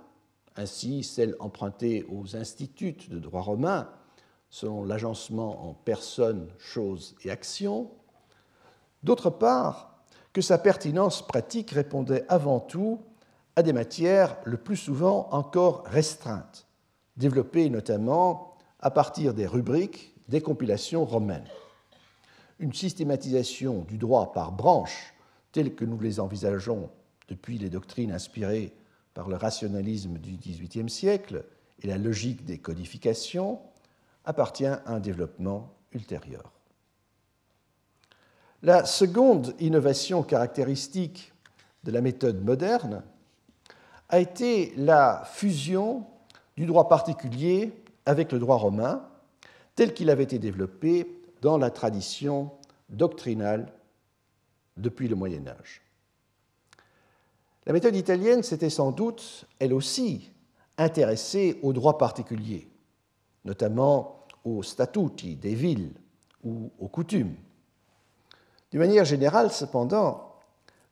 ainsi 0.56 1.04
celle 1.04 1.36
empruntée 1.40 2.06
aux 2.10 2.36
instituts 2.36 3.10
de 3.10 3.20
droit 3.20 3.42
romain 3.42 3.90
selon 4.50 4.84
l'agencement 4.84 5.70
en 5.70 5.74
personnes, 5.74 6.50
choses 6.58 7.16
et 7.24 7.32
actions, 7.32 7.92
d'autre 9.04 9.30
part 9.30 9.89
sa 10.42 10.58
pertinence 10.58 11.26
pratique 11.26 11.72
répondait 11.72 12.26
avant 12.30 12.60
tout 12.60 13.02
à 13.56 13.64
des 13.64 13.74
matières 13.74 14.38
le 14.46 14.58
plus 14.58 14.78
souvent 14.78 15.28
encore 15.32 15.84
restreintes, 15.86 16.68
développées 17.18 17.70
notamment 17.70 18.56
à 18.80 18.92
partir 18.92 19.34
des 19.34 19.48
rubriques 19.48 20.16
des 20.28 20.42
compilations 20.42 21.06
romaines. 21.06 21.48
Une 22.60 22.74
systématisation 22.74 23.82
du 23.88 23.98
droit 23.98 24.32
par 24.32 24.52
branches, 24.52 25.14
telle 25.52 25.76
que 25.76 25.86
nous 25.86 26.00
les 26.00 26.20
envisageons 26.20 26.90
depuis 27.28 27.58
les 27.58 27.70
doctrines 27.70 28.12
inspirées 28.12 28.74
par 29.14 29.28
le 29.28 29.36
rationalisme 29.36 30.18
du 30.18 30.38
XVIIIe 30.38 30.90
siècle 30.90 31.46
et 31.82 31.88
la 31.88 31.98
logique 31.98 32.46
des 32.46 32.60
codifications, 32.60 33.60
appartient 34.26 34.66
à 34.66 34.84
un 34.86 35.00
développement 35.00 35.74
ultérieur. 35.92 36.59
La 38.62 38.86
seconde 38.86 39.56
innovation 39.60 40.22
caractéristique 40.22 41.32
de 41.86 41.92
la 41.92 42.02
méthode 42.02 42.44
moderne 42.44 43.04
a 44.10 44.20
été 44.20 44.74
la 44.76 45.24
fusion 45.26 46.06
du 46.58 46.66
droit 46.66 46.90
particulier 46.90 47.72
avec 48.06 48.32
le 48.34 48.40
droit 48.40 48.58
romain, 48.58 49.08
tel 49.76 49.94
qu'il 49.94 50.10
avait 50.10 50.24
été 50.24 50.40
développé 50.40 51.22
dans 51.42 51.58
la 51.58 51.70
tradition 51.70 52.52
doctrinale 52.90 53.72
depuis 54.76 55.08
le 55.08 55.16
Moyen 55.16 55.48
Âge. 55.48 55.82
La 57.66 57.72
méthode 57.72 57.96
italienne 57.96 58.44
s'était 58.44 58.70
sans 58.70 58.92
doute, 58.92 59.46
elle 59.60 59.74
aussi, 59.74 60.32
intéressée 60.78 61.60
au 61.62 61.72
droit 61.72 61.98
particulier, 61.98 62.68
notamment 63.46 64.26
aux 64.44 64.64
statuti 64.64 65.36
des 65.36 65.56
villes 65.56 65.94
ou 66.44 66.72
aux 66.80 66.88
coutumes. 66.88 67.36
D'une 68.72 68.82
manière 68.82 69.06
générale, 69.06 69.52
cependant, 69.52 70.36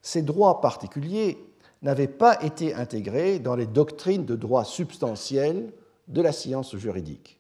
ces 0.02 0.22
droits 0.22 0.62
particuliers 0.62 1.38
n'avaient 1.82 2.08
pas 2.08 2.42
été 2.44 2.74
intégrés 2.74 3.40
dans 3.40 3.56
les 3.56 3.68
doctrines 3.68 4.26
de 4.26 4.36
droit 4.36 4.66
substantiel 4.66 5.74
de 6.08 6.22
la 6.22 6.32
science 6.32 6.76
juridique. 6.76 7.40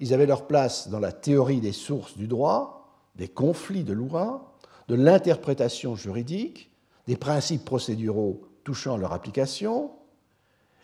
Ils 0.00 0.14
avaient 0.14 0.26
leur 0.26 0.46
place 0.46 0.88
dans 0.88 1.00
la 1.00 1.12
théorie 1.12 1.60
des 1.60 1.72
sources 1.72 2.16
du 2.16 2.26
droit, 2.26 2.88
des 3.16 3.28
conflits 3.28 3.84
de 3.84 3.92
loi, 3.92 4.54
de 4.88 4.94
l'interprétation 4.94 5.96
juridique, 5.96 6.70
des 7.06 7.16
principes 7.16 7.64
procéduraux 7.64 8.42
touchant 8.64 8.96
leur 8.96 9.12
application, 9.12 9.90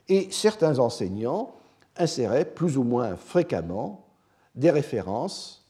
et 0.09 0.31
certains 0.31 0.79
enseignants 0.79 1.55
insérait 1.97 2.45
plus 2.45 2.77
ou 2.77 2.85
moins 2.85 3.17
fréquemment 3.17 4.07
des 4.55 4.71
références 4.71 5.67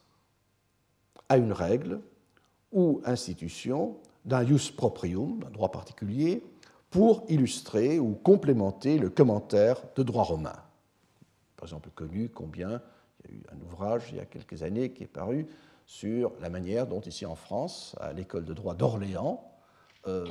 à 1.28 1.36
une 1.36 1.52
règle 1.52 2.00
ou 2.72 3.00
institution 3.04 3.96
d'un 4.24 4.42
ius 4.44 4.70
proprium, 4.70 5.40
d'un 5.40 5.50
droit 5.50 5.70
particulier, 5.70 6.42
pour 6.90 7.24
illustrer 7.28 7.98
ou 7.98 8.14
complémenter 8.14 8.98
le 8.98 9.08
commentaire 9.08 9.76
de 9.96 10.02
droit 10.02 10.24
romain. 10.24 10.56
Par 11.56 11.64
exemple, 11.64 11.90
connu 11.94 12.28
combien 12.28 12.82
il 13.28 13.36
y 13.36 13.38
a 13.38 13.40
eu 13.40 13.42
un 13.52 13.60
ouvrage 13.64 14.08
il 14.10 14.16
y 14.16 14.20
a 14.20 14.26
quelques 14.26 14.62
années 14.62 14.90
qui 14.92 15.04
est 15.04 15.06
paru 15.08 15.46
sur 15.86 16.32
la 16.40 16.50
manière 16.50 16.86
dont, 16.86 17.00
ici 17.00 17.26
en 17.26 17.34
France, 17.34 17.96
à 18.00 18.12
l'école 18.12 18.44
de 18.44 18.54
droit 18.54 18.74
d'Orléans, 18.74 19.44
euh, 20.06 20.26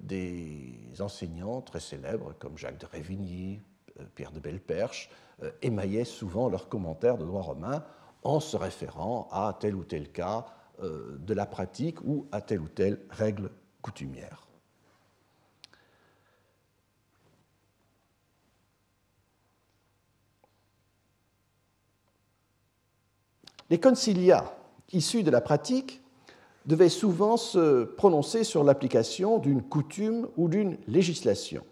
des 0.00 0.74
enseignants 1.00 1.60
très 1.60 1.80
célèbres 1.80 2.34
comme 2.38 2.58
Jacques 2.58 2.78
de 2.78 2.86
Révigny, 2.86 3.60
euh, 4.00 4.04
Pierre 4.14 4.32
de 4.32 4.40
Belperche, 4.40 5.10
euh, 5.42 5.50
émaillaient 5.62 6.04
souvent 6.04 6.48
leurs 6.48 6.68
commentaires 6.68 7.18
de 7.18 7.24
droit 7.24 7.42
romain 7.42 7.84
en 8.22 8.40
se 8.40 8.56
référant 8.56 9.28
à 9.30 9.56
tel 9.58 9.74
ou 9.74 9.84
tel 9.84 10.10
cas 10.10 10.46
de 10.82 11.34
la 11.34 11.46
pratique 11.46 12.00
ou 12.02 12.26
à 12.32 12.40
telle 12.40 12.60
ou 12.60 12.68
telle 12.68 13.00
règle 13.10 13.50
coutumière. 13.82 14.44
Les 23.70 23.80
concilia 23.80 24.56
issus 24.92 25.22
de 25.22 25.30
la 25.30 25.40
pratique 25.40 26.02
devaient 26.66 26.88
souvent 26.88 27.36
se 27.36 27.84
prononcer 27.84 28.44
sur 28.44 28.64
l'application 28.64 29.38
d'une 29.38 29.62
coutume 29.62 30.28
ou 30.36 30.48
d'une 30.48 30.78
législation. 30.86 31.64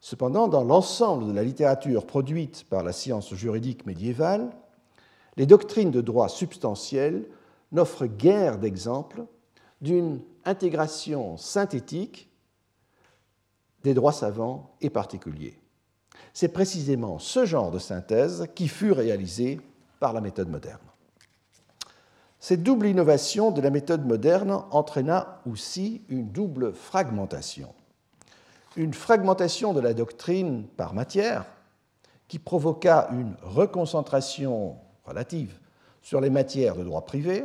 Cependant, 0.00 0.48
dans 0.48 0.64
l'ensemble 0.64 1.26
de 1.26 1.32
la 1.32 1.42
littérature 1.42 2.06
produite 2.06 2.64
par 2.70 2.82
la 2.82 2.92
science 2.92 3.34
juridique 3.34 3.84
médiévale, 3.84 4.50
les 5.36 5.46
doctrines 5.46 5.90
de 5.90 6.00
droit 6.00 6.28
substantiel 6.28 7.26
n'offrent 7.72 8.06
guère 8.06 8.58
d'exemples 8.58 9.24
d'une 9.80 10.20
intégration 10.44 11.36
synthétique 11.36 12.30
des 13.82 13.94
droits 13.94 14.12
savants 14.12 14.74
et 14.80 14.90
particuliers. 14.90 15.58
C'est 16.32 16.48
précisément 16.48 17.18
ce 17.18 17.44
genre 17.44 17.70
de 17.70 17.78
synthèse 17.78 18.46
qui 18.54 18.68
fut 18.68 18.92
réalisé 18.92 19.60
par 19.98 20.12
la 20.12 20.20
méthode 20.20 20.48
moderne. 20.48 20.78
Cette 22.38 22.62
double 22.62 22.86
innovation 22.86 23.50
de 23.50 23.60
la 23.60 23.70
méthode 23.70 24.06
moderne 24.06 24.62
entraîna 24.70 25.40
aussi 25.46 26.02
une 26.08 26.30
double 26.30 26.72
fragmentation. 26.72 27.74
Une 28.76 28.94
fragmentation 28.94 29.74
de 29.74 29.80
la 29.80 29.92
doctrine 29.92 30.66
par 30.76 30.94
matière 30.94 31.44
qui 32.28 32.38
provoqua 32.38 33.08
une 33.12 33.34
reconcentration 33.42 34.76
relative 35.04 35.58
sur 36.00 36.20
les 36.20 36.30
matières 36.30 36.76
de 36.76 36.84
droit 36.84 37.04
privé, 37.04 37.44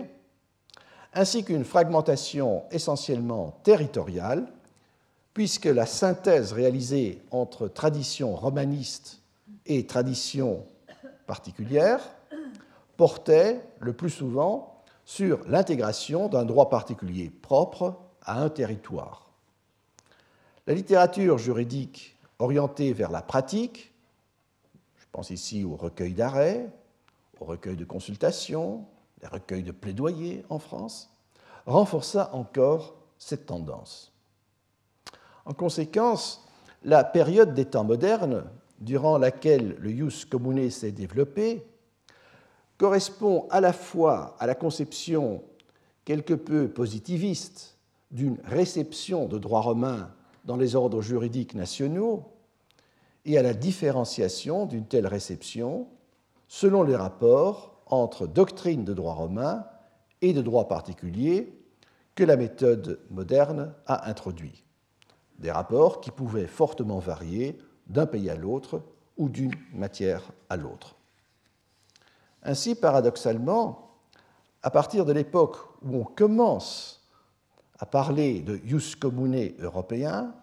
ainsi 1.15 1.43
qu'une 1.43 1.63
fragmentation 1.63 2.63
essentiellement 2.71 3.57
territoriale 3.63 4.45
puisque 5.33 5.65
la 5.65 5.85
synthèse 5.85 6.53
réalisée 6.53 7.21
entre 7.31 7.67
tradition 7.67 8.35
romaniste 8.35 9.21
et 9.65 9.85
tradition 9.85 10.65
particulière 11.25 11.99
portait 12.97 13.61
le 13.79 13.93
plus 13.93 14.09
souvent 14.09 14.83
sur 15.03 15.39
l'intégration 15.47 16.29
d'un 16.29 16.45
droit 16.45 16.69
particulier 16.69 17.29
propre 17.29 17.95
à 18.23 18.41
un 18.41 18.49
territoire. 18.49 19.29
La 20.67 20.73
littérature 20.73 21.37
juridique 21.37 22.17
orientée 22.39 22.91
vers 22.93 23.11
la 23.11 23.21
pratique, 23.21 23.93
je 24.97 25.05
pense 25.11 25.29
ici 25.29 25.63
au 25.63 25.75
recueil 25.75 26.13
d'arrêts, 26.13 26.67
au 27.39 27.45
recueil 27.45 27.75
de 27.75 27.85
consultations, 27.85 28.85
les 29.21 29.27
recueils 29.27 29.63
de 29.63 29.71
plaidoyer 29.71 30.43
en 30.49 30.59
France, 30.59 31.09
renforça 31.65 32.29
encore 32.33 32.95
cette 33.17 33.45
tendance. 33.45 34.13
En 35.45 35.53
conséquence, 35.53 36.45
la 36.83 37.03
période 37.03 37.53
des 37.53 37.65
temps 37.65 37.83
modernes, 37.83 38.45
durant 38.79 39.17
laquelle 39.17 39.75
le 39.79 39.89
jus 39.89 40.25
commune 40.25 40.69
s'est 40.69 40.91
développé, 40.91 41.65
correspond 42.77 43.47
à 43.49 43.61
la 43.61 43.73
fois 43.73 44.35
à 44.39 44.47
la 44.47 44.55
conception 44.55 45.41
quelque 46.03 46.33
peu 46.33 46.67
positiviste 46.67 47.77
d'une 48.11 48.37
réception 48.43 49.27
de 49.27 49.37
droit 49.37 49.61
romain 49.61 50.11
dans 50.43 50.57
les 50.57 50.75
ordres 50.75 51.01
juridiques 51.01 51.55
nationaux 51.55 52.23
et 53.25 53.37
à 53.37 53.41
la 53.41 53.53
différenciation 53.53 54.65
d'une 54.65 54.85
telle 54.85 55.07
réception 55.07 55.87
selon 56.47 56.83
les 56.83 56.95
rapports 56.95 57.74
entre 57.87 58.27
doctrine 58.27 58.83
de 58.83 58.93
droit 58.93 59.13
romain 59.13 59.65
et 60.21 60.33
de 60.33 60.41
droit 60.41 60.67
particulier 60.67 61.53
que 62.15 62.23
la 62.23 62.37
méthode 62.37 62.99
moderne 63.09 63.73
a 63.85 64.09
introduit 64.09 64.63
des 65.39 65.51
rapports 65.51 66.01
qui 66.01 66.11
pouvaient 66.11 66.47
fortement 66.47 66.99
varier 66.99 67.57
d'un 67.87 68.05
pays 68.05 68.29
à 68.29 68.35
l'autre 68.35 68.81
ou 69.17 69.29
d'une 69.29 69.53
matière 69.73 70.23
à 70.49 70.57
l'autre. 70.57 70.95
Ainsi, 72.43 72.75
paradoxalement, 72.75 73.91
à 74.63 74.69
partir 74.69 75.05
de 75.05 75.13
l'époque 75.13 75.57
où 75.83 75.97
on 75.97 76.03
commence 76.03 77.03
à 77.79 77.85
parler 77.85 78.41
de 78.41 78.59
jus 78.65 78.95
commune 78.95 79.53
européen, 79.59 80.33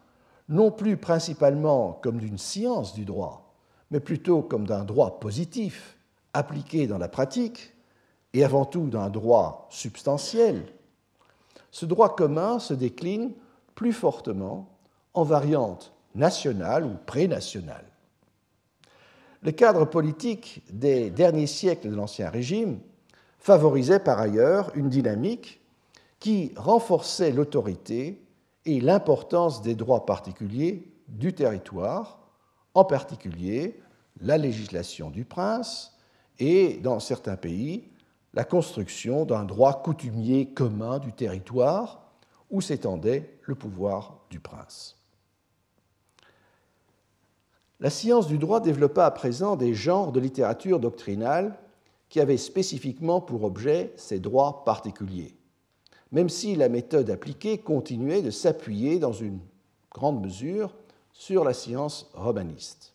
non 0.49 0.71
plus 0.71 0.97
principalement 0.97 1.95
comme 2.03 2.19
d'une 2.19 2.39
science 2.39 2.95
du 2.95 3.05
droit, 3.05 3.55
mais 3.91 4.01
plutôt 4.01 4.43
comme 4.43 4.67
d'un 4.67 4.85
droit 4.85 5.19
positif 5.21 5.97
appliqué 6.35 6.87
dans 6.87 6.99
la 6.99 7.09
pratique, 7.09 7.75
et 8.35 8.45
avant 8.45 8.65
tout 8.65 8.89
d'un 8.89 9.11
droit 9.11 9.67
substantiel, 9.71 10.65
ce 11.71 11.87
droit 11.87 12.15
commun 12.15 12.59
se 12.59 12.75
décline 12.75 13.33
plus 13.75 13.93
fortement 13.93 14.69
en 15.15 15.23
variante 15.23 15.93
nationale 16.15 16.85
ou 16.85 16.97
pré-nationale. 17.07 17.85
Le 19.43 19.51
cadre 19.51 19.85
politique 19.85 20.63
des 20.71 21.11
derniers 21.11 21.47
siècles 21.47 21.91
de 21.91 21.97
l'Ancien 21.97 22.31
Régime 22.31 22.79
favorisait 23.39 23.99
par 23.99 24.21
ailleurs 24.21 24.71
une 24.75 24.89
dynamique 24.89 25.61
qui 26.21 26.53
renforçait 26.57 27.33
l'autorité 27.33 28.23
et 28.65 28.81
l'importance 28.81 29.63
des 29.63 29.75
droits 29.75 30.07
particuliers 30.07 30.93
du 31.09 31.33
territoire, 31.33 32.21
en 32.75 32.85
particulier 32.85 33.81
la 34.21 34.39
législation 34.39 35.11
du 35.11 35.25
prince 35.25 35.92
et, 36.43 36.79
dans 36.79 36.99
certains 36.99 37.37
pays, 37.37 37.85
la 38.35 38.43
construction 38.43 39.25
d'un 39.25 39.45
droit 39.45 39.81
coutumier 39.81 40.49
commun 40.49 40.99
du 40.99 41.13
territoire 41.13 42.03
où 42.51 42.61
s'étendait 42.61 43.39
le 43.43 43.55
pouvoir 43.55 44.19
du 44.29 44.41
prince. 44.41 44.99
La 47.79 47.91
science 47.91 48.27
du 48.27 48.39
droit 48.39 48.59
développa 48.59 49.07
à 49.07 49.11
présent 49.13 49.55
des 49.55 49.73
genres 49.73 50.11
de 50.11 50.19
littérature 50.19 50.81
doctrinale 50.81 51.57
qui 52.09 52.19
avaient 52.19 52.37
spécifiquement 52.37 53.21
pour 53.21 53.45
objet 53.45 53.93
ces 53.97 54.19
droits 54.19 54.65
particuliers, 54.65 55.37
même 56.11 56.29
si 56.29 56.57
la 56.57 56.69
méthode 56.69 57.11
appliquée 57.11 57.59
continuait 57.59 58.23
de 58.23 58.33
s'appuyer 58.33 58.99
dans 58.99 59.13
une 59.13 59.39
grande 59.93 60.21
mesure 60.21 60.75
sur 61.13 61.45
la 61.45 61.55
science 61.55 62.11
romaniste. 62.15 62.92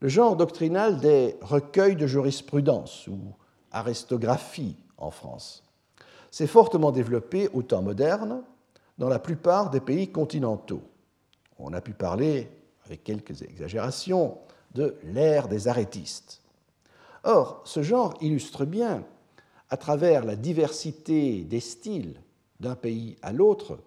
Le 0.00 0.08
genre 0.08 0.34
doctrinal 0.34 0.98
des 0.98 1.36
recueils 1.42 1.96
de 1.96 2.06
jurisprudence 2.06 3.06
ou 3.06 3.18
aristographie 3.70 4.76
en 4.96 5.10
France 5.10 5.62
s'est 6.30 6.46
fortement 6.46 6.90
développé 6.90 7.48
au 7.52 7.62
temps 7.62 7.82
moderne 7.82 8.42
dans 8.96 9.10
la 9.10 9.18
plupart 9.18 9.68
des 9.68 9.80
pays 9.80 10.10
continentaux. 10.10 10.82
On 11.58 11.74
a 11.74 11.82
pu 11.82 11.92
parler 11.92 12.50
avec 12.86 13.04
quelques 13.04 13.42
exagérations, 13.42 14.38
de 14.74 14.96
l'ère 15.04 15.48
des 15.48 15.68
arrêtistes. 15.68 16.40
Or, 17.24 17.60
ce 17.64 17.82
genre 17.82 18.14
illustre 18.20 18.64
bien, 18.64 19.04
à 19.68 19.76
travers 19.76 20.24
la 20.24 20.36
diversité 20.36 21.42
des 21.42 21.60
styles 21.60 22.20
d'un 22.60 22.76
pays 22.76 23.16
à 23.22 23.32
l'autre, 23.32 23.78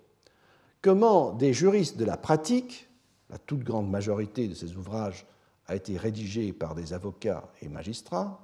comment 0.82 1.32
des 1.32 1.54
juristes 1.54 1.98
de 1.98 2.06
la 2.06 2.18
pratique, 2.18 2.88
la 3.30 3.38
toute 3.38 3.64
grande 3.64 3.90
majorité 3.90 4.48
de 4.48 4.54
ces 4.54 4.76
ouvrages 4.76 5.26
a 5.68 5.76
été 5.76 5.98
rédigée 5.98 6.54
par 6.54 6.76
des 6.76 6.94
avocats 6.94 7.50
et 7.62 7.68
magistrats, 7.68 8.40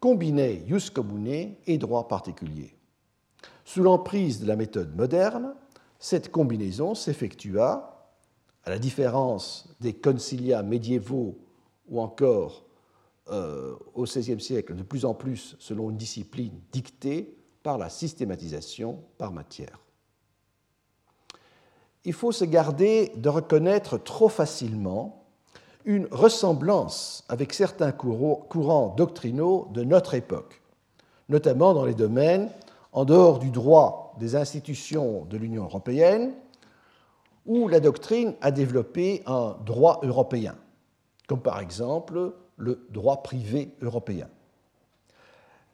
combinaient 0.00 0.64
jus 0.66 0.90
commune 0.90 1.54
et 1.66 1.78
droit 1.78 2.08
particulier. 2.08 2.76
Sous 3.64 3.82
l'emprise 3.82 4.40
de 4.40 4.46
la 4.46 4.56
méthode 4.56 4.94
moderne, 4.94 5.54
cette 5.98 6.30
combinaison 6.30 6.94
s'effectua 6.94 8.12
à 8.64 8.70
la 8.70 8.78
différence 8.78 9.68
des 9.80 9.94
concilia 9.94 10.62
médiévaux 10.62 11.38
ou 11.88 12.00
encore 12.00 12.64
euh, 13.30 13.74
au 13.94 14.04
XVIe 14.04 14.40
siècle, 14.40 14.74
de 14.74 14.82
plus 14.82 15.04
en 15.04 15.14
plus 15.14 15.56
selon 15.58 15.90
une 15.90 15.96
discipline 15.96 16.60
dictée 16.72 17.36
par 17.62 17.78
la 17.78 17.88
systématisation 17.88 19.02
par 19.18 19.32
matière. 19.32 19.80
Il 22.04 22.12
faut 22.12 22.30
se 22.30 22.44
garder 22.44 23.12
de 23.16 23.28
reconnaître 23.28 23.98
trop 23.98 24.28
facilement 24.28 25.15
une 25.86 26.08
ressemblance 26.10 27.24
avec 27.28 27.54
certains 27.54 27.92
courants 27.92 28.94
doctrinaux 28.96 29.68
de 29.72 29.84
notre 29.84 30.14
époque, 30.14 30.60
notamment 31.28 31.72
dans 31.74 31.84
les 31.84 31.94
domaines 31.94 32.50
en 32.92 33.04
dehors 33.04 33.38
du 33.38 33.50
droit 33.50 34.14
des 34.18 34.34
institutions 34.34 35.24
de 35.26 35.36
l'Union 35.36 35.64
européenne, 35.64 36.32
où 37.46 37.68
la 37.68 37.78
doctrine 37.78 38.34
a 38.40 38.50
développé 38.50 39.22
un 39.26 39.56
droit 39.64 40.00
européen, 40.02 40.56
comme 41.28 41.40
par 41.40 41.60
exemple 41.60 42.34
le 42.56 42.86
droit 42.90 43.22
privé 43.22 43.70
européen. 43.80 44.28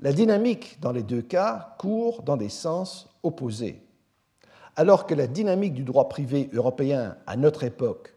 La 0.01 0.13
dynamique 0.13 0.79
dans 0.81 0.93
les 0.93 1.03
deux 1.03 1.23
cas 1.23 1.75
court 1.79 2.23
dans 2.23 2.37
des 2.37 2.51
sens 2.51 3.09
opposés. 3.23 3.81
Alors 4.77 5.07
que 5.07 5.15
la 5.15 5.27
dynamique 5.27 5.75
du 5.75 5.85
droit 5.85 6.09
privé 6.09 6.51
européen 6.53 7.17
à 7.27 7.37
notre 7.37 7.63
époque 7.63 8.15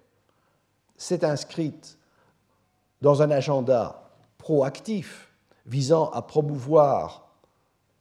s'est 0.98 1.26
inscrite 1.26 1.98
dans 3.02 3.22
un 3.22 3.32
agenda 3.32 4.10
proactif 4.38 5.34
visant 5.66 6.10
à 6.12 6.22
promouvoir 6.22 7.28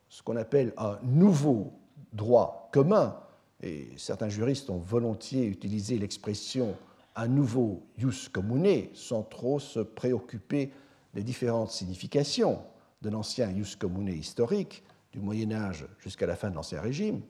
ce 0.08 0.22
qu'on 0.22 0.36
appelle 0.36 0.72
un 0.76 0.98
nouveau 1.02 1.72
droit 2.12 2.68
commun 2.72 3.16
et 3.62 3.88
certains 3.96 4.28
juristes 4.28 4.70
ont 4.70 4.78
volontiers 4.78 5.46
utilisé 5.46 5.98
l'expression 5.98 6.76
un 7.16 7.28
nouveau 7.28 7.86
jus 7.96 8.28
commune 8.32 8.88
sans 8.94 9.22
trop 9.22 9.58
se 9.58 9.80
préoccuper 9.80 10.72
des 11.14 11.22
différentes 11.22 11.70
significations 11.70 12.60
de 13.02 13.10
l'ancien 13.10 13.54
jus 13.54 13.76
commune 13.76 14.08
historique 14.08 14.82
du 15.12 15.20
Moyen 15.20 15.52
Âge 15.52 15.86
jusqu'à 15.98 16.26
la 16.26 16.36
fin 16.36 16.50
de 16.50 16.56
l'Ancien 16.56 16.80
Régime. 16.80 17.20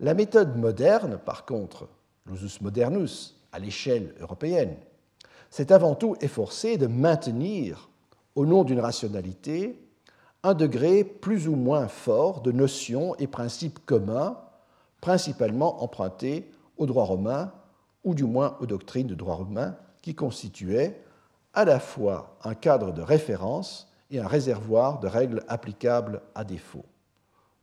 La 0.00 0.14
méthode 0.14 0.56
moderne, 0.56 1.18
par 1.18 1.44
contre, 1.44 1.88
l'usus 2.26 2.60
modernus, 2.60 3.37
à 3.52 3.58
l'échelle 3.58 4.14
européenne, 4.20 4.76
s'est 5.50 5.72
avant 5.72 5.94
tout 5.94 6.16
efforcé 6.20 6.76
de 6.76 6.86
maintenir, 6.86 7.88
au 8.34 8.46
nom 8.46 8.64
d'une 8.64 8.80
rationalité, 8.80 9.80
un 10.42 10.54
degré 10.54 11.04
plus 11.04 11.48
ou 11.48 11.56
moins 11.56 11.88
fort 11.88 12.40
de 12.40 12.52
notions 12.52 13.14
et 13.16 13.26
principes 13.26 13.84
communs, 13.84 14.38
principalement 15.00 15.82
empruntés 15.82 16.50
au 16.76 16.86
droit 16.86 17.04
romain, 17.04 17.52
ou 18.04 18.14
du 18.14 18.24
moins 18.24 18.56
aux 18.60 18.66
doctrines 18.66 19.06
de 19.06 19.14
droit 19.14 19.34
romain, 19.34 19.76
qui 20.02 20.14
constituaient 20.14 21.02
à 21.54 21.64
la 21.64 21.80
fois 21.80 22.36
un 22.44 22.54
cadre 22.54 22.92
de 22.92 23.02
référence 23.02 23.90
et 24.10 24.20
un 24.20 24.26
réservoir 24.26 25.00
de 25.00 25.08
règles 25.08 25.42
applicables 25.48 26.22
à 26.34 26.44
défaut. 26.44 26.84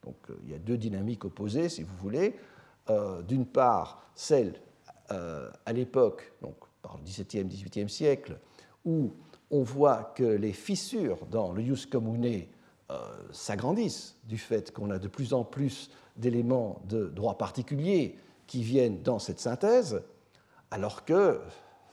Donc 0.04 0.16
euh, 0.30 0.38
il 0.44 0.52
y 0.52 0.54
a 0.54 0.60
deux 0.60 0.78
dynamiques 0.78 1.26
opposées, 1.26 1.70
si 1.70 1.84
vous 1.84 1.96
voulez. 1.98 2.38
Euh, 2.90 3.22
d'une 3.24 3.46
part, 3.46 4.04
celle 4.14 4.60
euh, 5.12 5.50
à 5.66 5.74
l'époque, 5.74 6.34
donc 6.42 6.56
par 6.82 6.98
le 6.98 7.04
XVIIe, 7.04 7.46
XVIIIe 7.46 7.90
siècle, 7.90 8.40
où 8.86 9.14
on 9.52 9.64
voit 9.64 10.14
que 10.16 10.24
les 10.24 10.54
fissures 10.54 11.26
dans 11.28 11.52
le 11.52 11.64
jus 11.64 11.88
commune 11.88 12.44
s'agrandissent 13.32 14.16
du 14.26 14.38
fait 14.38 14.72
qu'on 14.72 14.92
a 14.92 15.00
de 15.00 15.08
plus 15.08 15.34
en 15.34 15.44
plus 15.44 15.90
d'éléments 16.18 16.82
de 16.88 17.08
droit 17.08 17.38
particulier 17.38 18.18
qui 18.48 18.64
viennent 18.64 19.02
dans 19.02 19.20
cette 19.20 19.40
synthèse, 19.40 20.04
alors 20.72 21.06
que, 21.06 21.40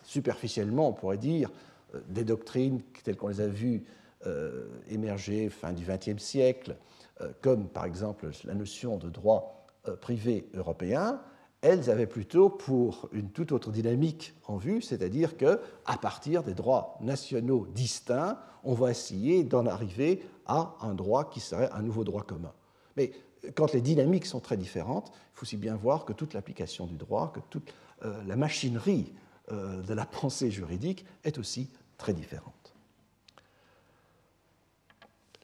superficiellement, 0.02 0.88
on 0.88 0.92
pourrait 0.92 1.18
dire, 1.18 1.50
euh, 1.94 2.00
des 2.08 2.24
doctrines 2.24 2.82
telles 3.04 3.16
qu'on 3.16 3.28
les 3.28 3.40
a 3.40 3.48
vues 3.48 3.84
euh, 4.26 4.68
émerger 4.88 5.48
fin 5.48 5.72
du 5.72 5.84
XXe 5.84 6.22
siècle, 6.22 6.76
euh, 7.20 7.32
comme 7.40 7.68
par 7.68 7.84
exemple 7.84 8.30
la 8.44 8.54
notion 8.54 8.96
de 8.96 9.08
droit 9.08 9.58
privé 10.00 10.48
européen, 10.54 11.20
elles 11.62 11.90
avaient 11.90 12.06
plutôt 12.06 12.50
pour 12.50 13.08
une 13.12 13.30
toute 13.30 13.52
autre 13.52 13.70
dynamique 13.70 14.34
en 14.46 14.56
vue, 14.56 14.82
c'est-à-dire 14.82 15.36
que 15.36 15.60
à 15.86 15.96
partir 15.96 16.42
des 16.42 16.54
droits 16.54 16.98
nationaux 17.00 17.66
distincts, 17.72 18.38
on 18.64 18.74
va 18.74 18.90
essayer 18.90 19.44
d'en 19.44 19.66
arriver 19.66 20.22
à 20.46 20.74
un 20.82 20.94
droit 20.94 21.30
qui 21.30 21.40
serait 21.40 21.70
un 21.72 21.82
nouveau 21.82 22.04
droit 22.04 22.24
commun. 22.24 22.52
Mais 22.96 23.12
quand 23.54 23.72
les 23.72 23.80
dynamiques 23.80 24.26
sont 24.26 24.40
très 24.40 24.56
différentes, 24.56 25.12
il 25.14 25.38
faut 25.38 25.42
aussi 25.42 25.56
bien 25.56 25.76
voir 25.76 26.04
que 26.04 26.12
toute 26.12 26.34
l'application 26.34 26.86
du 26.86 26.96
droit, 26.96 27.32
que 27.32 27.40
toute 27.48 27.72
la 28.02 28.36
machinerie 28.36 29.12
de 29.50 29.94
la 29.94 30.04
pensée 30.20 30.50
juridique 30.50 31.04
est 31.24 31.38
aussi 31.38 31.70
très 31.96 32.12
différentes. 32.12 32.74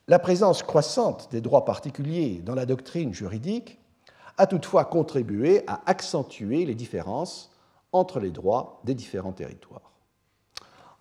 La 0.08 0.18
présence 0.18 0.62
croissante 0.62 1.28
des 1.30 1.42
droits 1.42 1.66
particuliers 1.66 2.40
dans 2.42 2.54
la 2.54 2.64
doctrine 2.64 3.12
juridique 3.12 3.77
a 4.38 4.46
toutefois 4.46 4.84
contribué 4.84 5.62
à 5.66 5.82
accentuer 5.86 6.64
les 6.64 6.74
différences 6.74 7.50
entre 7.92 8.20
les 8.20 8.30
droits 8.30 8.80
des 8.84 8.94
différents 8.94 9.32
territoires. 9.32 9.92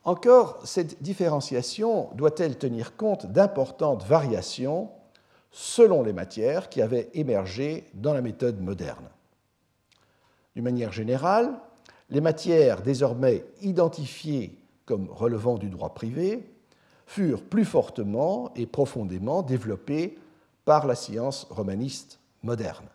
Encore, 0.04 0.62
cette 0.66 1.02
différenciation 1.02 2.10
doit-elle 2.16 2.58
tenir 2.58 2.96
compte 2.96 3.26
d'importantes 3.28 4.04
variations 4.04 4.90
selon 5.52 6.04
les 6.04 6.14
matières 6.14 6.70
qui 6.70 6.82
avaient 6.82 7.10
émergé 7.14 7.86
dans 7.94 8.14
la 8.14 8.22
méthode 8.22 8.62
moderne 8.62 9.10
D'une 10.56 10.64
manière 10.64 10.92
générale, 10.92 11.54
les 12.10 12.22
matières 12.22 12.82
désormais 12.82 13.46
identifiées 13.62 14.58
comme 14.88 15.10
relevant 15.12 15.58
du 15.58 15.70
droit 15.70 15.94
privé, 15.94 16.50
furent 17.06 17.44
plus 17.44 17.66
fortement 17.66 18.52
et 18.56 18.66
profondément 18.66 19.44
développés 19.44 20.18
par 20.66 20.88
la 20.88 20.96
science 20.96 21.46
romaniste 21.50 22.20
moderne. 22.42 22.88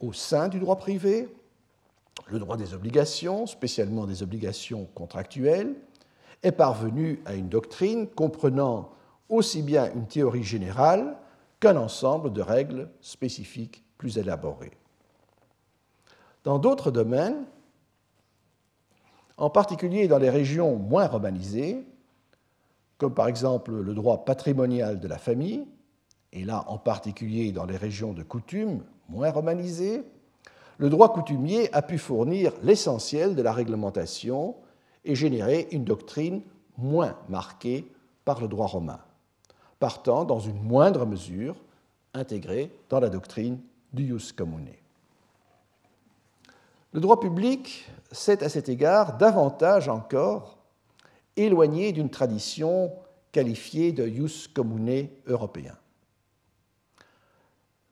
Au 0.00 0.12
sein 0.12 0.48
du 0.48 0.58
droit 0.58 0.76
privé, 0.76 1.28
le 2.28 2.38
droit 2.38 2.56
des 2.56 2.74
obligations, 2.74 3.46
spécialement 3.46 4.06
des 4.06 4.22
obligations 4.22 4.86
contractuelles, 4.94 5.74
est 6.42 6.52
parvenu 6.52 7.20
à 7.24 7.34
une 7.34 7.48
doctrine 7.48 8.08
comprenant 8.08 8.90
aussi 9.28 9.62
bien 9.62 9.92
une 9.94 10.06
théorie 10.06 10.42
générale 10.42 11.16
qu'un 11.60 11.76
ensemble 11.76 12.32
de 12.32 12.42
règles 12.42 12.90
spécifiques 13.00 13.82
plus 13.96 14.18
élaborées. 14.18 14.76
Dans 16.44 16.58
d'autres 16.58 16.90
domaines, 16.90 17.46
en 19.36 19.50
particulier 19.50 20.06
dans 20.08 20.18
les 20.18 20.30
régions 20.30 20.76
moins 20.76 21.06
romanisées, 21.06 21.86
comme 22.98 23.14
par 23.14 23.28
exemple 23.28 23.72
le 23.72 23.94
droit 23.94 24.24
patrimonial 24.24 25.00
de 25.00 25.08
la 25.08 25.18
famille, 25.18 25.66
et 26.32 26.44
là 26.44 26.64
en 26.68 26.78
particulier 26.78 27.52
dans 27.52 27.64
les 27.64 27.76
régions 27.76 28.12
de 28.12 28.22
coutume 28.22 28.82
moins 29.08 29.30
romanisées, 29.30 30.02
le 30.78 30.90
droit 30.90 31.12
coutumier 31.12 31.72
a 31.72 31.82
pu 31.82 31.98
fournir 31.98 32.52
l'essentiel 32.62 33.36
de 33.36 33.42
la 33.42 33.52
réglementation 33.52 34.56
et 35.04 35.14
générer 35.14 35.68
une 35.70 35.84
doctrine 35.84 36.42
moins 36.76 37.16
marquée 37.28 37.90
par 38.24 38.40
le 38.40 38.48
droit 38.48 38.66
romain, 38.66 39.00
partant 39.78 40.24
dans 40.24 40.40
une 40.40 40.60
moindre 40.62 41.06
mesure 41.06 41.56
intégrée 42.14 42.70
dans 42.88 43.00
la 43.00 43.08
doctrine 43.08 43.58
du 43.92 44.06
jus 44.06 44.32
commune. 44.32 44.70
Le 46.92 47.00
droit 47.00 47.20
public 47.20 47.88
s'est 48.12 48.42
à 48.42 48.48
cet 48.48 48.68
égard 48.68 49.16
davantage 49.16 49.88
encore 49.88 50.58
éloigné 51.36 51.92
d'une 51.92 52.10
tradition 52.10 52.92
qualifiée 53.32 53.92
de 53.92 54.06
jus 54.06 54.48
commune 54.52 55.08
européen. 55.26 55.76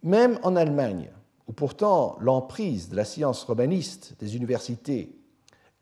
Même 0.03 0.39
en 0.43 0.57
Allemagne, 0.57 1.11
où 1.47 1.53
pourtant 1.53 2.17
l'emprise 2.21 2.89
de 2.89 2.97
la 2.97 3.05
science 3.05 3.45
romaniste 3.45 4.15
des 4.19 4.37
universités 4.37 5.17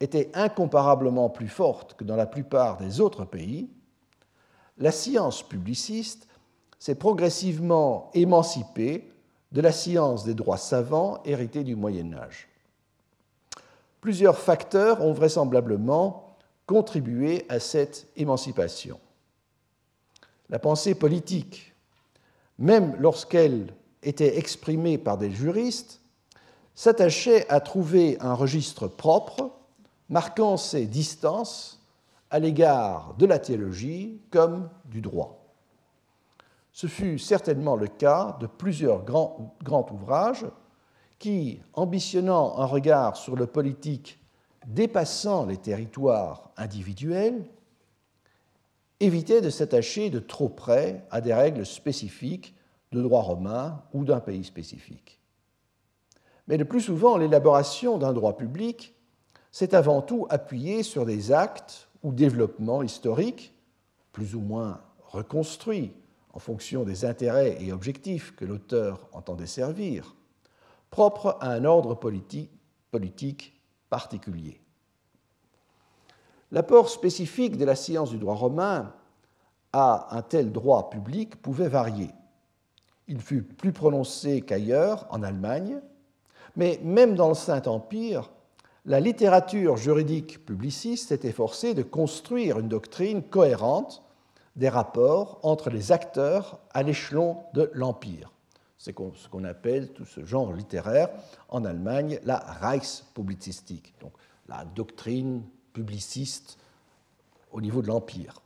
était 0.00 0.30
incomparablement 0.34 1.30
plus 1.30 1.48
forte 1.48 1.94
que 1.94 2.04
dans 2.04 2.16
la 2.16 2.26
plupart 2.26 2.76
des 2.78 3.00
autres 3.00 3.24
pays, 3.24 3.70
la 4.78 4.92
science 4.92 5.42
publiciste 5.42 6.26
s'est 6.78 6.94
progressivement 6.94 8.10
émancipée 8.14 9.12
de 9.52 9.60
la 9.60 9.72
science 9.72 10.24
des 10.24 10.34
droits 10.34 10.56
savants 10.56 11.22
héritée 11.24 11.64
du 11.64 11.76
Moyen 11.76 12.14
Âge. 12.14 12.48
Plusieurs 14.00 14.38
facteurs 14.38 15.02
ont 15.02 15.12
vraisemblablement 15.12 16.36
contribué 16.66 17.44
à 17.48 17.60
cette 17.60 18.06
émancipation. 18.16 18.98
La 20.48 20.58
pensée 20.58 20.94
politique, 20.94 21.74
même 22.58 22.96
lorsqu'elle 22.98 23.74
était 24.02 24.38
exprimée 24.38 24.98
par 24.98 25.18
des 25.18 25.30
juristes, 25.30 26.00
s'attachait 26.74 27.48
à 27.50 27.60
trouver 27.60 28.16
un 28.20 28.34
registre 28.34 28.88
propre, 28.88 29.50
marquant 30.08 30.56
ses 30.56 30.86
distances 30.86 31.80
à 32.30 32.38
l'égard 32.38 33.14
de 33.18 33.26
la 33.26 33.38
théologie 33.38 34.20
comme 34.30 34.70
du 34.86 35.00
droit. 35.00 35.40
Ce 36.72 36.86
fut 36.86 37.18
certainement 37.18 37.76
le 37.76 37.88
cas 37.88 38.36
de 38.40 38.46
plusieurs 38.46 39.04
grands, 39.04 39.52
ouvrages 39.92 40.46
qui, 41.18 41.60
ambitionnant 41.74 42.58
un 42.58 42.64
regard 42.64 43.16
sur 43.16 43.36
le 43.36 43.46
politique 43.46 44.18
dépassant 44.66 45.46
les 45.46 45.56
territoires 45.56 46.50
individuels, 46.56 47.44
évitait 49.00 49.40
de 49.40 49.50
s'attacher 49.50 50.10
de 50.10 50.18
trop 50.18 50.48
près 50.48 51.04
à 51.10 51.20
des 51.20 51.34
règles 51.34 51.66
spécifiques 51.66 52.54
de 52.92 53.02
droit 53.02 53.22
romain 53.22 53.82
ou 53.92 54.04
d'un 54.04 54.20
pays 54.20 54.44
spécifique. 54.44 55.20
Mais 56.48 56.56
le 56.56 56.64
plus 56.64 56.80
souvent, 56.80 57.16
l'élaboration 57.16 57.98
d'un 57.98 58.12
droit 58.12 58.36
public 58.36 58.94
s'est 59.52 59.74
avant 59.74 60.02
tout 60.02 60.26
appuyée 60.30 60.82
sur 60.82 61.06
des 61.06 61.32
actes 61.32 61.88
ou 62.02 62.12
développements 62.12 62.82
historiques, 62.82 63.54
plus 64.12 64.34
ou 64.34 64.40
moins 64.40 64.80
reconstruits 65.06 65.92
en 66.32 66.38
fonction 66.38 66.84
des 66.84 67.04
intérêts 67.04 67.56
et 67.60 67.72
objectifs 67.72 68.34
que 68.36 68.44
l'auteur 68.44 69.08
entendait 69.12 69.46
servir, 69.46 70.14
propre 70.90 71.36
à 71.40 71.52
un 71.52 71.64
ordre 71.64 71.94
politique, 71.94 73.60
particulier. 73.88 74.60
L'apport 76.52 76.88
spécifique 76.88 77.56
de 77.56 77.64
la 77.64 77.76
science 77.76 78.10
du 78.10 78.18
droit 78.18 78.34
romain 78.34 78.92
à 79.72 80.16
un 80.16 80.22
tel 80.22 80.50
droit 80.50 80.90
public 80.90 81.40
pouvait 81.40 81.68
varier. 81.68 82.10
Il 83.10 83.20
fut 83.20 83.42
plus 83.42 83.72
prononcé 83.72 84.40
qu'ailleurs, 84.40 85.08
en 85.10 85.24
Allemagne, 85.24 85.80
mais 86.54 86.78
même 86.84 87.16
dans 87.16 87.28
le 87.28 87.34
Saint-Empire, 87.34 88.30
la 88.84 89.00
littérature 89.00 89.76
juridique 89.76 90.46
publiciste 90.46 91.08
s'est 91.08 91.28
efforcée 91.28 91.74
de 91.74 91.82
construire 91.82 92.60
une 92.60 92.68
doctrine 92.68 93.24
cohérente 93.24 94.04
des 94.54 94.68
rapports 94.68 95.40
entre 95.42 95.70
les 95.70 95.90
acteurs 95.90 96.60
à 96.70 96.84
l'échelon 96.84 97.38
de 97.52 97.72
l'Empire. 97.74 98.30
C'est 98.78 98.94
ce 98.96 99.28
qu'on 99.28 99.42
appelle 99.42 99.92
tout 99.92 100.04
ce 100.04 100.24
genre 100.24 100.52
littéraire 100.52 101.10
en 101.48 101.64
Allemagne 101.64 102.20
la 102.22 102.38
Reichspublizistik, 102.38 103.92
donc 104.00 104.12
la 104.46 104.64
doctrine 104.64 105.42
publiciste 105.72 106.58
au 107.50 107.60
niveau 107.60 107.82
de 107.82 107.88
l'Empire. 107.88 108.40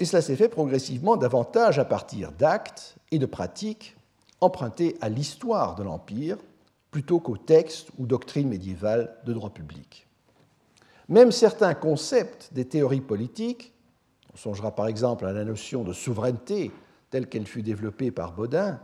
Et 0.00 0.06
cela 0.06 0.22
s'est 0.22 0.34
fait 0.34 0.48
progressivement 0.48 1.18
davantage 1.18 1.78
à 1.78 1.84
partir 1.84 2.32
d'actes 2.32 2.96
et 3.10 3.18
de 3.18 3.26
pratiques 3.26 3.96
empruntés 4.40 4.96
à 5.02 5.10
l'histoire 5.10 5.74
de 5.74 5.82
l'Empire 5.82 6.38
plutôt 6.90 7.20
qu'aux 7.20 7.36
textes 7.36 7.90
ou 7.98 8.06
doctrines 8.06 8.48
médiévales 8.48 9.14
de 9.26 9.34
droit 9.34 9.50
public. 9.50 10.08
Même 11.10 11.30
certains 11.30 11.74
concepts 11.74 12.48
des 12.52 12.64
théories 12.64 13.02
politiques, 13.02 13.74
on 14.32 14.38
songera 14.38 14.74
par 14.74 14.88
exemple 14.88 15.26
à 15.26 15.34
la 15.34 15.44
notion 15.44 15.84
de 15.84 15.92
souveraineté 15.92 16.72
telle 17.10 17.28
qu'elle 17.28 17.46
fut 17.46 17.62
développée 17.62 18.10
par 18.10 18.32
Baudin, 18.32 18.80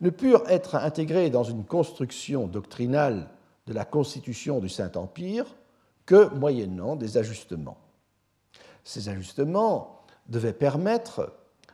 ne 0.00 0.10
purent 0.10 0.48
être 0.48 0.74
intégrés 0.74 1.30
dans 1.30 1.44
une 1.44 1.64
construction 1.64 2.48
doctrinale 2.48 3.28
de 3.68 3.72
la 3.72 3.84
constitution 3.84 4.58
du 4.58 4.68
Saint-Empire 4.68 5.46
que 6.06 6.34
moyennant 6.34 6.96
des 6.96 7.18
ajustements. 7.18 7.78
Ces 8.82 9.08
ajustements 9.08 10.03
devaient 10.28 10.52
permettre 10.52 11.32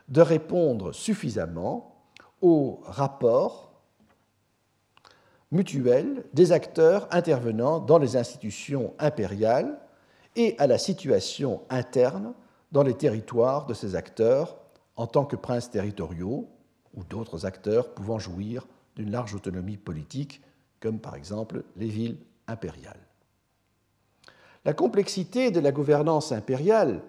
de 0.09 0.21
répondre 0.21 0.93
suffisamment 0.93 2.05
aux 2.43 2.81
rapports 2.85 3.71
mutuels 5.51 6.25
des 6.33 6.53
acteurs 6.53 7.09
intervenant 7.11 7.81
dans 7.81 7.99
les 7.99 8.17
institutions 8.17 8.95
impériales 8.99 9.79
et 10.37 10.55
à 10.59 10.67
la 10.67 10.79
situation 10.79 11.63
interne 11.71 12.35
dans 12.73 12.83
les 12.83 12.95
territoires 12.95 13.67
de 13.67 13.75
ces 13.75 13.97
acteurs 13.97 14.59
en 14.97 15.07
tant 15.07 15.25
que 15.25 15.37
princes 15.37 15.71
territoriaux 15.71 16.49
ou 16.95 17.05
d'autres 17.05 17.47
acteurs 17.47 17.95
pouvant 17.95 18.19
jouir 18.19 18.67
d'une 18.97 19.11
large 19.11 19.35
autonomie 19.35 19.77
politique, 19.77 20.43
comme 20.81 21.01
par 21.01 21.15
exemple 21.15 21.65
les 21.77 21.89
villes 21.89 22.19
impériales. 22.47 23.01
La 24.65 24.75
complexité 24.75 25.51
de 25.51 25.61
la 25.61 25.73
gouvernance 25.73 26.33
impériale, 26.33 27.03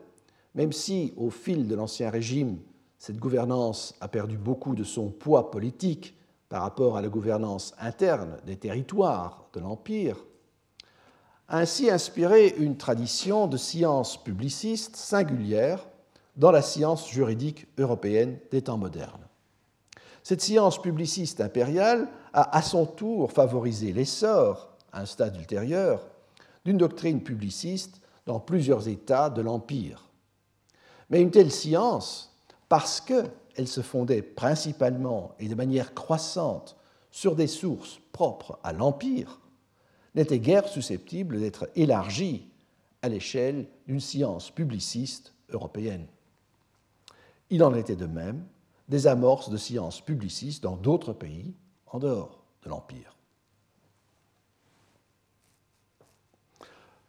même 0.56 0.72
si 0.72 1.14
au 1.18 1.30
fil 1.30 1.68
de 1.68 1.76
l'Ancien 1.76 2.10
Régime, 2.10 2.60
cette 2.98 3.18
gouvernance 3.18 3.96
a 4.02 4.08
perdu 4.08 4.38
beaucoup 4.38 4.76
de 4.76 4.84
son 4.84 5.10
poids 5.10 5.50
politique 5.50 6.16
par 6.50 6.64
rapport 6.64 6.98
à 6.98 7.02
la 7.02 7.08
gouvernance 7.08 7.74
interne 7.80 8.38
des 8.46 8.58
territoires 8.58 9.48
de 9.54 9.60
l'Empire, 9.60 10.18
ainsi 11.48 11.90
inspiré 11.90 12.54
une 12.58 12.78
tradition 12.78 13.48
de 13.48 13.58
science 13.58 14.22
publiciste 14.22 14.96
singulière 14.96 15.88
dans 16.36 16.52
la 16.52 16.62
science 16.62 17.10
juridique 17.10 17.68
européenne 17.78 18.38
des 18.52 18.62
temps 18.62 18.78
modernes. 18.78 19.28
Cette 20.24 20.42
science 20.42 20.82
publiciste 20.82 21.42
impériale 21.42 22.08
a 22.34 22.56
à 22.56 22.62
son 22.62 22.86
tour 22.86 23.32
favorisé 23.32 23.92
l'essor, 23.92 24.76
à 24.92 25.02
un 25.02 25.06
stade 25.06 25.36
ultérieur, 25.36 26.06
d'une 26.64 26.78
doctrine 26.78 27.24
publiciste 27.24 28.02
dans 28.26 28.40
plusieurs 28.40 28.88
États 28.88 29.30
de 29.30 29.42
l'Empire. 29.42 30.11
Mais 31.12 31.22
une 31.22 31.30
telle 31.30 31.52
science, 31.52 32.34
parce 32.70 33.02
qu'elle 33.02 33.68
se 33.68 33.82
fondait 33.82 34.22
principalement 34.22 35.36
et 35.40 35.50
de 35.50 35.56
manière 35.56 35.94
croissante 35.94 36.78
sur 37.12 37.36
des 37.36 37.48
sources 37.48 38.00
propres 38.14 38.58
à 38.64 38.72
l'Empire, 38.72 39.42
n'était 40.16 40.40
guère 40.40 40.68
susceptible 40.68 41.40
d'être 41.40 41.70
élargie 41.76 42.48
à 43.02 43.10
l'échelle 43.10 43.68
d'une 43.88 44.00
science 44.00 44.52
publiciste 44.52 45.34
européenne. 45.50 46.08
Il 47.50 47.64
en 47.64 47.76
était 47.76 47.98
de 47.98 48.06
même 48.06 48.46
des 48.88 49.08
amorces 49.08 49.50
de 49.50 49.58
sciences 49.58 50.02
publicistes 50.02 50.64
dans 50.64 50.78
d'autres 50.78 51.14
pays 51.14 51.54
en 51.88 52.00
dehors 52.00 52.44
de 52.64 52.70
l'Empire. 52.70 53.18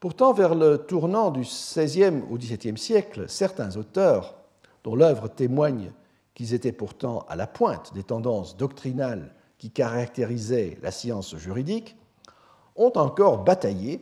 Pourtant, 0.03 0.33
vers 0.33 0.57
le 0.57 0.79
tournant 0.79 1.31
du 1.31 1.43
XVIe 1.43 2.25
au 2.29 2.37
XVIIe 2.37 2.77
siècle, 2.77 3.27
certains 3.29 3.77
auteurs, 3.77 4.35
dont 4.83 4.97
l'œuvre 4.97 5.29
témoigne 5.29 5.93
qu'ils 6.35 6.55
étaient 6.55 6.73
pourtant 6.73 7.25
à 7.29 7.37
la 7.37 7.47
pointe 7.47 7.95
des 7.95 8.03
tendances 8.03 8.57
doctrinales 8.57 9.33
qui 9.59 9.71
caractérisaient 9.71 10.77
la 10.83 10.91
science 10.91 11.37
juridique, 11.37 11.97
ont 12.75 12.91
encore 12.97 13.45
bataillé 13.45 14.01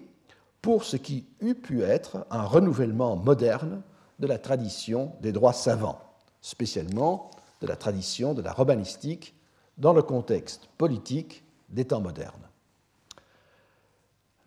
pour 0.63 0.85
ce 0.85 0.97
qui 0.97 1.27
eût 1.43 1.55
pu 1.55 1.83
être 1.83 2.25
un 2.31 2.45
renouvellement 2.45 3.17
moderne 3.17 3.83
de 4.21 4.27
la 4.27 4.39
tradition 4.39 5.13
des 5.21 5.33
droits 5.33 5.53
savants, 5.53 6.01
spécialement 6.41 7.31
de 7.61 7.67
la 7.67 7.77
tradition 7.77 8.33
de 8.33 8.41
la 8.41 8.55
romanistique 8.55 9.35
dans 9.77 9.93
le 9.93 10.01
contexte 10.01 10.71
politique 10.79 11.45
des 11.69 11.85
temps 11.85 12.01
modernes. 12.01 12.50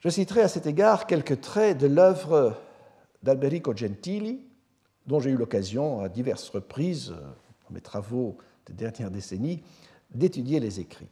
Je 0.03 0.09
citerai 0.09 0.41
à 0.41 0.49
cet 0.49 0.65
égard 0.67 1.07
quelques 1.07 1.39
traits 1.39 1.77
de 1.77 1.87
l'œuvre 1.87 2.57
d'Alberico 3.21 3.73
Gentili, 3.73 4.41
dont 5.07 5.21
j'ai 5.21 5.29
eu 5.29 5.37
l'occasion 5.37 6.01
à 6.01 6.09
diverses 6.09 6.49
reprises, 6.49 7.11
dans 7.11 7.73
mes 7.73 7.79
travaux 7.79 8.37
des 8.65 8.73
dernières 8.73 9.11
décennies, 9.11 9.63
d'étudier 10.13 10.59
les 10.59 10.81
écrits. 10.81 11.07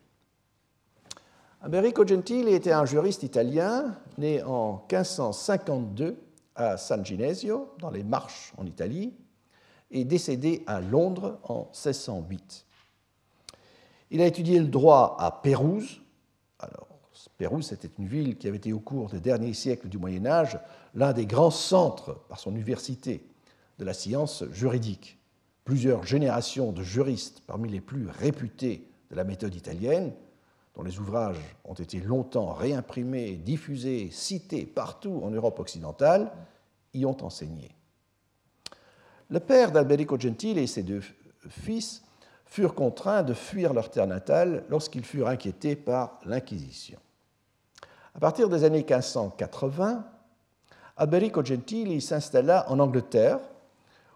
Alberico 1.61 2.05
Gentili 2.05 2.53
était 2.53 2.73
un 2.73 2.83
juriste 2.83 3.23
italien 3.23 3.97
né 4.17 4.43
en 4.43 4.85
1552 4.91 6.17
à 6.55 6.75
San 6.75 7.05
Ginesio, 7.05 7.69
dans 7.79 7.91
les 7.91 8.03
Marches 8.03 8.51
en 8.57 8.65
Italie, 8.65 9.13
et 9.89 10.03
décédé 10.03 10.63
à 10.67 10.81
Londres 10.81 11.39
en 11.43 11.69
1608. 11.71 12.65
Il 14.09 14.21
a 14.21 14.25
étudié 14.25 14.59
le 14.59 14.67
droit 14.67 15.15
à 15.17 15.31
Pérouse. 15.31 16.01
Alors, 16.59 16.90
Pérouse, 17.37 17.67
c'était 17.67 17.89
une 17.99 18.07
ville 18.07 18.37
qui 18.37 18.47
avait 18.47 18.57
été 18.57 18.73
au 18.73 18.79
cours 18.79 19.09
des 19.09 19.19
derniers 19.19 19.53
siècles 19.53 19.89
du 19.89 19.97
Moyen 19.97 20.25
Âge 20.25 20.59
l'un 20.95 21.13
des 21.13 21.25
grands 21.25 21.51
centres, 21.51 22.25
par 22.29 22.39
son 22.39 22.51
université, 22.51 23.25
de 23.79 23.85
la 23.85 23.93
science 23.93 24.43
juridique. 24.51 25.17
Plusieurs 25.63 26.05
générations 26.05 26.71
de 26.71 26.83
juristes, 26.83 27.41
parmi 27.47 27.69
les 27.69 27.81
plus 27.81 28.07
réputés 28.07 28.87
de 29.09 29.15
la 29.15 29.23
méthode 29.23 29.55
italienne, 29.55 30.13
dont 30.75 30.83
les 30.83 30.99
ouvrages 30.99 31.55
ont 31.65 31.73
été 31.73 31.99
longtemps 31.99 32.53
réimprimés, 32.53 33.35
diffusés, 33.35 34.09
cités 34.11 34.65
partout 34.65 35.21
en 35.23 35.31
Europe 35.31 35.59
occidentale, 35.59 36.31
y 36.93 37.05
ont 37.05 37.23
enseigné. 37.23 37.71
Le 39.29 39.39
père 39.39 39.71
d'Alberico 39.71 40.19
Gentile 40.19 40.57
et 40.57 40.67
ses 40.67 40.83
deux 40.83 41.01
fils 41.49 42.03
furent 42.45 42.75
contraints 42.75 43.23
de 43.23 43.33
fuir 43.33 43.73
leur 43.73 43.89
terre 43.89 44.07
natale 44.07 44.65
lorsqu'ils 44.69 45.05
furent 45.05 45.29
inquiétés 45.29 45.77
par 45.77 46.19
l'Inquisition. 46.25 46.99
À 48.13 48.19
partir 48.19 48.49
des 48.49 48.63
années 48.63 48.83
1580, 48.83 50.05
Alberico 50.97 51.43
Gentili 51.43 52.01
s'installa 52.01 52.69
en 52.69 52.79
Angleterre, 52.79 53.39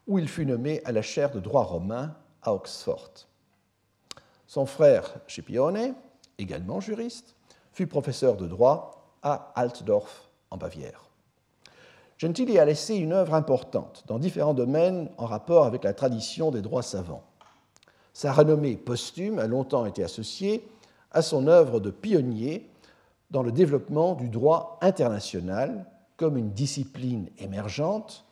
où 0.07 0.19
il 0.19 0.27
fut 0.27 0.45
nommé 0.45 0.81
à 0.85 0.91
la 0.91 1.01
chaire 1.01 1.31
de 1.31 1.39
droit 1.39 1.63
romain 1.63 2.15
à 2.41 2.53
Oxford. 2.53 3.11
Son 4.47 4.65
frère 4.65 5.15
Scipione, 5.27 5.95
également 6.37 6.79
juriste, 6.79 7.35
fut 7.71 7.87
professeur 7.87 8.35
de 8.35 8.47
droit 8.47 9.11
à 9.23 9.51
Altdorf 9.55 10.29
en 10.51 10.57
Bavière. 10.57 11.09
Gentili 12.17 12.59
a 12.59 12.65
laissé 12.65 12.95
une 12.95 13.13
œuvre 13.13 13.33
importante 13.33 14.03
dans 14.07 14.19
différents 14.19 14.53
domaines 14.53 15.09
en 15.17 15.25
rapport 15.25 15.65
avec 15.65 15.83
la 15.83 15.93
tradition 15.93 16.51
des 16.51 16.61
droits 16.61 16.83
savants. 16.83 17.23
Sa 18.13 18.31
renommée 18.31 18.77
posthume 18.77 19.39
a 19.39 19.47
longtemps 19.47 19.85
été 19.85 20.03
associée 20.03 20.65
à 21.11 21.21
son 21.21 21.47
œuvre 21.47 21.79
de 21.79 21.91
pionnier 21.91 22.69
dans 23.32 23.43
le 23.43 23.51
développement 23.51 24.15
du 24.15 24.30
droit 24.30 24.78
international 24.82 25.86
comme 26.17 26.38
une 26.38 26.51
discipline 26.51 27.30
émergente, 27.38 28.26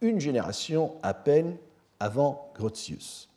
une 0.00 0.20
génération 0.20 0.96
à 1.02 1.14
peine 1.14 1.56
avant 2.00 2.50
Grotius. 2.54 3.28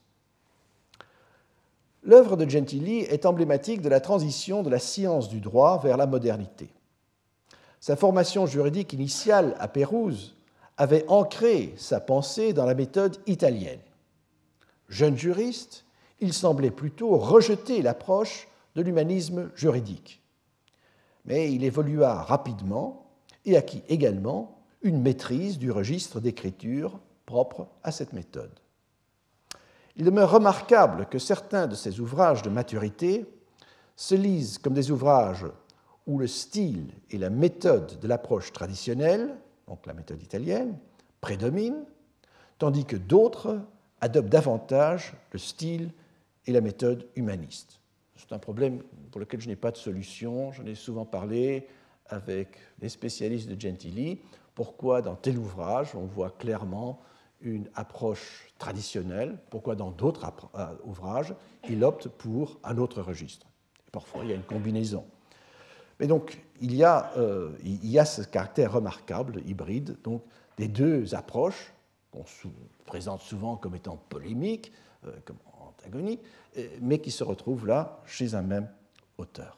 L'œuvre 2.03 2.35
de 2.35 2.49
Gentili 2.49 2.99
est 3.01 3.25
emblématique 3.25 3.81
de 3.81 3.89
la 3.89 3.99
transition 3.99 4.63
de 4.63 4.69
la 4.69 4.79
science 4.79 5.29
du 5.29 5.39
droit 5.39 5.79
vers 5.83 5.97
la 5.97 6.07
modernité. 6.07 6.69
Sa 7.79 7.95
formation 7.95 8.45
juridique 8.45 8.93
initiale 8.93 9.55
à 9.59 9.67
Pérouse 9.67 10.35
avait 10.77 11.05
ancré 11.07 11.73
sa 11.77 11.99
pensée 11.99 12.53
dans 12.53 12.65
la 12.65 12.73
méthode 12.73 13.17
italienne. 13.27 13.79
Jeune 14.89 15.17
juriste, 15.17 15.85
il 16.19 16.33
semblait 16.33 16.71
plutôt 16.71 17.17
rejeter 17.17 17.81
l'approche 17.81 18.47
de 18.75 18.81
l'humanisme 18.81 19.51
juridique. 19.55 20.20
Mais 21.25 21.51
il 21.51 21.63
évolua 21.63 22.23
rapidement 22.23 23.05
et 23.45 23.57
acquit 23.57 23.83
également 23.89 24.59
une 24.81 25.01
maîtrise 25.01 25.59
du 25.59 25.71
registre 25.71 26.19
d'écriture 26.19 26.99
propre 27.25 27.67
à 27.83 27.91
cette 27.91 28.13
méthode. 28.13 28.51
Il 29.95 30.05
demeure 30.05 30.31
remarquable 30.31 31.07
que 31.07 31.19
certains 31.19 31.67
de 31.67 31.75
ses 31.75 31.99
ouvrages 31.99 32.41
de 32.41 32.49
maturité 32.49 33.25
se 33.95 34.15
lisent 34.15 34.57
comme 34.57 34.73
des 34.73 34.89
ouvrages 34.89 35.45
où 36.07 36.17
le 36.17 36.27
style 36.27 36.91
et 37.11 37.17
la 37.17 37.29
méthode 37.29 37.99
de 37.99 38.07
l'approche 38.07 38.51
traditionnelle, 38.51 39.35
donc 39.67 39.85
la 39.85 39.93
méthode 39.93 40.21
italienne, 40.23 40.77
prédominent, 41.19 41.85
tandis 42.57 42.85
que 42.85 42.95
d'autres 42.95 43.59
adoptent 43.99 44.29
davantage 44.29 45.13
le 45.31 45.39
style 45.39 45.91
et 46.47 46.51
la 46.51 46.61
méthode 46.61 47.07
humaniste. 47.15 47.80
C'est 48.21 48.35
un 48.35 48.39
problème 48.39 48.83
pour 49.09 49.19
lequel 49.19 49.41
je 49.41 49.47
n'ai 49.47 49.55
pas 49.55 49.71
de 49.71 49.77
solution. 49.77 50.51
J'en 50.51 50.65
ai 50.65 50.75
souvent 50.75 51.05
parlé 51.05 51.67
avec 52.07 52.57
les 52.79 52.89
spécialistes 52.89 53.49
de 53.49 53.59
Gentili. 53.59 54.19
Pourquoi 54.53 55.01
dans 55.01 55.15
tel 55.15 55.37
ouvrage 55.37 55.95
on 55.95 56.05
voit 56.05 56.29
clairement 56.29 57.01
une 57.41 57.67
approche 57.73 58.53
traditionnelle, 58.59 59.39
pourquoi 59.49 59.75
dans 59.75 59.89
d'autres 59.89 60.31
euh, 60.55 60.67
ouvrages, 60.83 61.33
il 61.67 61.83
opte 61.83 62.07
pour 62.07 62.59
un 62.63 62.77
autre 62.77 63.01
registre? 63.01 63.47
Parfois, 63.91 64.23
il 64.23 64.29
y 64.29 64.33
a 64.33 64.35
une 64.35 64.43
combinaison. 64.43 65.05
Mais 65.99 66.05
donc, 66.05 66.39
il 66.61 66.75
y 66.75 66.83
a, 66.83 67.11
euh, 67.17 67.51
ce 68.05 68.21
caractère 68.21 68.73
remarquable, 68.73 69.41
hybride, 69.47 69.97
donc, 70.03 70.23
des 70.57 70.67
deux 70.67 71.15
approches, 71.15 71.73
qu'on 72.11 72.25
présente 72.85 73.21
souvent 73.21 73.55
comme 73.57 73.73
étant 73.73 73.97
polémiques, 74.09 74.71
euh, 75.05 75.11
comme 75.25 75.37
mais 76.81 76.99
qui 76.99 77.11
se 77.11 77.23
retrouvent 77.23 77.67
là 77.67 78.01
chez 78.05 78.35
un 78.35 78.41
même 78.41 78.69
auteur. 79.17 79.57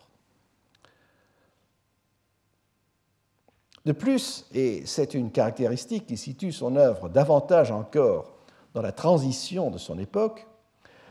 De 3.85 3.91
plus, 3.91 4.45
et 4.53 4.83
c'est 4.85 5.13
une 5.13 5.31
caractéristique 5.31 6.07
qui 6.07 6.15
situe 6.15 6.53
son 6.53 6.77
œuvre 6.77 7.09
davantage 7.09 7.71
encore 7.71 8.33
dans 8.73 8.81
la 8.81 8.93
transition 8.93 9.69
de 9.69 9.77
son 9.77 9.99
époque, 9.99 10.47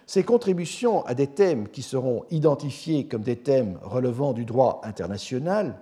ses 0.07 0.25
contributions 0.25 1.05
à 1.07 1.15
des 1.15 1.27
thèmes 1.27 1.69
qui 1.69 1.83
seront 1.83 2.25
identifiés 2.31 3.07
comme 3.07 3.23
des 3.23 3.37
thèmes 3.37 3.79
relevant 3.83 4.33
du 4.33 4.45
droit 4.45 4.81
international 4.85 5.79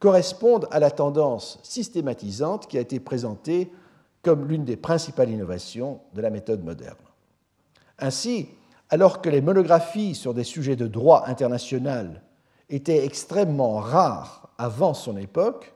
correspondent 0.00 0.68
à 0.70 0.78
la 0.78 0.90
tendance 0.90 1.58
systématisante 1.62 2.68
qui 2.68 2.78
a 2.78 2.80
été 2.80 3.00
présentée 3.00 3.72
comme 4.22 4.46
l'une 4.46 4.64
des 4.64 4.76
principales 4.76 5.30
innovations 5.30 6.00
de 6.14 6.20
la 6.20 6.30
méthode 6.30 6.64
moderne. 6.64 6.96
Ainsi, 7.98 8.48
alors 8.90 9.20
que 9.20 9.28
les 9.28 9.40
monographies 9.40 10.14
sur 10.14 10.34
des 10.34 10.44
sujets 10.44 10.76
de 10.76 10.86
droit 10.86 11.24
international 11.26 12.22
étaient 12.70 13.04
extrêmement 13.04 13.76
rares 13.76 14.50
avant 14.58 14.94
son 14.94 15.16
époque, 15.16 15.74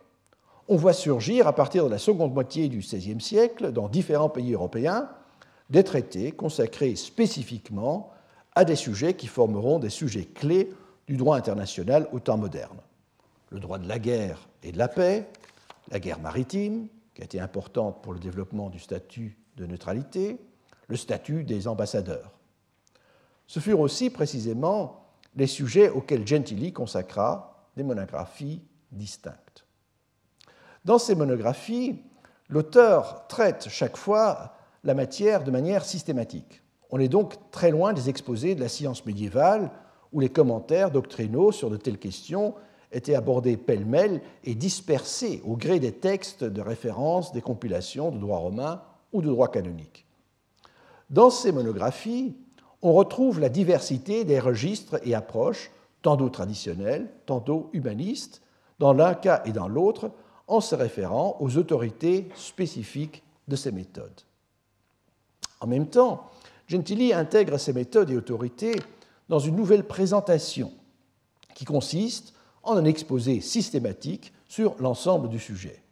on 0.69 0.77
voit 0.77 0.93
surgir 0.93 1.47
à 1.47 1.55
partir 1.55 1.85
de 1.85 1.91
la 1.91 1.99
seconde 1.99 2.33
moitié 2.33 2.69
du 2.69 2.79
XVIe 2.79 3.21
siècle, 3.21 3.73
dans 3.73 3.89
différents 3.89 4.29
pays 4.29 4.53
européens, 4.53 5.09
des 5.71 5.85
traités 5.85 6.33
consacrés 6.33 6.97
spécifiquement 6.97 8.11
à 8.55 8.65
des 8.65 8.77
sujets 8.77 9.15
qui 9.15 9.27
formeront 9.27 9.79
des 9.79 9.91
sujets 9.91 10.25
clés 10.25 10.73
du 11.07 11.17
droit 11.17 11.37
international 11.37 12.09
au 12.13 12.21
temps 12.21 12.37
moderne. 12.37 12.79
Le 13.51 13.61
droit 13.61 13.79
de 13.79 13.89
la 13.89 13.99
guerre 13.99 14.49
et 14.63 14.73
de 14.73 14.79
la 14.79 14.89
paix, 14.89 15.29
la 15.91 15.99
guerre 15.99 16.21
maritime, 16.21 16.89
qui 17.15 17.23
a 17.23 17.25
été 17.25 17.41
importante 17.41 18.03
pour 18.03 18.13
le 18.13 18.19
développement 18.19 18.71
du 18.71 18.79
statut 18.79 19.37
de 19.57 19.67
neutralité, 19.67 20.39
le 20.93 20.99
statut 20.99 21.43
des 21.43 21.69
ambassadeurs. 21.69 22.33
Ce 23.47 23.61
furent 23.61 23.81
aussi 23.81 24.11
précisément 24.11 25.07
les 25.37 25.47
sujets 25.47 25.89
auxquels 25.89 26.27
Gentili 26.27 26.75
consacra 26.75 27.67
des 27.79 27.83
monographies 27.83 28.61
distinctes. 28.91 29.65
Dans 30.85 30.99
ces 30.99 31.15
monographies, 31.15 32.03
l'auteur 32.51 33.27
traite 33.27 33.69
chaque 33.71 33.97
fois 33.97 34.55
la 34.85 34.93
matière 34.93 35.45
de 35.45 35.51
manière 35.51 35.87
systématique. 35.87 36.61
On 36.91 37.01
est 37.01 37.09
donc 37.09 37.37
très 37.51 37.71
loin 37.71 37.95
des 37.95 38.11
exposés 38.11 38.55
de 38.55 38.61
la 38.61 38.69
science 38.69 39.07
médiévale 39.07 39.71
où 40.13 40.21
les 40.21 40.29
commentaires 40.29 40.91
doctrinaux 40.91 41.53
sur 41.53 41.71
de 41.71 41.79
telles 41.79 41.99
questions 41.99 42.55
étaient 42.91 43.15
abordés 43.15 43.57
pêle-mêle 43.57 44.21
et 44.45 44.55
dispersés 44.55 45.41
au 45.47 45.57
gré 45.57 45.81
des 45.81 45.93
textes 45.93 46.45
de 46.45 46.61
référence 46.61 47.33
des 47.33 47.41
compilations 47.41 48.11
de 48.11 48.19
droit 48.19 48.41
romain 48.41 48.83
ou 49.11 49.23
de 49.23 49.29
droit 49.29 49.51
canonique. 49.51 50.07
Dans 51.13 51.29
ces 51.29 51.53
monographies, 51.53 52.35
on 52.81 52.95
retrouve 52.95 53.39
la 53.39 53.51
diversité 53.51 54.25
des 54.25 54.41
registres 54.41 54.99
et 55.07 55.15
approches, 55.15 55.71
tantôt 56.01 56.31
traditionnels, 56.31 57.09
tantôt 57.27 57.69
humanistes, 57.75 58.41
dans 58.79 58.95
l'un 58.95 59.15
cas 59.15 59.43
et 59.45 59.53
dans 59.53 59.69
l'autre, 59.69 60.11
en 60.49 60.61
se 60.61 60.75
référant 60.75 61.37
aux 61.39 61.59
autorités 61.59 62.29
spécifiques 62.35 63.23
de 63.47 63.57
ces 63.57 63.73
méthodes. 63.73 64.23
En 65.61 65.67
même 65.67 65.87
temps, 65.87 66.31
Gentili 66.67 67.13
intègre 67.13 67.59
ces 67.59 67.75
méthodes 67.75 68.11
et 68.11 68.17
autorités 68.17 68.75
dans 69.29 69.39
une 69.39 69.57
nouvelle 69.57 69.85
présentation 69.85 70.73
qui 71.55 71.67
consiste 71.67 72.33
en 72.63 72.77
un 72.77 72.85
exposé 72.87 73.43
systématique 73.43 74.33
sur 74.49 74.75
l'ensemble 74.81 75.29
du 75.29 75.39
sujet. 75.39 75.83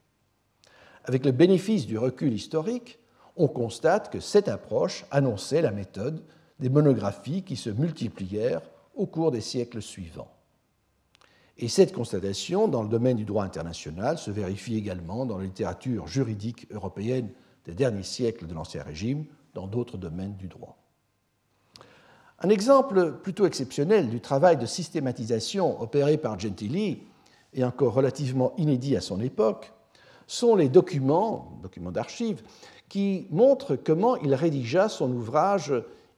Avec 1.04 1.26
le 1.26 1.32
bénéfice 1.32 1.86
du 1.86 1.98
recul 1.98 2.32
historique, 2.32 2.99
on 3.40 3.48
constate 3.48 4.12
que 4.12 4.20
cette 4.20 4.48
approche 4.48 5.06
annonçait 5.10 5.62
la 5.62 5.70
méthode 5.70 6.22
des 6.58 6.68
monographies 6.68 7.42
qui 7.42 7.56
se 7.56 7.70
multiplièrent 7.70 8.60
au 8.94 9.06
cours 9.06 9.30
des 9.30 9.40
siècles 9.40 9.80
suivants. 9.80 10.30
Et 11.56 11.68
cette 11.68 11.94
constatation, 11.94 12.68
dans 12.68 12.82
le 12.82 12.90
domaine 12.90 13.16
du 13.16 13.24
droit 13.24 13.44
international, 13.44 14.18
se 14.18 14.30
vérifie 14.30 14.76
également 14.76 15.24
dans 15.24 15.38
la 15.38 15.44
littérature 15.44 16.06
juridique 16.06 16.66
européenne 16.70 17.30
des 17.64 17.72
derniers 17.72 18.02
siècles 18.02 18.46
de 18.46 18.52
l'Ancien 18.52 18.82
Régime, 18.82 19.24
dans 19.54 19.66
d'autres 19.66 19.96
domaines 19.96 20.36
du 20.36 20.48
droit. 20.48 20.76
Un 22.40 22.50
exemple 22.50 23.20
plutôt 23.22 23.46
exceptionnel 23.46 24.10
du 24.10 24.20
travail 24.20 24.58
de 24.58 24.66
systématisation 24.66 25.80
opéré 25.80 26.18
par 26.18 26.38
Gentili, 26.38 27.04
et 27.54 27.64
encore 27.64 27.94
relativement 27.94 28.52
inédit 28.58 28.96
à 28.96 29.00
son 29.00 29.18
époque, 29.18 29.72
sont 30.26 30.54
les 30.54 30.68
documents, 30.68 31.58
documents 31.62 31.90
d'archives, 31.90 32.42
qui 32.90 33.28
montrent 33.30 33.76
comment 33.76 34.16
il 34.16 34.34
rédigea 34.34 34.90
son 34.90 35.10
ouvrage 35.12 35.72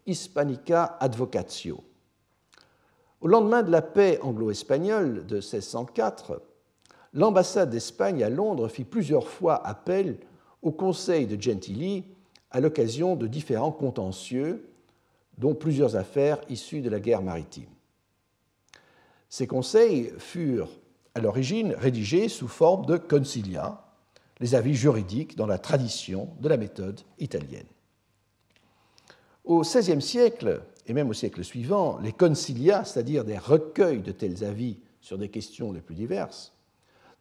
Hispanica 0.07 0.97
Advocatio, 0.99 1.85
au 3.21 3.29
lendemain 3.29 3.63
de 3.63 3.71
la 3.71 3.83
paix 3.83 4.19
anglo-espagnole 4.21 5.25
de 5.27 5.37
1604, 5.37 6.43
l'ambassade 7.13 7.71
d'Espagne 7.71 8.25
à 8.25 8.31
Londres 8.31 8.67
fit 8.67 8.83
plusieurs 8.83 9.29
fois 9.29 9.65
appel 9.65 10.19
au 10.63 10.73
conseil 10.73 11.27
de 11.27 11.41
Gentili 11.41 12.05
à 12.51 12.59
l'occasion 12.59 13.15
de 13.15 13.29
différents 13.29 13.71
contentieux, 13.71 14.69
dont 15.39 15.55
plusieurs 15.55 15.95
affaires 15.95 16.41
issues 16.49 16.81
de 16.81 16.91
la 16.91 16.99
guerre 16.99 17.23
maritime. 17.23 17.71
Ces 19.29 19.47
conseils 19.47 20.13
furent 20.19 20.71
à 21.15 21.21
l'origine 21.21 21.75
rédigés 21.79 22.29
sous 22.29 22.49
forme 22.49 22.87
de 22.87 22.97
concilia, 22.97 23.82
les 24.41 24.55
avis 24.55 24.75
juridiques 24.75 25.37
dans 25.37 25.47
la 25.47 25.59
tradition 25.59 26.29
de 26.41 26.49
la 26.49 26.57
méthode 26.57 27.01
italienne. 27.19 27.67
Au 29.45 29.63
XVIe 29.63 30.03
siècle, 30.03 30.63
et 30.87 30.93
même 30.93 31.09
au 31.09 31.13
siècle 31.13 31.45
suivant, 31.45 31.99
les 31.99 32.13
concilia, 32.13 32.85
c'est-à-dire 32.85 33.25
des 33.25 33.39
recueils 33.39 34.03
de 34.03 34.13
tels 34.13 34.45
avis 34.45 34.79
sur 35.01 35.19
des 35.19 35.29
questions 35.29 35.73
les 35.73 35.81
plus 35.81 35.95
diverses, 35.95 36.53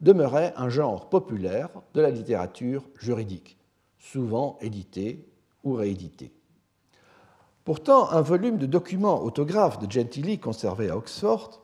demeuraient 0.02 0.54
un 0.58 0.70
genre 0.70 1.10
populaire 1.10 1.70
de 1.94 2.02
la 2.02 2.10
littérature 2.10 2.84
juridique, 3.00 3.58
souvent 4.00 4.58
édité 4.62 5.28
ou 5.64 5.74
réédité. 5.74 6.32
Pourtant, 7.64 8.10
un 8.10 8.22
volume 8.22 8.58
de 8.58 8.66
documents 8.66 9.24
autographes 9.24 9.80
de 9.80 9.92
Gentili 9.92 10.40
conservé 10.40 10.90
à 10.90 10.98
Oxford 10.98 11.62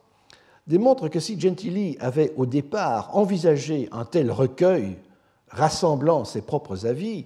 démontre 0.67 1.07
que 1.07 1.19
si 1.19 1.39
Gentili 1.39 1.97
avait 1.99 2.33
au 2.35 2.45
départ 2.45 3.15
envisagé 3.17 3.89
un 3.91 4.05
tel 4.05 4.31
recueil 4.31 4.97
rassemblant 5.49 6.25
ses 6.25 6.41
propres 6.41 6.85
avis, 6.85 7.25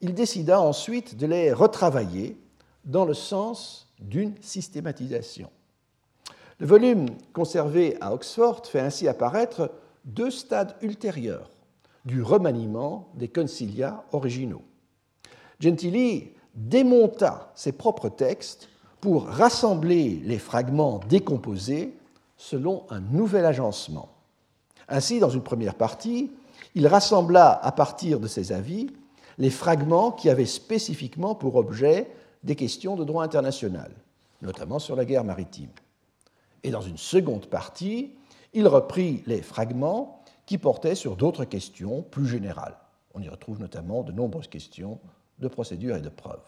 il 0.00 0.14
décida 0.14 0.60
ensuite 0.60 1.16
de 1.16 1.26
les 1.26 1.52
retravailler 1.52 2.36
dans 2.84 3.04
le 3.04 3.14
sens 3.14 3.88
d'une 4.00 4.34
systématisation. 4.40 5.50
Le 6.58 6.66
volume 6.66 7.06
conservé 7.32 7.96
à 8.00 8.12
Oxford 8.12 8.66
fait 8.66 8.80
ainsi 8.80 9.08
apparaître 9.08 9.70
deux 10.04 10.30
stades 10.30 10.76
ultérieurs 10.82 11.50
du 12.04 12.22
remaniement 12.22 13.08
des 13.14 13.28
concilia 13.28 14.04
originaux. 14.12 14.62
Gentili 15.60 16.30
démonta 16.54 17.52
ses 17.54 17.72
propres 17.72 18.08
textes 18.08 18.68
pour 19.00 19.26
rassembler 19.26 20.20
les 20.24 20.38
fragments 20.38 21.00
décomposés 21.08 21.94
selon 22.36 22.84
un 22.90 23.00
nouvel 23.00 23.44
agencement. 23.44 24.08
Ainsi, 24.88 25.20
dans 25.20 25.28
une 25.28 25.42
première 25.42 25.74
partie, 25.74 26.30
il 26.74 26.86
rassembla 26.86 27.52
à 27.62 27.72
partir 27.72 28.20
de 28.20 28.26
ses 28.26 28.52
avis 28.52 28.88
les 29.38 29.50
fragments 29.50 30.10
qui 30.10 30.28
avaient 30.30 30.46
spécifiquement 30.46 31.34
pour 31.34 31.56
objet 31.56 32.10
des 32.42 32.56
questions 32.56 32.96
de 32.96 33.04
droit 33.04 33.24
international, 33.24 33.90
notamment 34.42 34.78
sur 34.78 34.96
la 34.96 35.04
guerre 35.04 35.24
maritime. 35.24 35.70
Et 36.62 36.70
dans 36.70 36.80
une 36.80 36.98
seconde 36.98 37.46
partie, 37.46 38.12
il 38.52 38.66
reprit 38.66 39.22
les 39.26 39.42
fragments 39.42 40.22
qui 40.46 40.58
portaient 40.58 40.94
sur 40.94 41.16
d'autres 41.16 41.44
questions 41.44 42.02
plus 42.02 42.26
générales. 42.26 42.76
On 43.14 43.20
y 43.20 43.28
retrouve 43.28 43.60
notamment 43.60 44.02
de 44.02 44.12
nombreuses 44.12 44.48
questions 44.48 44.98
de 45.38 45.48
procédure 45.48 45.96
et 45.96 46.00
de 46.00 46.08
preuve. 46.08 46.42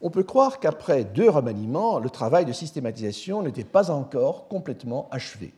On 0.00 0.10
peut 0.10 0.22
croire 0.22 0.60
qu'après 0.60 1.04
deux 1.04 1.28
remaniements, 1.28 1.98
le 1.98 2.10
travail 2.10 2.44
de 2.44 2.52
systématisation 2.52 3.42
n'était 3.42 3.64
pas 3.64 3.90
encore 3.90 4.48
complètement 4.48 5.08
achevé. 5.10 5.52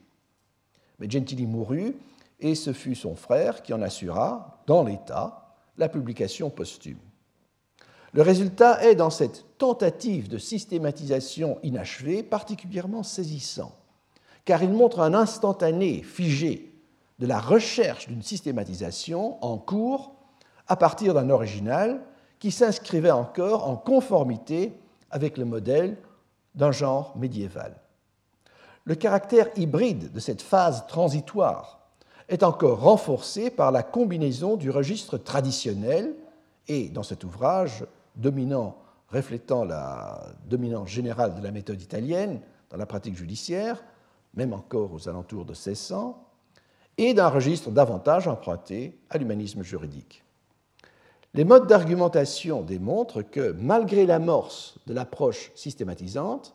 Mais 0.99 1.11
Gentili 1.11 1.47
mourut 1.47 1.95
et 2.41 2.55
ce 2.55 2.73
fut 2.73 2.95
son 2.95 3.15
frère 3.15 3.63
qui 3.63 3.73
en 3.73 3.83
assura, 3.83 4.63
dans 4.67 4.85
l'État, 4.85 5.57
la 5.77 5.89
publication 5.89 6.51
posthume. 6.51 6.99
Le 8.13 8.23
résultat 8.23 8.83
est, 8.85 8.97
dans 8.97 9.11
cette 9.11 9.45
tentative 9.59 10.29
de 10.29 10.39
systématisation 10.39 11.59
inachevée, 11.63 12.23
particulièrement 12.23 13.03
saisissant, 13.03 13.73
car 14.45 14.63
il 14.63 14.71
montre 14.71 15.01
un 15.01 15.15
instantané 15.15 16.03
figé 16.03 16.75
de 17.19 17.27
la 17.27 17.39
recherche 17.39 18.09
d'une 18.09 18.23
systématisation 18.23 19.43
en 19.45 19.59
cours 19.59 20.15
à 20.67 20.77
partir 20.77 21.15
d'un 21.15 21.31
original 21.31 22.01
qui 22.39 22.51
s'inscrivait 22.51 23.11
encore 23.11 23.69
en 23.69 23.77
conformité 23.77 24.73
avec 25.11 25.37
le 25.37 25.45
modèle 25.45 25.99
d'un 26.55 26.73
genre 26.73 27.17
médiéval. 27.17 27.77
Le 28.85 28.95
caractère 28.95 29.49
hybride 29.57 30.11
de 30.11 30.21
cette 30.21 30.43
phase 30.43 30.87
transitoire 30.87 31.80
est 32.31 32.45
encore 32.45 32.81
renforcé 32.81 33.51
par 33.51 33.73
la 33.73 33.83
combinaison 33.83 34.57
du 34.57 34.71
registre 34.71 35.19
traditionnel 35.19 36.15
et, 36.69 36.89
dans 36.89 37.03
cet 37.03 37.25
ouvrage 37.25 37.85
dominant, 38.15 38.77
reflétant 39.09 39.65
la 39.65 40.23
dominance 40.49 40.89
générale 40.89 41.35
de 41.35 41.43
la 41.43 41.51
méthode 41.51 41.83
italienne 41.83 42.41
dans 42.71 42.77
la 42.77 42.87
pratique 42.87 43.17
judiciaire, 43.17 43.83
même 44.35 44.53
encore 44.53 44.93
aux 44.93 45.09
alentours 45.09 45.45
de 45.45 45.51
1600, 45.51 46.25
et 46.99 47.15
d'un 47.15 47.29
registre 47.29 47.73
davantage 47.73 48.29
emprunté 48.29 48.97
à 49.11 49.19
l'humanisme 49.19 49.63
juridique. 49.63 50.23
Les 51.35 51.45
modes 51.45 51.67
d'argumentation 51.67 52.63
démontrent 52.63 53.23
que, 53.23 53.53
malgré 53.59 54.07
l'amorce 54.07 54.79
de 54.87 54.95
l'approche 54.95 55.51
systématisante, 55.57 56.55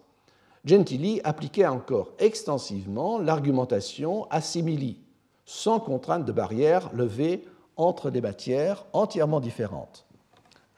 Gentili 0.64 1.20
appliquait 1.26 1.68
encore 1.68 2.12
extensivement 2.20 3.20
l'argumentation 3.20 4.26
assimili, 4.32 5.00
sans 5.46 5.80
contrainte 5.80 6.26
de 6.26 6.32
barrière 6.32 6.90
levée 6.94 7.46
entre 7.78 8.10
des 8.10 8.22
matières 8.22 8.86
entièrement 8.94 9.40
différentes. 9.40 10.06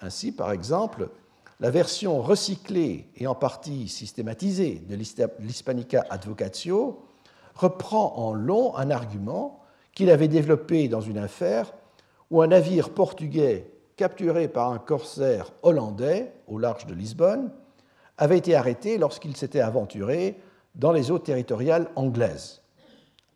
Ainsi, 0.01 0.31
par 0.31 0.51
exemple, 0.51 1.09
la 1.59 1.71
version 1.71 2.21
recyclée 2.21 3.09
et 3.15 3.25
en 3.25 3.35
partie 3.35 3.87
systématisée 3.87 4.83
de 4.87 4.95
l'Hispanica 5.39 6.05
Advocatio 6.09 7.03
reprend 7.55 8.13
en 8.17 8.33
long 8.33 8.75
un 8.75 8.91
argument 8.91 9.59
qu'il 9.93 10.11
avait 10.11 10.27
développé 10.27 10.87
dans 10.87 11.01
une 11.01 11.17
affaire 11.17 11.73
où 12.29 12.41
un 12.41 12.47
navire 12.47 12.91
portugais 12.91 13.71
capturé 13.95 14.47
par 14.47 14.71
un 14.71 14.77
corsaire 14.77 15.51
hollandais 15.63 16.31
au 16.47 16.59
large 16.59 16.85
de 16.85 16.93
Lisbonne 16.93 17.51
avait 18.17 18.37
été 18.37 18.55
arrêté 18.55 18.99
lorsqu'il 18.99 19.35
s'était 19.35 19.59
aventuré 19.59 20.39
dans 20.75 20.91
les 20.91 21.09
eaux 21.09 21.17
territoriales 21.17 21.89
anglaises, 21.95 22.61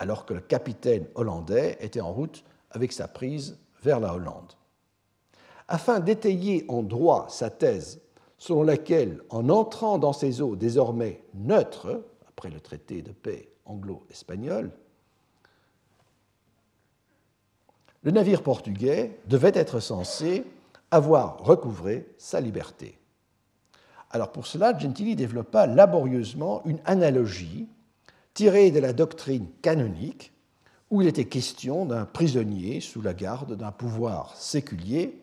alors 0.01 0.25
que 0.25 0.33
le 0.33 0.39
capitaine 0.39 1.05
hollandais 1.13 1.77
était 1.79 2.01
en 2.01 2.11
route 2.11 2.43
avec 2.71 2.91
sa 2.91 3.07
prise 3.07 3.59
vers 3.83 3.99
la 3.99 4.15
Hollande. 4.15 4.53
Afin 5.67 5.99
d'étayer 5.99 6.65
en 6.69 6.81
droit 6.81 7.27
sa 7.29 7.51
thèse 7.51 8.01
selon 8.39 8.63
laquelle, 8.63 9.21
en 9.29 9.47
entrant 9.49 9.99
dans 9.99 10.11
ces 10.11 10.41
eaux 10.41 10.55
désormais 10.55 11.23
neutres, 11.35 12.03
après 12.27 12.49
le 12.49 12.59
traité 12.59 13.03
de 13.03 13.11
paix 13.11 13.47
anglo-espagnol, 13.65 14.71
le 18.01 18.09
navire 18.09 18.41
portugais 18.41 19.19
devait 19.27 19.51
être 19.53 19.79
censé 19.79 20.43
avoir 20.89 21.37
recouvré 21.43 22.07
sa 22.17 22.41
liberté. 22.41 22.97
Alors 24.09 24.31
pour 24.31 24.47
cela, 24.47 24.75
Gentili 24.75 25.15
développa 25.15 25.67
laborieusement 25.67 26.63
une 26.65 26.79
analogie 26.85 27.67
tirée 28.33 28.71
de 28.71 28.79
la 28.79 28.93
doctrine 28.93 29.47
canonique, 29.61 30.31
où 30.89 31.01
il 31.01 31.07
était 31.07 31.25
question 31.25 31.85
d'un 31.85 32.05
prisonnier 32.05 32.81
sous 32.81 33.01
la 33.01 33.13
garde 33.13 33.55
d'un 33.55 33.71
pouvoir 33.71 34.35
séculier 34.35 35.21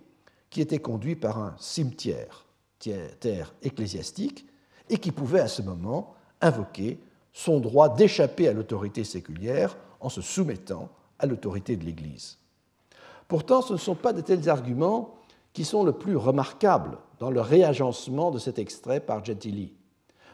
qui 0.51 0.61
était 0.61 0.79
conduit 0.79 1.17
par 1.17 1.39
un 1.39 1.55
cimetière 1.59 2.47
terre 3.21 3.55
ecclésiastique 3.63 4.47
et 4.89 4.99
qui 4.99 5.13
pouvait 5.13 5.41
à 5.41 5.49
ce 5.49 5.63
moment 5.63 6.15
invoquer 6.41 6.99
son 7.33 7.61
droit 7.61 7.95
d'échapper 7.95 8.49
à 8.49 8.53
l'autorité 8.53 9.05
séculière 9.05 9.77
en 10.01 10.09
se 10.09 10.23
soumettant 10.23 10.89
à 11.19 11.27
l'autorité 11.27 11.77
de 11.77 11.85
l'Église. 11.85 12.39
Pourtant, 13.27 13.61
ce 13.61 13.75
ne 13.75 13.79
sont 13.79 13.95
pas 13.95 14.13
de 14.13 14.23
tels 14.23 14.49
arguments 14.49 15.17
qui 15.53 15.65
sont 15.65 15.85
le 15.85 15.93
plus 15.93 16.17
remarquables 16.17 16.99
dans 17.19 17.31
le 17.31 17.41
réagencement 17.41 18.31
de 18.31 18.39
cet 18.39 18.59
extrait 18.59 19.01
par 19.01 19.25
Gentili, 19.25 19.75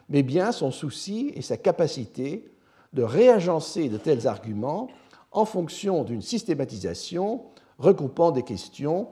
mais 0.09 0.23
bien 0.23 0.53
son 0.53 0.71
souci 0.71 1.33
et 1.35 1.43
sa 1.43 1.57
capacité 1.57 2.54
de 2.95 3.03
réagencer 3.03 3.89
de 3.89 3.99
tels 3.99 4.27
arguments 4.27 4.89
en 5.33 5.45
fonction 5.45 6.05
d'une 6.05 6.23
systématisation 6.23 7.43
regroupant 7.79 8.31
des 8.31 8.45
questions 8.45 9.09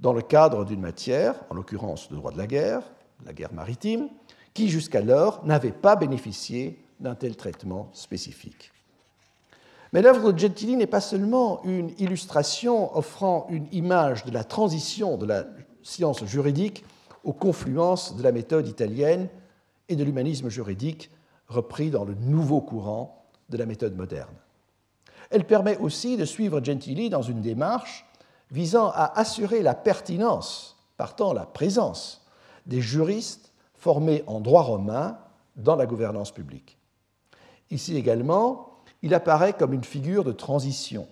dans 0.00 0.12
le 0.12 0.22
cadre 0.22 0.64
d'une 0.64 0.80
matière, 0.80 1.34
en 1.48 1.54
l'occurrence 1.54 2.10
le 2.10 2.16
droit 2.16 2.32
de 2.32 2.38
la 2.38 2.46
guerre, 2.46 2.82
la 3.24 3.32
guerre 3.32 3.52
maritime, 3.52 4.08
qui 4.52 4.68
jusqu'alors 4.68 5.44
n'avait 5.44 5.72
pas 5.72 5.94
bénéficié 5.94 6.82
d'un 6.98 7.14
tel 7.14 7.36
traitement 7.36 7.88
spécifique. 7.92 8.72
Mais 9.92 10.02
l'œuvre 10.02 10.32
de 10.32 10.38
Gentili 10.38 10.76
n'est 10.76 10.86
pas 10.86 11.00
seulement 11.00 11.62
une 11.64 11.92
illustration 11.98 12.96
offrant 12.96 13.46
une 13.48 13.66
image 13.72 14.24
de 14.24 14.30
la 14.30 14.44
transition 14.44 15.16
de 15.16 15.26
la 15.26 15.44
science 15.82 16.24
juridique 16.24 16.84
aux 17.24 17.32
confluences 17.32 18.16
de 18.16 18.22
la 18.22 18.32
méthode 18.32 18.68
italienne 18.68 19.28
et 19.88 19.96
de 19.96 20.04
l'humanisme 20.04 20.48
juridique 20.48 21.10
repris 21.48 21.90
dans 21.90 22.04
le 22.04 22.14
nouveau 22.14 22.60
courant 22.60 23.19
de 23.50 23.56
la 23.56 23.66
méthode 23.66 23.96
moderne. 23.96 24.34
Elle 25.30 25.46
permet 25.46 25.76
aussi 25.78 26.16
de 26.16 26.24
suivre 26.24 26.62
Gentili 26.62 27.10
dans 27.10 27.22
une 27.22 27.40
démarche 27.40 28.06
visant 28.50 28.90
à 28.90 29.18
assurer 29.18 29.62
la 29.62 29.74
pertinence, 29.74 30.76
partant 30.96 31.32
la 31.32 31.46
présence, 31.46 32.26
des 32.66 32.80
juristes 32.80 33.52
formés 33.74 34.24
en 34.26 34.40
droit 34.40 34.62
romain 34.62 35.18
dans 35.56 35.76
la 35.76 35.86
gouvernance 35.86 36.32
publique. 36.32 36.78
Ici 37.70 37.96
également, 37.96 38.70
il 39.02 39.14
apparaît 39.14 39.52
comme 39.52 39.72
une 39.72 39.84
figure 39.84 40.24
de 40.24 40.32
transition, 40.32 41.06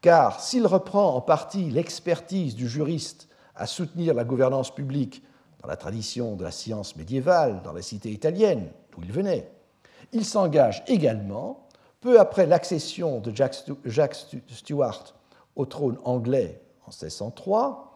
car 0.00 0.40
s'il 0.40 0.66
reprend 0.66 1.14
en 1.14 1.20
partie 1.20 1.70
l'expertise 1.70 2.54
du 2.54 2.68
juriste 2.68 3.28
à 3.54 3.66
soutenir 3.66 4.14
la 4.14 4.24
gouvernance 4.24 4.72
publique 4.72 5.22
dans 5.60 5.68
la 5.68 5.76
tradition 5.76 6.36
de 6.36 6.44
la 6.44 6.52
science 6.52 6.94
médiévale, 6.96 7.62
dans 7.62 7.72
la 7.72 7.82
cité 7.82 8.10
italienne, 8.10 8.70
d'où 8.92 9.02
il 9.02 9.12
venait, 9.12 9.50
il 10.12 10.24
s'engage 10.24 10.84
également, 10.86 11.67
peu 12.00 12.20
après 12.20 12.46
l'accession 12.46 13.20
de 13.20 13.32
Jacques 13.84 14.16
Stuart 14.48 15.14
au 15.56 15.66
trône 15.66 15.98
anglais 16.04 16.62
en 16.86 16.90
1603 16.90 17.88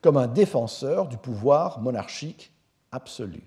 comme 0.00 0.16
un 0.16 0.26
défenseur 0.26 1.08
du 1.08 1.18
pouvoir 1.18 1.80
monarchique 1.80 2.52
absolu. 2.90 3.42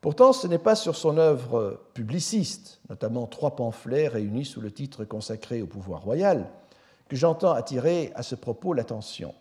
Pourtant, 0.00 0.32
ce 0.32 0.46
n'est 0.46 0.58
pas 0.58 0.74
sur 0.74 0.96
son 0.96 1.16
œuvre 1.16 1.80
publiciste, 1.94 2.80
notamment 2.88 3.26
trois 3.26 3.54
pamphlets 3.54 4.08
réunis 4.08 4.46
sous 4.46 4.60
le 4.60 4.72
titre 4.72 5.04
consacré 5.04 5.62
au 5.62 5.66
pouvoir 5.66 6.02
royal, 6.02 6.50
que 7.08 7.14
j'entends 7.14 7.52
attirer 7.52 8.10
à 8.14 8.22
ce 8.22 8.34
propos 8.34 8.72
l'attention, 8.72 9.34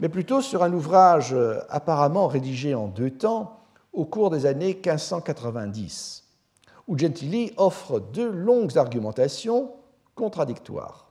mais 0.00 0.08
plutôt 0.08 0.40
sur 0.40 0.62
un 0.62 0.72
ouvrage 0.72 1.36
apparemment 1.68 2.26
rédigé 2.26 2.74
en 2.74 2.88
deux 2.88 3.10
temps 3.10 3.60
au 3.92 4.04
cours 4.04 4.30
des 4.30 4.46
années 4.46 4.74
1590, 4.74 6.24
où 6.88 6.98
Gentili 6.98 7.52
offre 7.58 8.00
deux 8.00 8.30
longues 8.30 8.76
argumentations 8.76 9.72
contradictoires. 10.14 11.10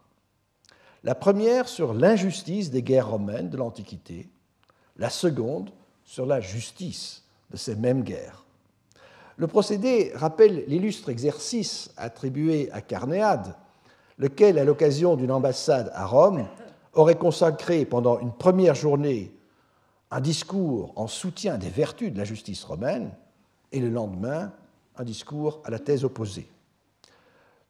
La 1.04 1.16
première 1.16 1.70
sur 1.70 1.94
l'injustice 1.94 2.72
des 2.72 2.82
guerres 2.82 3.12
romaines 3.12 3.50
de 3.50 3.58
l'Antiquité, 3.58 4.28
la 4.98 5.12
seconde 5.12 5.70
sur 6.04 6.26
la 6.26 6.42
justice 6.42 7.24
de 7.52 7.58
ces 7.58 7.76
mêmes 7.76 8.04
guerres. 8.04 8.44
Le 9.38 9.46
procédé 9.46 10.12
rappelle 10.16 10.66
l'illustre 10.68 11.10
exercice 11.10 11.92
attribué 11.96 12.72
à 12.72 12.82
Carnéade, 12.82 13.56
lequel, 14.18 14.58
à 14.58 14.66
l'occasion 14.66 15.16
d'une 15.16 15.32
ambassade 15.32 15.92
à 15.94 16.08
Rome, 16.08 16.48
aurait 16.94 17.20
consacré 17.20 17.86
pendant 17.86 18.20
une 18.20 18.34
première 18.34 18.74
journée 18.74 19.32
un 20.10 20.22
discours 20.22 20.92
en 20.96 21.06
soutien 21.06 21.60
des 21.60 21.70
vertus 21.70 22.12
de 22.12 22.18
la 22.18 22.24
justice 22.24 22.64
romaine 22.64 23.12
et 23.72 23.80
le 23.80 23.90
lendemain 23.90 24.52
un 24.98 25.04
discours 25.04 25.62
à 25.64 25.70
la 25.70 25.80
thèse 25.80 26.04
opposée. 26.04 26.50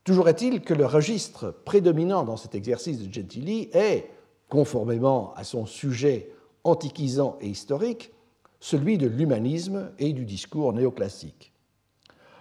Toujours 0.03 0.30
est-il 0.30 0.61
que 0.61 0.73
le 0.73 0.86
registre 0.86 1.51
prédominant 1.65 2.23
dans 2.23 2.38
cet 2.38 2.55
exercice 2.55 2.99
de 2.99 3.13
Gentili 3.13 3.69
est, 3.73 4.09
conformément 4.49 5.34
à 5.36 5.43
son 5.43 5.65
sujet 5.65 6.32
antiquisant 6.63 7.38
et 7.41 7.47
historique, 7.47 8.11
celui 8.59 8.97
de 8.97 9.07
l'humanisme 9.07 9.91
et 9.99 10.13
du 10.13 10.25
discours 10.25 10.73
néoclassique. 10.73 11.53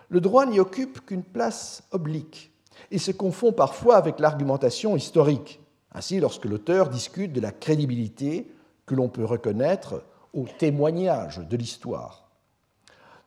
Le 0.08 0.20
droit 0.20 0.46
n'y 0.46 0.60
occupe 0.60 1.04
qu'une 1.04 1.24
place 1.24 1.82
oblique 1.90 2.52
et 2.90 2.98
se 2.98 3.10
confond 3.10 3.52
parfois 3.52 3.96
avec 3.96 4.20
l'argumentation 4.20 4.96
historique, 4.96 5.60
ainsi 5.92 6.20
lorsque 6.20 6.44
l'auteur 6.44 6.88
discute 6.88 7.32
de 7.32 7.40
la 7.40 7.50
crédibilité 7.50 8.50
que 8.86 8.94
l'on 8.94 9.08
peut 9.08 9.24
reconnaître 9.24 10.04
au 10.32 10.46
témoignage 10.58 11.38
de 11.38 11.56
l'histoire. 11.56 12.25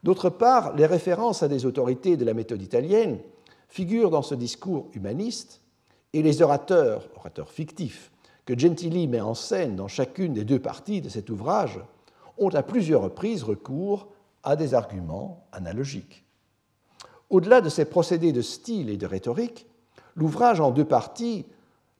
D'autre 0.03 0.29
part, 0.29 0.75
les 0.75 0.85
références 0.85 1.43
à 1.43 1.47
des 1.47 1.65
autorités 1.65 2.15
de 2.15 2.25
la 2.25 2.33
méthode 2.33 2.61
italienne 2.61 3.19
figurent 3.67 4.09
dans 4.09 4.21
ce 4.21 4.35
discours 4.35 4.87
humaniste 4.93 5.61
et 6.13 6.23
les 6.23 6.41
orateurs, 6.41 7.07
orateurs 7.15 7.51
fictifs, 7.51 8.11
que 8.45 8.57
Gentili 8.57 9.07
met 9.07 9.21
en 9.21 9.35
scène 9.35 9.75
dans 9.75 9.87
chacune 9.87 10.33
des 10.33 10.45
deux 10.45 10.59
parties 10.59 11.01
de 11.01 11.09
cet 11.09 11.29
ouvrage, 11.29 11.79
ont 12.37 12.49
à 12.49 12.63
plusieurs 12.63 13.01
reprises 13.01 13.43
recours 13.43 14.07
à 14.43 14.55
des 14.55 14.73
arguments 14.73 15.45
analogiques. 15.51 16.23
Au-delà 17.29 17.61
de 17.61 17.69
ces 17.69 17.85
procédés 17.85 18.31
de 18.31 18.41
style 18.41 18.89
et 18.89 18.97
de 18.97 19.05
rhétorique, 19.05 19.67
l'ouvrage 20.15 20.61
en 20.61 20.71
deux 20.71 20.85
parties 20.85 21.45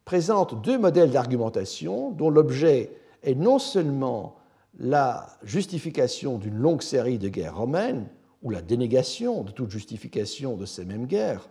présente 0.06 0.60
deux 0.64 0.80
modèles 0.80 1.12
d'argumentation 1.12 2.12
dont 2.12 2.32
l'objet 2.32 2.92
est 3.22 3.36
non 3.36 3.60
seulement 3.60 4.39
la 4.78 5.38
justification 5.44 6.38
d'une 6.38 6.58
longue 6.58 6.82
série 6.82 7.18
de 7.18 7.30
guerres 7.30 7.58
romaines, 7.58 8.08
ou 8.42 8.52
la 8.52 8.62
dénégation 8.62 9.44
de 9.44 9.52
toute 9.52 9.72
justification 9.72 10.56
de 10.56 10.66
ces 10.66 10.86
mêmes 10.86 11.08
guerres, 11.08 11.50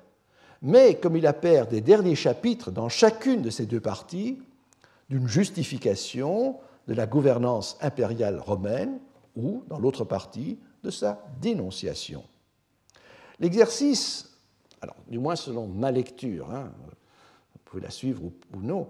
mais, 0.63 0.97
comme 0.97 1.17
il 1.17 1.27
appert 1.27 1.69
des 1.69 1.81
derniers 1.81 2.17
chapitres 2.17 2.71
dans 2.71 2.89
chacune 2.89 3.43
de 3.43 3.51
ces 3.51 3.67
deux 3.67 3.81
parties, 3.81 4.43
d'une 5.09 5.29
justification 5.29 6.57
de 6.89 6.95
la 6.95 7.07
gouvernance 7.07 7.79
impériale 7.81 8.41
romaine, 8.41 8.99
ou, 9.37 9.63
dans 9.69 9.79
l'autre 9.79 10.05
partie, 10.05 10.59
de 10.83 10.91
sa 10.91 11.25
dénonciation. 11.41 12.25
L'exercice, 13.39 14.37
alors 14.81 14.97
du 15.09 15.19
moins 15.19 15.37
selon 15.37 15.69
ma 15.69 15.93
lecture, 15.93 16.51
hein, 16.51 16.73
vous 17.53 17.61
pouvez 17.65 17.83
la 17.83 17.91
suivre 17.91 18.25
ou, 18.25 18.33
ou 18.57 18.61
non, 18.61 18.89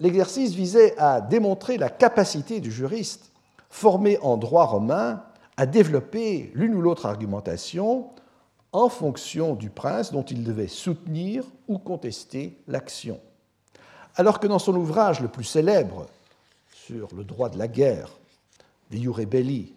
l'exercice 0.00 0.52
visait 0.52 0.96
à 0.98 1.20
démontrer 1.20 1.78
la 1.78 1.88
capacité 1.88 2.60
du 2.60 2.70
juriste 2.70 3.32
formé 3.70 4.18
en 4.22 4.36
droit 4.36 4.66
romain 4.66 5.22
à 5.56 5.66
développer 5.66 6.50
l'une 6.54 6.74
ou 6.74 6.82
l'autre 6.82 7.06
argumentation 7.06 8.10
en 8.72 8.88
fonction 8.88 9.54
du 9.54 9.70
prince 9.70 10.12
dont 10.12 10.22
il 10.22 10.44
devait 10.44 10.68
soutenir 10.68 11.44
ou 11.66 11.78
contester 11.78 12.58
l'action. 12.68 13.20
Alors 14.16 14.40
que 14.40 14.46
dans 14.46 14.58
son 14.58 14.74
ouvrage 14.74 15.20
le 15.20 15.28
plus 15.28 15.44
célèbre 15.44 16.06
sur 16.70 17.08
le 17.14 17.24
droit 17.24 17.48
de 17.48 17.58
la 17.58 17.68
guerre, 17.68 18.10
De 18.90 18.98
Iure 18.98 19.26
Belli, 19.26 19.74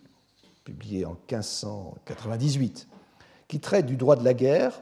publié 0.63 1.05
en 1.05 1.17
1598, 1.29 2.87
qui 3.47 3.59
traite 3.59 3.85
du 3.85 3.95
droit 3.95 4.15
de 4.15 4.23
la 4.23 4.33
guerre 4.33 4.81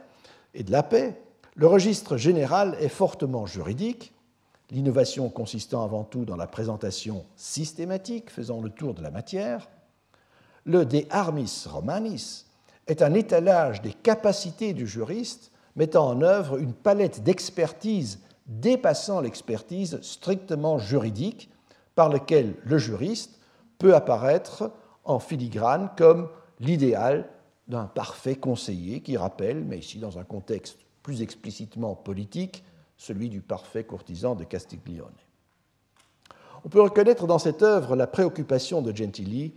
et 0.54 0.64
de 0.64 0.72
la 0.72 0.84
paix, 0.84 1.20
le 1.56 1.68
registre 1.68 2.18
général 2.18 2.76
est 2.80 2.90
fortement 2.90 3.46
juridique, 3.46 4.14
l'innovation 4.72 5.30
consistant 5.30 5.84
avant 5.84 6.04
tout 6.04 6.26
dans 6.26 6.36
la 6.36 6.48
présentation 6.48 7.26
systématique 7.36 8.30
faisant 8.30 8.62
le 8.62 8.70
tour 8.70 8.94
de 8.94 9.02
la 9.02 9.12
matière, 9.12 9.70
le 10.66 10.86
De 10.86 11.04
Armis 11.10 11.66
Romanis 11.68 12.46
est 12.88 13.02
un 13.02 13.14
étalage 13.14 13.82
des 13.82 13.94
capacités 13.94 14.74
du 14.74 14.88
juriste 14.88 15.52
mettant 15.76 16.08
en 16.10 16.22
œuvre 16.22 16.58
une 16.58 16.74
palette 16.74 17.24
d'expertise 17.24 18.20
dépassant 18.48 19.22
l'expertise 19.22 20.00
strictement 20.02 20.80
juridique 20.80 21.50
par 21.96 22.10
laquelle 22.10 22.56
le 22.64 22.78
juriste 22.78 23.40
peut 23.78 23.96
apparaître 23.96 24.72
en 25.04 25.20
filigrane 25.20 25.90
comme 25.98 26.30
l'idéal 26.60 27.30
d'un 27.68 27.86
parfait 27.86 28.36
conseiller 28.36 29.02
qui 29.02 29.18
rappelle, 29.18 29.64
mais 29.64 29.80
ici 29.80 30.00
dans 30.00 30.18
un 30.18 30.24
contexte 30.24 30.80
plus 31.04 31.22
explicitement 31.22 31.96
politique, 31.96 32.64
celui 32.98 33.30
du 33.30 33.42
parfait 33.42 33.84
courtisan 33.84 34.36
de 34.36 34.44
Castiglione. 34.44 35.14
On 36.66 36.70
peut 36.70 36.82
reconnaître 36.82 37.28
dans 37.28 37.40
cette 37.40 37.62
œuvre 37.62 37.96
la 37.96 38.08
préoccupation 38.08 38.82
de 38.82 38.96
Gentili 38.96 39.54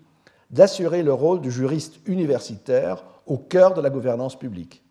d'assurer 0.51 1.03
le 1.03 1.13
rôle 1.13 1.41
du 1.41 1.51
juriste 1.51 1.97
universitaire 2.07 3.05
au 3.27 3.39
cœur 3.39 3.75
de 3.75 3.81
la 3.81 3.91
gouvernance 3.91 4.39
publique. 4.39 4.83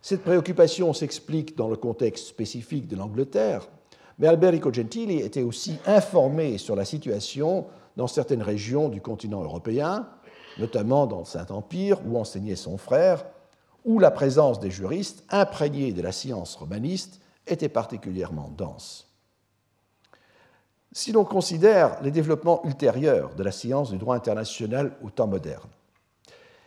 Cette 0.00 0.22
préoccupation 0.22 0.92
s'explique 0.92 1.56
dans 1.56 1.68
le 1.68 1.76
contexte 1.76 2.26
spécifique 2.26 2.88
de 2.88 2.96
l'Angleterre, 2.96 3.68
mais 4.18 4.26
Alberico 4.26 4.72
Gentili 4.72 5.20
était 5.20 5.42
aussi 5.42 5.76
informé 5.86 6.58
sur 6.58 6.76
la 6.76 6.84
situation 6.84 7.66
dans 7.96 8.06
certaines 8.06 8.42
régions 8.42 8.88
du 8.88 9.00
continent 9.00 9.42
européen, 9.42 10.08
notamment 10.58 11.06
dans 11.06 11.20
le 11.20 11.24
Saint-Empire 11.24 12.00
où 12.06 12.18
enseignait 12.18 12.56
son 12.56 12.78
frère, 12.78 13.24
où 13.84 13.98
la 13.98 14.10
présence 14.10 14.60
des 14.60 14.70
juristes 14.70 15.24
imprégnés 15.30 15.92
de 15.92 16.02
la 16.02 16.12
science 16.12 16.54
romaniste 16.56 17.20
était 17.46 17.68
particulièrement 17.68 18.50
dense. 18.56 19.08
Si 20.92 21.10
l'on 21.12 21.24
considère 21.24 22.00
les 22.02 22.10
développements 22.10 22.64
ultérieurs 22.64 23.34
de 23.34 23.42
la 23.42 23.50
science 23.50 23.90
du 23.90 23.98
droit 23.98 24.14
international 24.14 24.96
au 25.02 25.10
temps 25.10 25.26
moderne, 25.26 25.68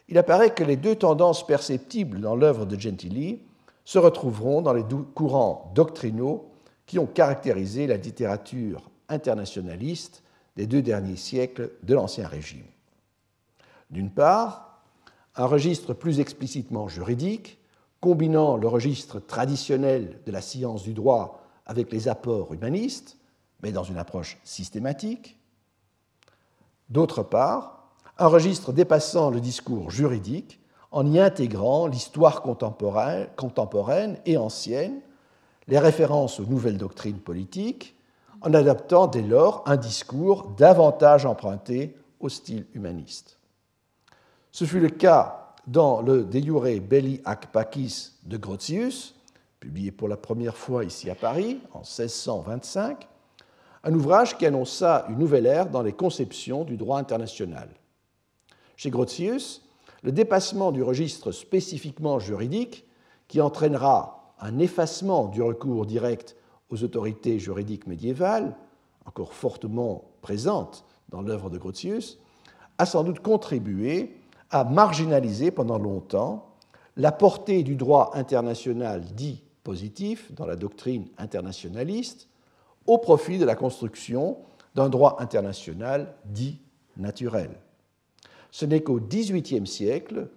il 0.10 0.18
apparaît 0.18 0.54
que 0.54 0.64
les 0.64 0.78
deux 0.78 0.96
tendances 0.96 1.46
perceptibles 1.46 2.20
dans 2.20 2.36
l'œuvre 2.36 2.66
de 2.66 2.80
Gentili 2.80 3.42
se 3.86 4.00
retrouveront 4.00 4.62
dans 4.62 4.74
les 4.74 4.84
courants 5.16 5.72
doctrinaux 5.76 6.52
qui 6.86 7.00
ont 7.00 7.06
caractérisé 7.06 7.88
la 7.88 7.98
littérature 7.98 8.90
internationaliste 9.10 10.24
des 10.56 10.68
deux 10.68 10.82
derniers 10.82 11.18
siècles 11.18 11.72
de 11.84 11.94
l'Ancien 11.94 12.28
Régime. 12.28 12.66
D'une 13.90 14.10
part, 14.10 14.82
un 15.36 15.46
registre 15.46 15.94
plus 15.94 16.20
explicitement 16.20 16.88
juridique, 16.88 17.57
combinant 18.00 18.58
le 18.58 18.68
registre 18.68 19.20
traditionnel 19.20 20.20
de 20.26 20.32
la 20.32 20.42
science 20.42 20.84
du 20.84 20.94
droit 20.94 21.42
avec 21.66 21.92
les 21.92 22.08
apports 22.08 22.54
humanistes, 22.54 23.18
mais 23.62 23.72
dans 23.72 23.84
une 23.84 23.98
approche 23.98 24.38
systématique. 24.44 25.38
D'autre 26.90 27.24
part, 27.24 27.90
un 28.18 28.28
registre 28.28 28.72
dépassant 28.72 29.30
le 29.30 29.42
discours 29.42 29.92
juridique 29.92 30.60
en 30.92 31.06
y 31.06 31.20
intégrant 31.20 31.88
l'histoire 31.88 32.42
contemporaine, 32.42 34.18
et 34.26 34.38
ancienne, 34.38 35.02
les 35.68 35.80
références 35.80 36.40
aux 36.40 36.46
nouvelles 36.46 36.78
doctrines 36.78 37.20
politiques, 37.20 37.96
en 38.42 38.54
adaptant 38.54 39.08
dès 39.08 39.22
lors 39.22 39.64
un 39.66 39.76
discours 39.76 40.52
davantage 40.58 41.26
emprunté 41.26 41.96
au 42.20 42.30
style 42.30 42.66
humaniste. 42.74 43.38
Ce 44.52 44.66
fut 44.66 44.80
le 44.80 44.90
cas 44.90 45.47
dans 45.68 46.02
le 46.02 46.24
De 46.24 46.40
Jure 46.40 46.82
Belli 46.82 47.22
ac 47.26 47.52
Pacis 47.52 48.14
de 48.24 48.38
Grotius, 48.38 49.16
publié 49.60 49.92
pour 49.92 50.08
la 50.08 50.16
première 50.16 50.56
fois 50.56 50.86
ici 50.86 51.10
à 51.10 51.16
Paris 51.16 51.60
en 51.74 51.80
1625, 51.80 53.06
un 53.84 53.94
ouvrage 53.94 54.38
qui 54.38 54.46
annonça 54.46 55.06
une 55.10 55.20
nouvelle 55.20 55.46
ère 55.46 55.70
dans 55.70 55.82
les 55.82 55.92
conceptions 55.92 56.64
du 56.64 56.78
droit 56.78 56.98
international. 56.98 57.70
Chez 58.78 58.90
Grotius, 58.90 59.62
le 60.04 60.14
dépassement 60.14 60.72
du 60.72 60.84
registre 60.84 61.32
spécifiquement 61.32 62.20
juridique, 62.20 62.86
qui 63.28 63.42
entraînera 63.42 64.34
un 64.40 64.60
effacement 64.60 65.28
du 65.28 65.42
recours 65.42 65.86
direct 65.86 66.38
aux 66.70 66.84
autorités 66.84 67.40
juridiques 67.40 67.88
médiévales, 67.88 68.56
encore 69.06 69.34
fortement 69.34 70.06
présente 70.22 70.86
dans 71.10 71.22
l'œuvre 71.22 71.50
de 71.50 71.58
Grotius, 71.58 72.20
a 72.78 72.86
sans 72.86 73.04
doute 73.04 73.20
contribué 73.20 74.16
à 74.52 74.64
marginaliser 74.64 75.52
pendant 75.52 75.78
longtemps 75.78 76.56
la 76.96 77.12
portée 77.12 77.64
du 77.64 77.76
droit 77.76 78.12
international 78.14 79.02
dit 79.14 79.44
positif 79.64 80.32
dans 80.34 80.46
la 80.46 80.56
doctrine 80.56 81.08
internationaliste, 81.18 82.28
au 82.86 82.98
profit 82.98 83.38
de 83.38 83.46
la 83.46 83.56
construction 83.56 84.38
d'un 84.76 84.90
droit 84.90 85.18
international 85.20 86.16
dit 86.26 86.60
naturel. 86.96 87.50
Ce 88.52 88.66
n'est 88.66 88.82
qu'au 88.82 89.00
XVIIIe 89.00 89.68
siècle 89.68 90.30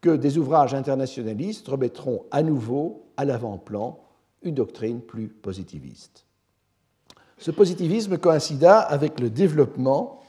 que 0.00 0.16
des 0.16 0.36
ouvrages 0.36 0.74
internationalistes 0.74 1.68
remettront 1.68 2.24
à 2.30 2.42
nouveau 2.42 3.06
à 3.16 3.24
l'avant-plan 3.24 4.00
une 4.42 4.56
doctrine 4.56 5.00
plus 5.00 5.28
positiviste. 5.28 6.26
Ce 7.38 7.50
positivisme 7.50 8.18
coïncida 8.18 8.80
avec 8.80 9.20
le 9.20 9.30
développement 9.30 10.20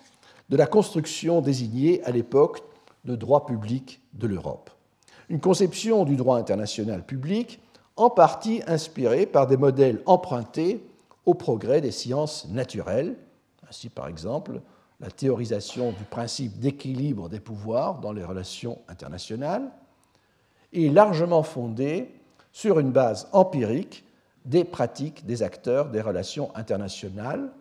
de 0.49 0.57
la 0.57 0.67
construction 0.67 1.41
désignée 1.41 2.03
à 2.03 2.11
l'époque 2.11 2.61
de 3.05 3.15
droit 3.15 3.45
public 3.45 4.01
de 4.13 4.27
l'Europe. 4.27 4.69
Une 5.29 5.39
conception 5.39 6.05
du 6.05 6.15
droit 6.15 6.37
international 6.37 7.05
public 7.05 7.59
en 7.95 8.09
partie 8.09 8.61
inspirée 8.67 9.25
par 9.25 9.47
des 9.47 9.57
modèles 9.57 10.01
empruntés 10.05 10.83
au 11.25 11.33
progrès 11.33 11.81
des 11.81 11.91
sciences 11.91 12.47
naturelles, 12.49 13.15
ainsi 13.67 13.89
par 13.89 14.07
exemple 14.07 14.61
la 14.99 15.11
théorisation 15.11 15.91
du 15.91 16.03
principe 16.05 16.59
d'équilibre 16.59 17.29
des 17.29 17.39
pouvoirs 17.39 17.99
dans 17.99 18.13
les 18.13 18.23
relations 18.23 18.79
internationales, 18.87 19.69
est 20.73 20.93
largement 20.93 21.43
fondée 21.43 22.09
sur 22.51 22.79
une 22.79 22.91
base 22.91 23.27
empirique 23.31 24.05
des 24.45 24.63
pratiques 24.63 25.25
des 25.25 25.43
acteurs 25.43 25.89
des 25.89 26.01
relations 26.01 26.55
internationales, 26.55 27.51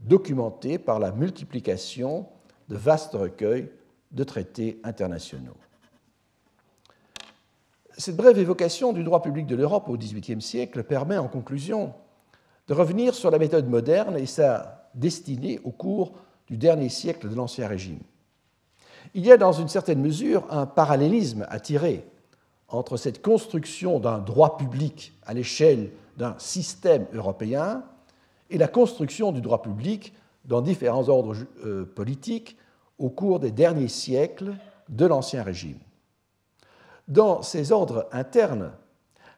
documentées 0.00 0.78
par 0.78 0.98
la 0.98 1.12
multiplication 1.12 2.26
de 2.68 2.76
vastes 2.76 3.14
recueils 3.14 3.70
de 4.12 4.24
traités 4.24 4.80
internationaux. 4.84 5.56
Cette 7.98 8.16
brève 8.16 8.38
évocation 8.38 8.92
du 8.92 9.04
droit 9.04 9.22
public 9.22 9.46
de 9.46 9.56
l'Europe 9.56 9.88
au 9.88 9.96
XVIIIe 9.96 10.40
siècle 10.40 10.82
permet 10.82 11.18
en 11.18 11.28
conclusion 11.28 11.92
de 12.68 12.74
revenir 12.74 13.14
sur 13.14 13.30
la 13.30 13.38
méthode 13.38 13.68
moderne 13.68 14.16
et 14.16 14.26
sa 14.26 14.88
destinée 14.94 15.60
au 15.64 15.70
cours 15.70 16.12
du 16.46 16.56
dernier 16.56 16.88
siècle 16.88 17.28
de 17.28 17.34
l'Ancien 17.34 17.68
Régime. 17.68 18.00
Il 19.14 19.26
y 19.26 19.32
a 19.32 19.36
dans 19.36 19.52
une 19.52 19.68
certaine 19.68 20.00
mesure 20.00 20.46
un 20.50 20.66
parallélisme 20.66 21.46
à 21.50 21.60
tirer 21.60 22.04
entre 22.68 22.96
cette 22.96 23.20
construction 23.20 23.98
d'un 23.98 24.18
droit 24.18 24.56
public 24.56 25.12
à 25.26 25.34
l'échelle 25.34 25.90
d'un 26.16 26.34
système 26.38 27.06
européen 27.12 27.84
et 28.50 28.58
la 28.58 28.68
construction 28.68 29.32
du 29.32 29.40
droit 29.40 29.62
public 29.62 30.14
dans 30.44 30.60
différents 30.60 31.08
ordres 31.08 31.36
euh, 31.64 31.84
politiques 31.84 32.56
au 33.02 33.10
cours 33.10 33.40
des 33.40 33.50
derniers 33.50 33.88
siècles 33.88 34.54
de 34.88 35.06
l'Ancien 35.06 35.42
Régime. 35.42 35.78
Dans 37.08 37.42
ces 37.42 37.72
ordres 37.72 38.08
internes, 38.12 38.70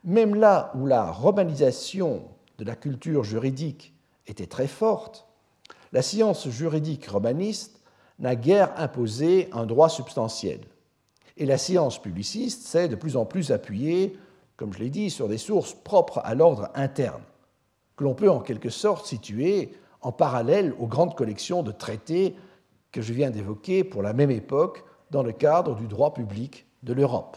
même 0.05 0.35
là 0.35 0.71
où 0.75 0.87
la 0.87 1.11
romanisation 1.11 2.25
de 2.59 2.65
la 2.65 2.77
culture 2.77 3.25
juridique 3.25 3.95
était 4.27 4.47
très 4.47 4.67
forte, 4.67 5.27
la 5.93 6.03
science 6.03 6.47
juridique 6.51 7.07
romaniste 7.07 7.81
n'a 8.19 8.37
guère 8.37 8.79
imposé 8.79 9.49
un 9.53 9.65
droit 9.65 9.89
substantiel. 9.89 10.61
Et 11.39 11.47
la 11.47 11.57
science 11.57 12.01
publiciste 12.01 12.67
s'est 12.67 12.89
de 12.89 12.97
plus 12.97 13.17
en 13.17 13.25
plus 13.25 13.51
appuyée, 13.51 14.19
comme 14.57 14.75
je 14.75 14.79
l'ai 14.81 14.91
dit, 14.91 15.09
sur 15.09 15.27
des 15.27 15.39
sources 15.39 15.73
propres 15.73 16.21
à 16.23 16.35
l'ordre 16.35 16.69
interne, 16.75 17.23
que 17.97 18.05
l'on 18.05 18.15
peut 18.15 18.31
en 18.31 18.41
quelque 18.41 18.71
sorte 18.71 19.07
situer 19.07 19.73
en 20.03 20.13
parallèle 20.13 20.75
aux 20.79 20.87
grandes 20.87 21.17
collections 21.17 21.63
de 21.63 21.73
traités 21.73 22.37
que 22.95 23.03
je 23.03 23.13
viens 23.13 23.31
d'évoquer 23.31 23.83
pour 23.83 24.03
la 24.03 24.13
même 24.13 24.31
époque 24.31 24.85
dans 25.11 25.25
le 25.25 25.33
cadre 25.33 25.75
du 25.75 25.89
droit 25.89 26.15
public 26.15 26.65
de 26.85 26.93
l'Europe. 26.93 27.37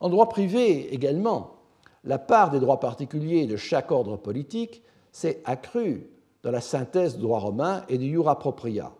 En 0.00 0.08
droit 0.08 0.28
privé 0.28 0.92
également, 0.92 1.54
la 2.02 2.18
part 2.18 2.50
des 2.50 2.58
droits 2.58 2.80
particuliers 2.80 3.46
de 3.46 3.56
chaque 3.56 3.92
ordre 3.92 4.16
politique 4.16 4.82
s'est 5.12 5.40
accrue 5.44 6.08
dans 6.42 6.50
la 6.50 6.60
synthèse 6.60 7.14
du 7.14 7.22
droit 7.22 7.38
romain 7.38 7.84
et 7.88 7.96
du 7.96 8.10
jura 8.10 8.40
propria. 8.40 8.92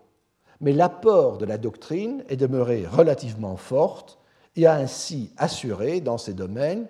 Mais 0.61 0.73
l'apport 0.73 1.37
de 1.37 1.47
la 1.47 1.59
doctrine 1.59 2.23
est 2.29 2.37
demeuré 2.37 2.87
relativement 2.87 3.57
forte 3.57 4.21
et 4.55 4.67
a 4.67 4.77
ainsi 4.77 5.33
assuré 5.37 6.01
dans 6.01 6.17
ces 6.17 6.33
domaines 6.33 6.87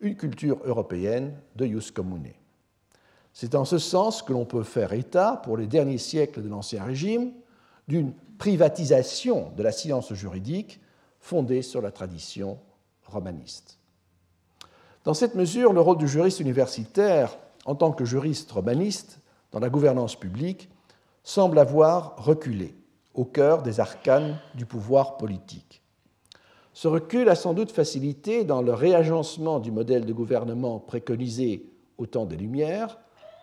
une 0.00 0.16
culture 0.16 0.58
européenne 0.64 1.34
de 1.56 1.66
jus 1.66 1.92
commune. 1.92 2.32
C'est 3.34 3.54
en 3.54 3.66
ce 3.66 3.76
sens 3.76 4.22
que 4.22 4.32
l'on 4.32 4.46
peut 4.46 4.62
faire 4.62 4.94
état, 4.94 5.42
pour 5.44 5.58
les 5.58 5.66
derniers 5.66 5.98
siècles 5.98 6.42
de 6.42 6.48
l'Ancien 6.48 6.84
Régime, 6.84 7.32
d'une 7.92 8.14
privatisation 8.38 9.52
de 9.54 9.62
la 9.62 9.70
science 9.70 10.14
juridique 10.14 10.80
fondée 11.20 11.60
sur 11.60 11.82
la 11.82 11.90
tradition 11.90 12.58
romaniste. 13.04 13.78
Dans 15.04 15.12
cette 15.12 15.34
mesure, 15.34 15.74
le 15.74 15.82
rôle 15.82 15.98
du 15.98 16.08
juriste 16.08 16.40
universitaire 16.40 17.36
en 17.66 17.74
tant 17.74 17.92
que 17.92 18.06
juriste 18.06 18.50
romaniste 18.50 19.20
dans 19.50 19.58
la 19.58 19.68
gouvernance 19.68 20.16
publique 20.16 20.70
semble 21.22 21.58
avoir 21.58 22.16
reculé 22.16 22.74
au 23.12 23.26
cœur 23.26 23.62
des 23.62 23.78
arcanes 23.78 24.38
du 24.54 24.64
pouvoir 24.64 25.18
politique. 25.18 25.82
Ce 26.72 26.88
recul 26.88 27.28
a 27.28 27.34
sans 27.34 27.52
doute 27.52 27.72
facilité 27.72 28.44
dans 28.44 28.62
le 28.62 28.72
réagencement 28.72 29.60
du 29.60 29.70
modèle 29.70 30.06
de 30.06 30.14
gouvernement 30.14 30.78
préconisé 30.78 31.70
au 31.98 32.06
temps 32.06 32.24
des 32.24 32.36
Lumières 32.36 32.98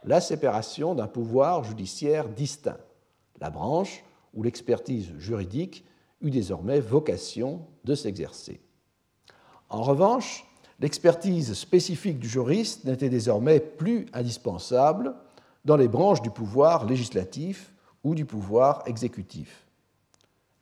la 0.05 0.19
séparation 0.19 0.95
d'un 0.95 1.07
pouvoir 1.07 1.63
judiciaire 1.63 2.27
distinct, 2.29 2.79
la 3.39 3.51
branche 3.51 4.03
où 4.33 4.43
l'expertise 4.43 5.11
juridique 5.17 5.83
eut 6.21 6.31
désormais 6.31 6.79
vocation 6.79 7.61
de 7.83 7.95
s'exercer. 7.95 8.59
En 9.69 9.81
revanche, 9.83 10.45
l'expertise 10.79 11.53
spécifique 11.53 12.19
du 12.19 12.27
juriste 12.27 12.85
n'était 12.85 13.09
désormais 13.09 13.59
plus 13.59 14.07
indispensable 14.13 15.15
dans 15.65 15.77
les 15.77 15.87
branches 15.87 16.21
du 16.21 16.29
pouvoir 16.29 16.85
législatif 16.85 17.73
ou 18.03 18.15
du 18.15 18.25
pouvoir 18.25 18.83
exécutif. 18.85 19.65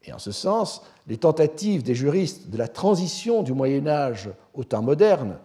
Et 0.03 0.13
en 0.13 0.19
ce 0.19 0.31
sens, 0.31 0.83
les 1.07 1.17
tentatives 1.17 1.83
des 1.83 1.95
juristes 1.95 2.49
de 2.49 2.57
la 2.57 2.67
transition 2.67 3.43
du 3.43 3.53
Moyen 3.53 3.87
Âge 3.87 4.29
au 4.53 4.63
temps 4.63 4.81
moderne 4.81 5.37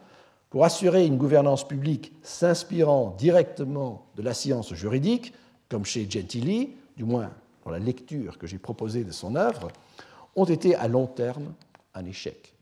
pour 0.51 0.65
assurer 0.65 1.07
une 1.07 1.17
gouvernance 1.17 1.67
publique 1.67 2.13
s'inspirant 2.23 3.15
directement 3.19 4.07
de 4.17 4.23
la 4.23 4.35
science 4.35 4.73
juridique, 4.75 5.33
comme 5.69 5.85
chez 5.85 6.09
Gentili, 6.09 6.77
du 6.97 7.05
moins 7.05 7.31
dans 7.65 7.71
la 7.71 7.79
lecture 7.79 8.39
que 8.39 8.47
j'ai 8.47 8.59
proposée 8.59 9.05
de 9.05 9.13
son 9.13 9.37
œuvre, 9.37 9.69
ont 10.37 10.45
été 10.45 10.75
à 10.75 10.89
long 10.89 11.07
terme 11.07 11.55
un 11.95 12.05
échec. 12.05 12.55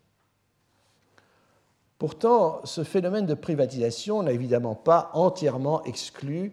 Pourtant, 1.98 2.60
ce 2.64 2.82
phénomène 2.82 3.26
de 3.26 3.34
privatisation 3.34 4.22
n'a 4.22 4.32
évidemment 4.32 4.74
pas 4.74 5.10
entièrement 5.12 5.84
exclu 5.84 6.52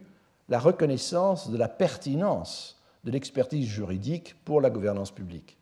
la 0.50 0.60
reconnaissance 0.60 1.50
de 1.50 1.58
la 1.58 1.70
pertinence 1.70 2.82
de 3.04 3.12
l'expertise 3.12 3.66
juridique 3.66 4.36
pour 4.43 4.60
la 4.60 4.70
gouvernance 4.70 5.12
publique. 5.12 5.58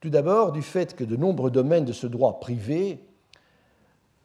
Tout 0.00 0.10
d'abord 0.10 0.52
du 0.52 0.62
fait 0.62 0.94
que 0.94 1.04
de 1.04 1.16
nombreux 1.16 1.50
domaines 1.50 1.84
de 1.84 1.92
ce 1.92 2.06
droit 2.06 2.38
privé 2.38 3.00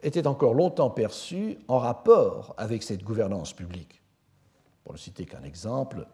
étaient 0.02 0.26
encore 0.26 0.54
longtemps 0.54 0.90
perçus 0.90 1.58
en 1.68 1.78
rapport 1.78 2.54
avec 2.56 2.82
cette 2.82 3.02
gouvernance 3.02 3.52
publique. 3.52 4.00
Pour 4.84 4.92
ne 4.92 4.98
citer 4.98 5.26
qu'un 5.26 5.42
exemple, 5.42 6.06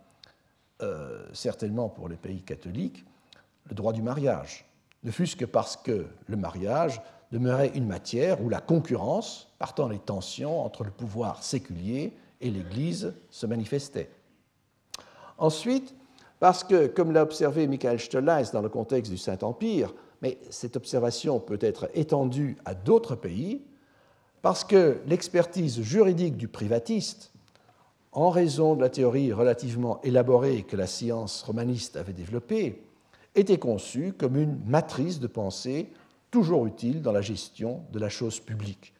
euh, 0.83 1.27
certainement 1.33 1.89
pour 1.89 2.09
les 2.09 2.17
pays 2.17 2.43
catholiques, 2.43 3.05
le 3.69 3.75
droit 3.75 3.93
du 3.93 4.03
mariage, 4.03 4.65
ne 5.05 5.11
fût-ce 5.11 5.37
que 5.37 5.45
parce 5.45 5.77
que 5.77 6.07
le 6.27 6.37
mariage 6.37 7.01
demeurait 7.33 7.73
une 7.75 7.87
matière 7.87 8.43
où 8.43 8.49
la 8.49 8.61
concurrence, 8.61 9.53
partant 9.59 9.89
les 9.89 9.99
tensions 9.99 10.65
entre 10.65 10.85
le 10.85 10.91
pouvoir 10.91 11.43
séculier 11.43 12.13
et 12.41 12.51
l'Église, 12.51 13.15
se 13.31 13.47
manifestait. 13.47 14.11
Ensuite, 15.39 15.95
parce 16.41 16.65
que, 16.65 16.87
comme 16.87 17.13
l'a 17.13 17.23
observé 17.23 17.67
Michael 17.67 18.01
Stolleis 18.01 18.51
dans 18.53 18.63
le 18.63 18.69
contexte 18.69 19.11
du 19.11 19.19
Saint-Empire, 19.19 19.95
mais 20.23 20.39
cette 20.51 20.77
observation 20.77 21.41
peut 21.41 21.59
être 21.61 21.89
étendue 21.95 22.57
à 22.65 22.75
d'autres 22.75 23.17
pays, 23.17 23.63
parce 24.43 24.65
que 24.65 25.01
l'expertise 25.07 25.81
juridique 25.81 26.37
du 26.37 26.49
privatiste, 26.49 27.33
en 28.17 28.31
raison 28.31 28.75
de 28.75 28.81
la 28.81 28.89
théorie 28.89 29.31
relativement 29.31 30.01
élaborée 30.03 30.63
que 30.63 30.75
la 30.75 30.87
science 30.87 31.43
romaniste 31.43 31.99
avait 31.99 32.15
développée, 32.15 32.83
était 33.35 33.59
conçue 33.59 34.15
comme 34.15 34.37
une 34.37 34.59
matrice 34.65 35.21
de 35.21 35.27
pensée 35.27 35.93
toujours 36.31 36.65
utile 36.65 37.03
dans 37.03 37.13
la 37.13 37.21
gestion 37.21 37.83
de 37.93 37.99
la 37.99 38.09
chose 38.09 38.41
publique, 38.41 38.95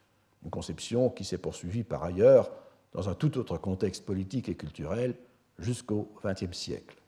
une 0.45 0.51
conception 0.51 1.09
qui 1.09 1.25
s'est 1.25 1.39
poursuivie 1.39 1.83
par 1.83 2.05
ailleurs 2.05 2.51
dans 2.93 3.09
un 3.09 3.15
tout 3.15 3.39
autre 3.39 3.57
contexte 3.57 4.05
politique 4.05 4.51
et 4.51 4.55
culturel 4.55 5.15
jusqu'au 5.59 6.13
XXe 6.23 6.55
siècle. 6.55 6.99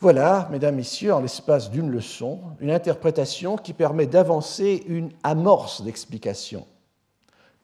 Voilà, 0.00 0.48
mesdames, 0.50 0.74
messieurs, 0.74 1.14
en 1.14 1.20
l'espace 1.20 1.70
d'une 1.70 1.90
leçon, 1.90 2.40
une 2.58 2.72
interprétation 2.72 3.56
qui 3.56 3.72
permet 3.72 4.08
d'avancer 4.08 4.82
une 4.88 5.10
amorce 5.22 5.82
d'explication. 5.82 6.66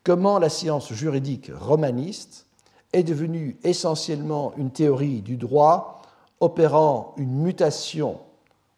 Comment 0.07 0.39
la 0.39 0.51
science 0.51 0.93
juridique 0.93 1.51
romaniste 1.53 2.47
est 2.93 3.03
devenue 3.03 3.59
essentiellement 3.65 4.53
une 4.57 4.71
théorie 4.71 5.21
du 5.21 5.37
droit 5.37 6.01
opérant 6.39 7.13
une 7.17 7.43
mutation 7.43 8.21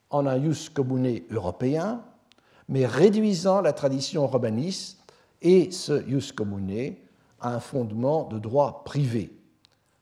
en 0.08 0.24
un 0.24 0.42
jus 0.42 0.70
commune 0.70 1.20
européen, 1.30 2.02
mais 2.66 2.86
réduisant 2.86 3.60
la 3.60 3.74
tradition 3.74 4.26
romaniste 4.26 5.00
et 5.42 5.70
ce 5.70 6.02
jus 6.08 6.32
commune 6.32 6.94
à 7.42 7.54
un 7.54 7.60
fondement 7.60 8.24
de 8.24 8.38
droit 8.38 8.82
privé, 8.84 9.30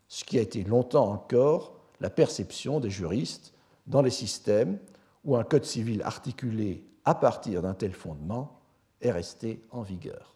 ce 0.07 0.23
qui 0.23 0.39
a 0.39 0.43
été 0.43 0.63
longtemps 0.63 1.11
encore 1.11 1.73
la 1.99 2.09
perception 2.09 2.79
des 2.79 2.91
juristes 2.91 3.53
dans 3.89 4.03
les 4.03 4.11
systèmes 4.11 4.79
où 5.25 5.35
un 5.35 5.43
code 5.43 5.65
civil 5.65 6.03
articulé 6.03 6.87
à 7.05 7.17
partir 7.17 7.63
d'un 7.63 7.75
tel 7.75 7.95
fondement 7.95 8.61
est 9.01 9.11
resté 9.11 9.61
en 9.73 9.83
vigueur. 9.83 10.36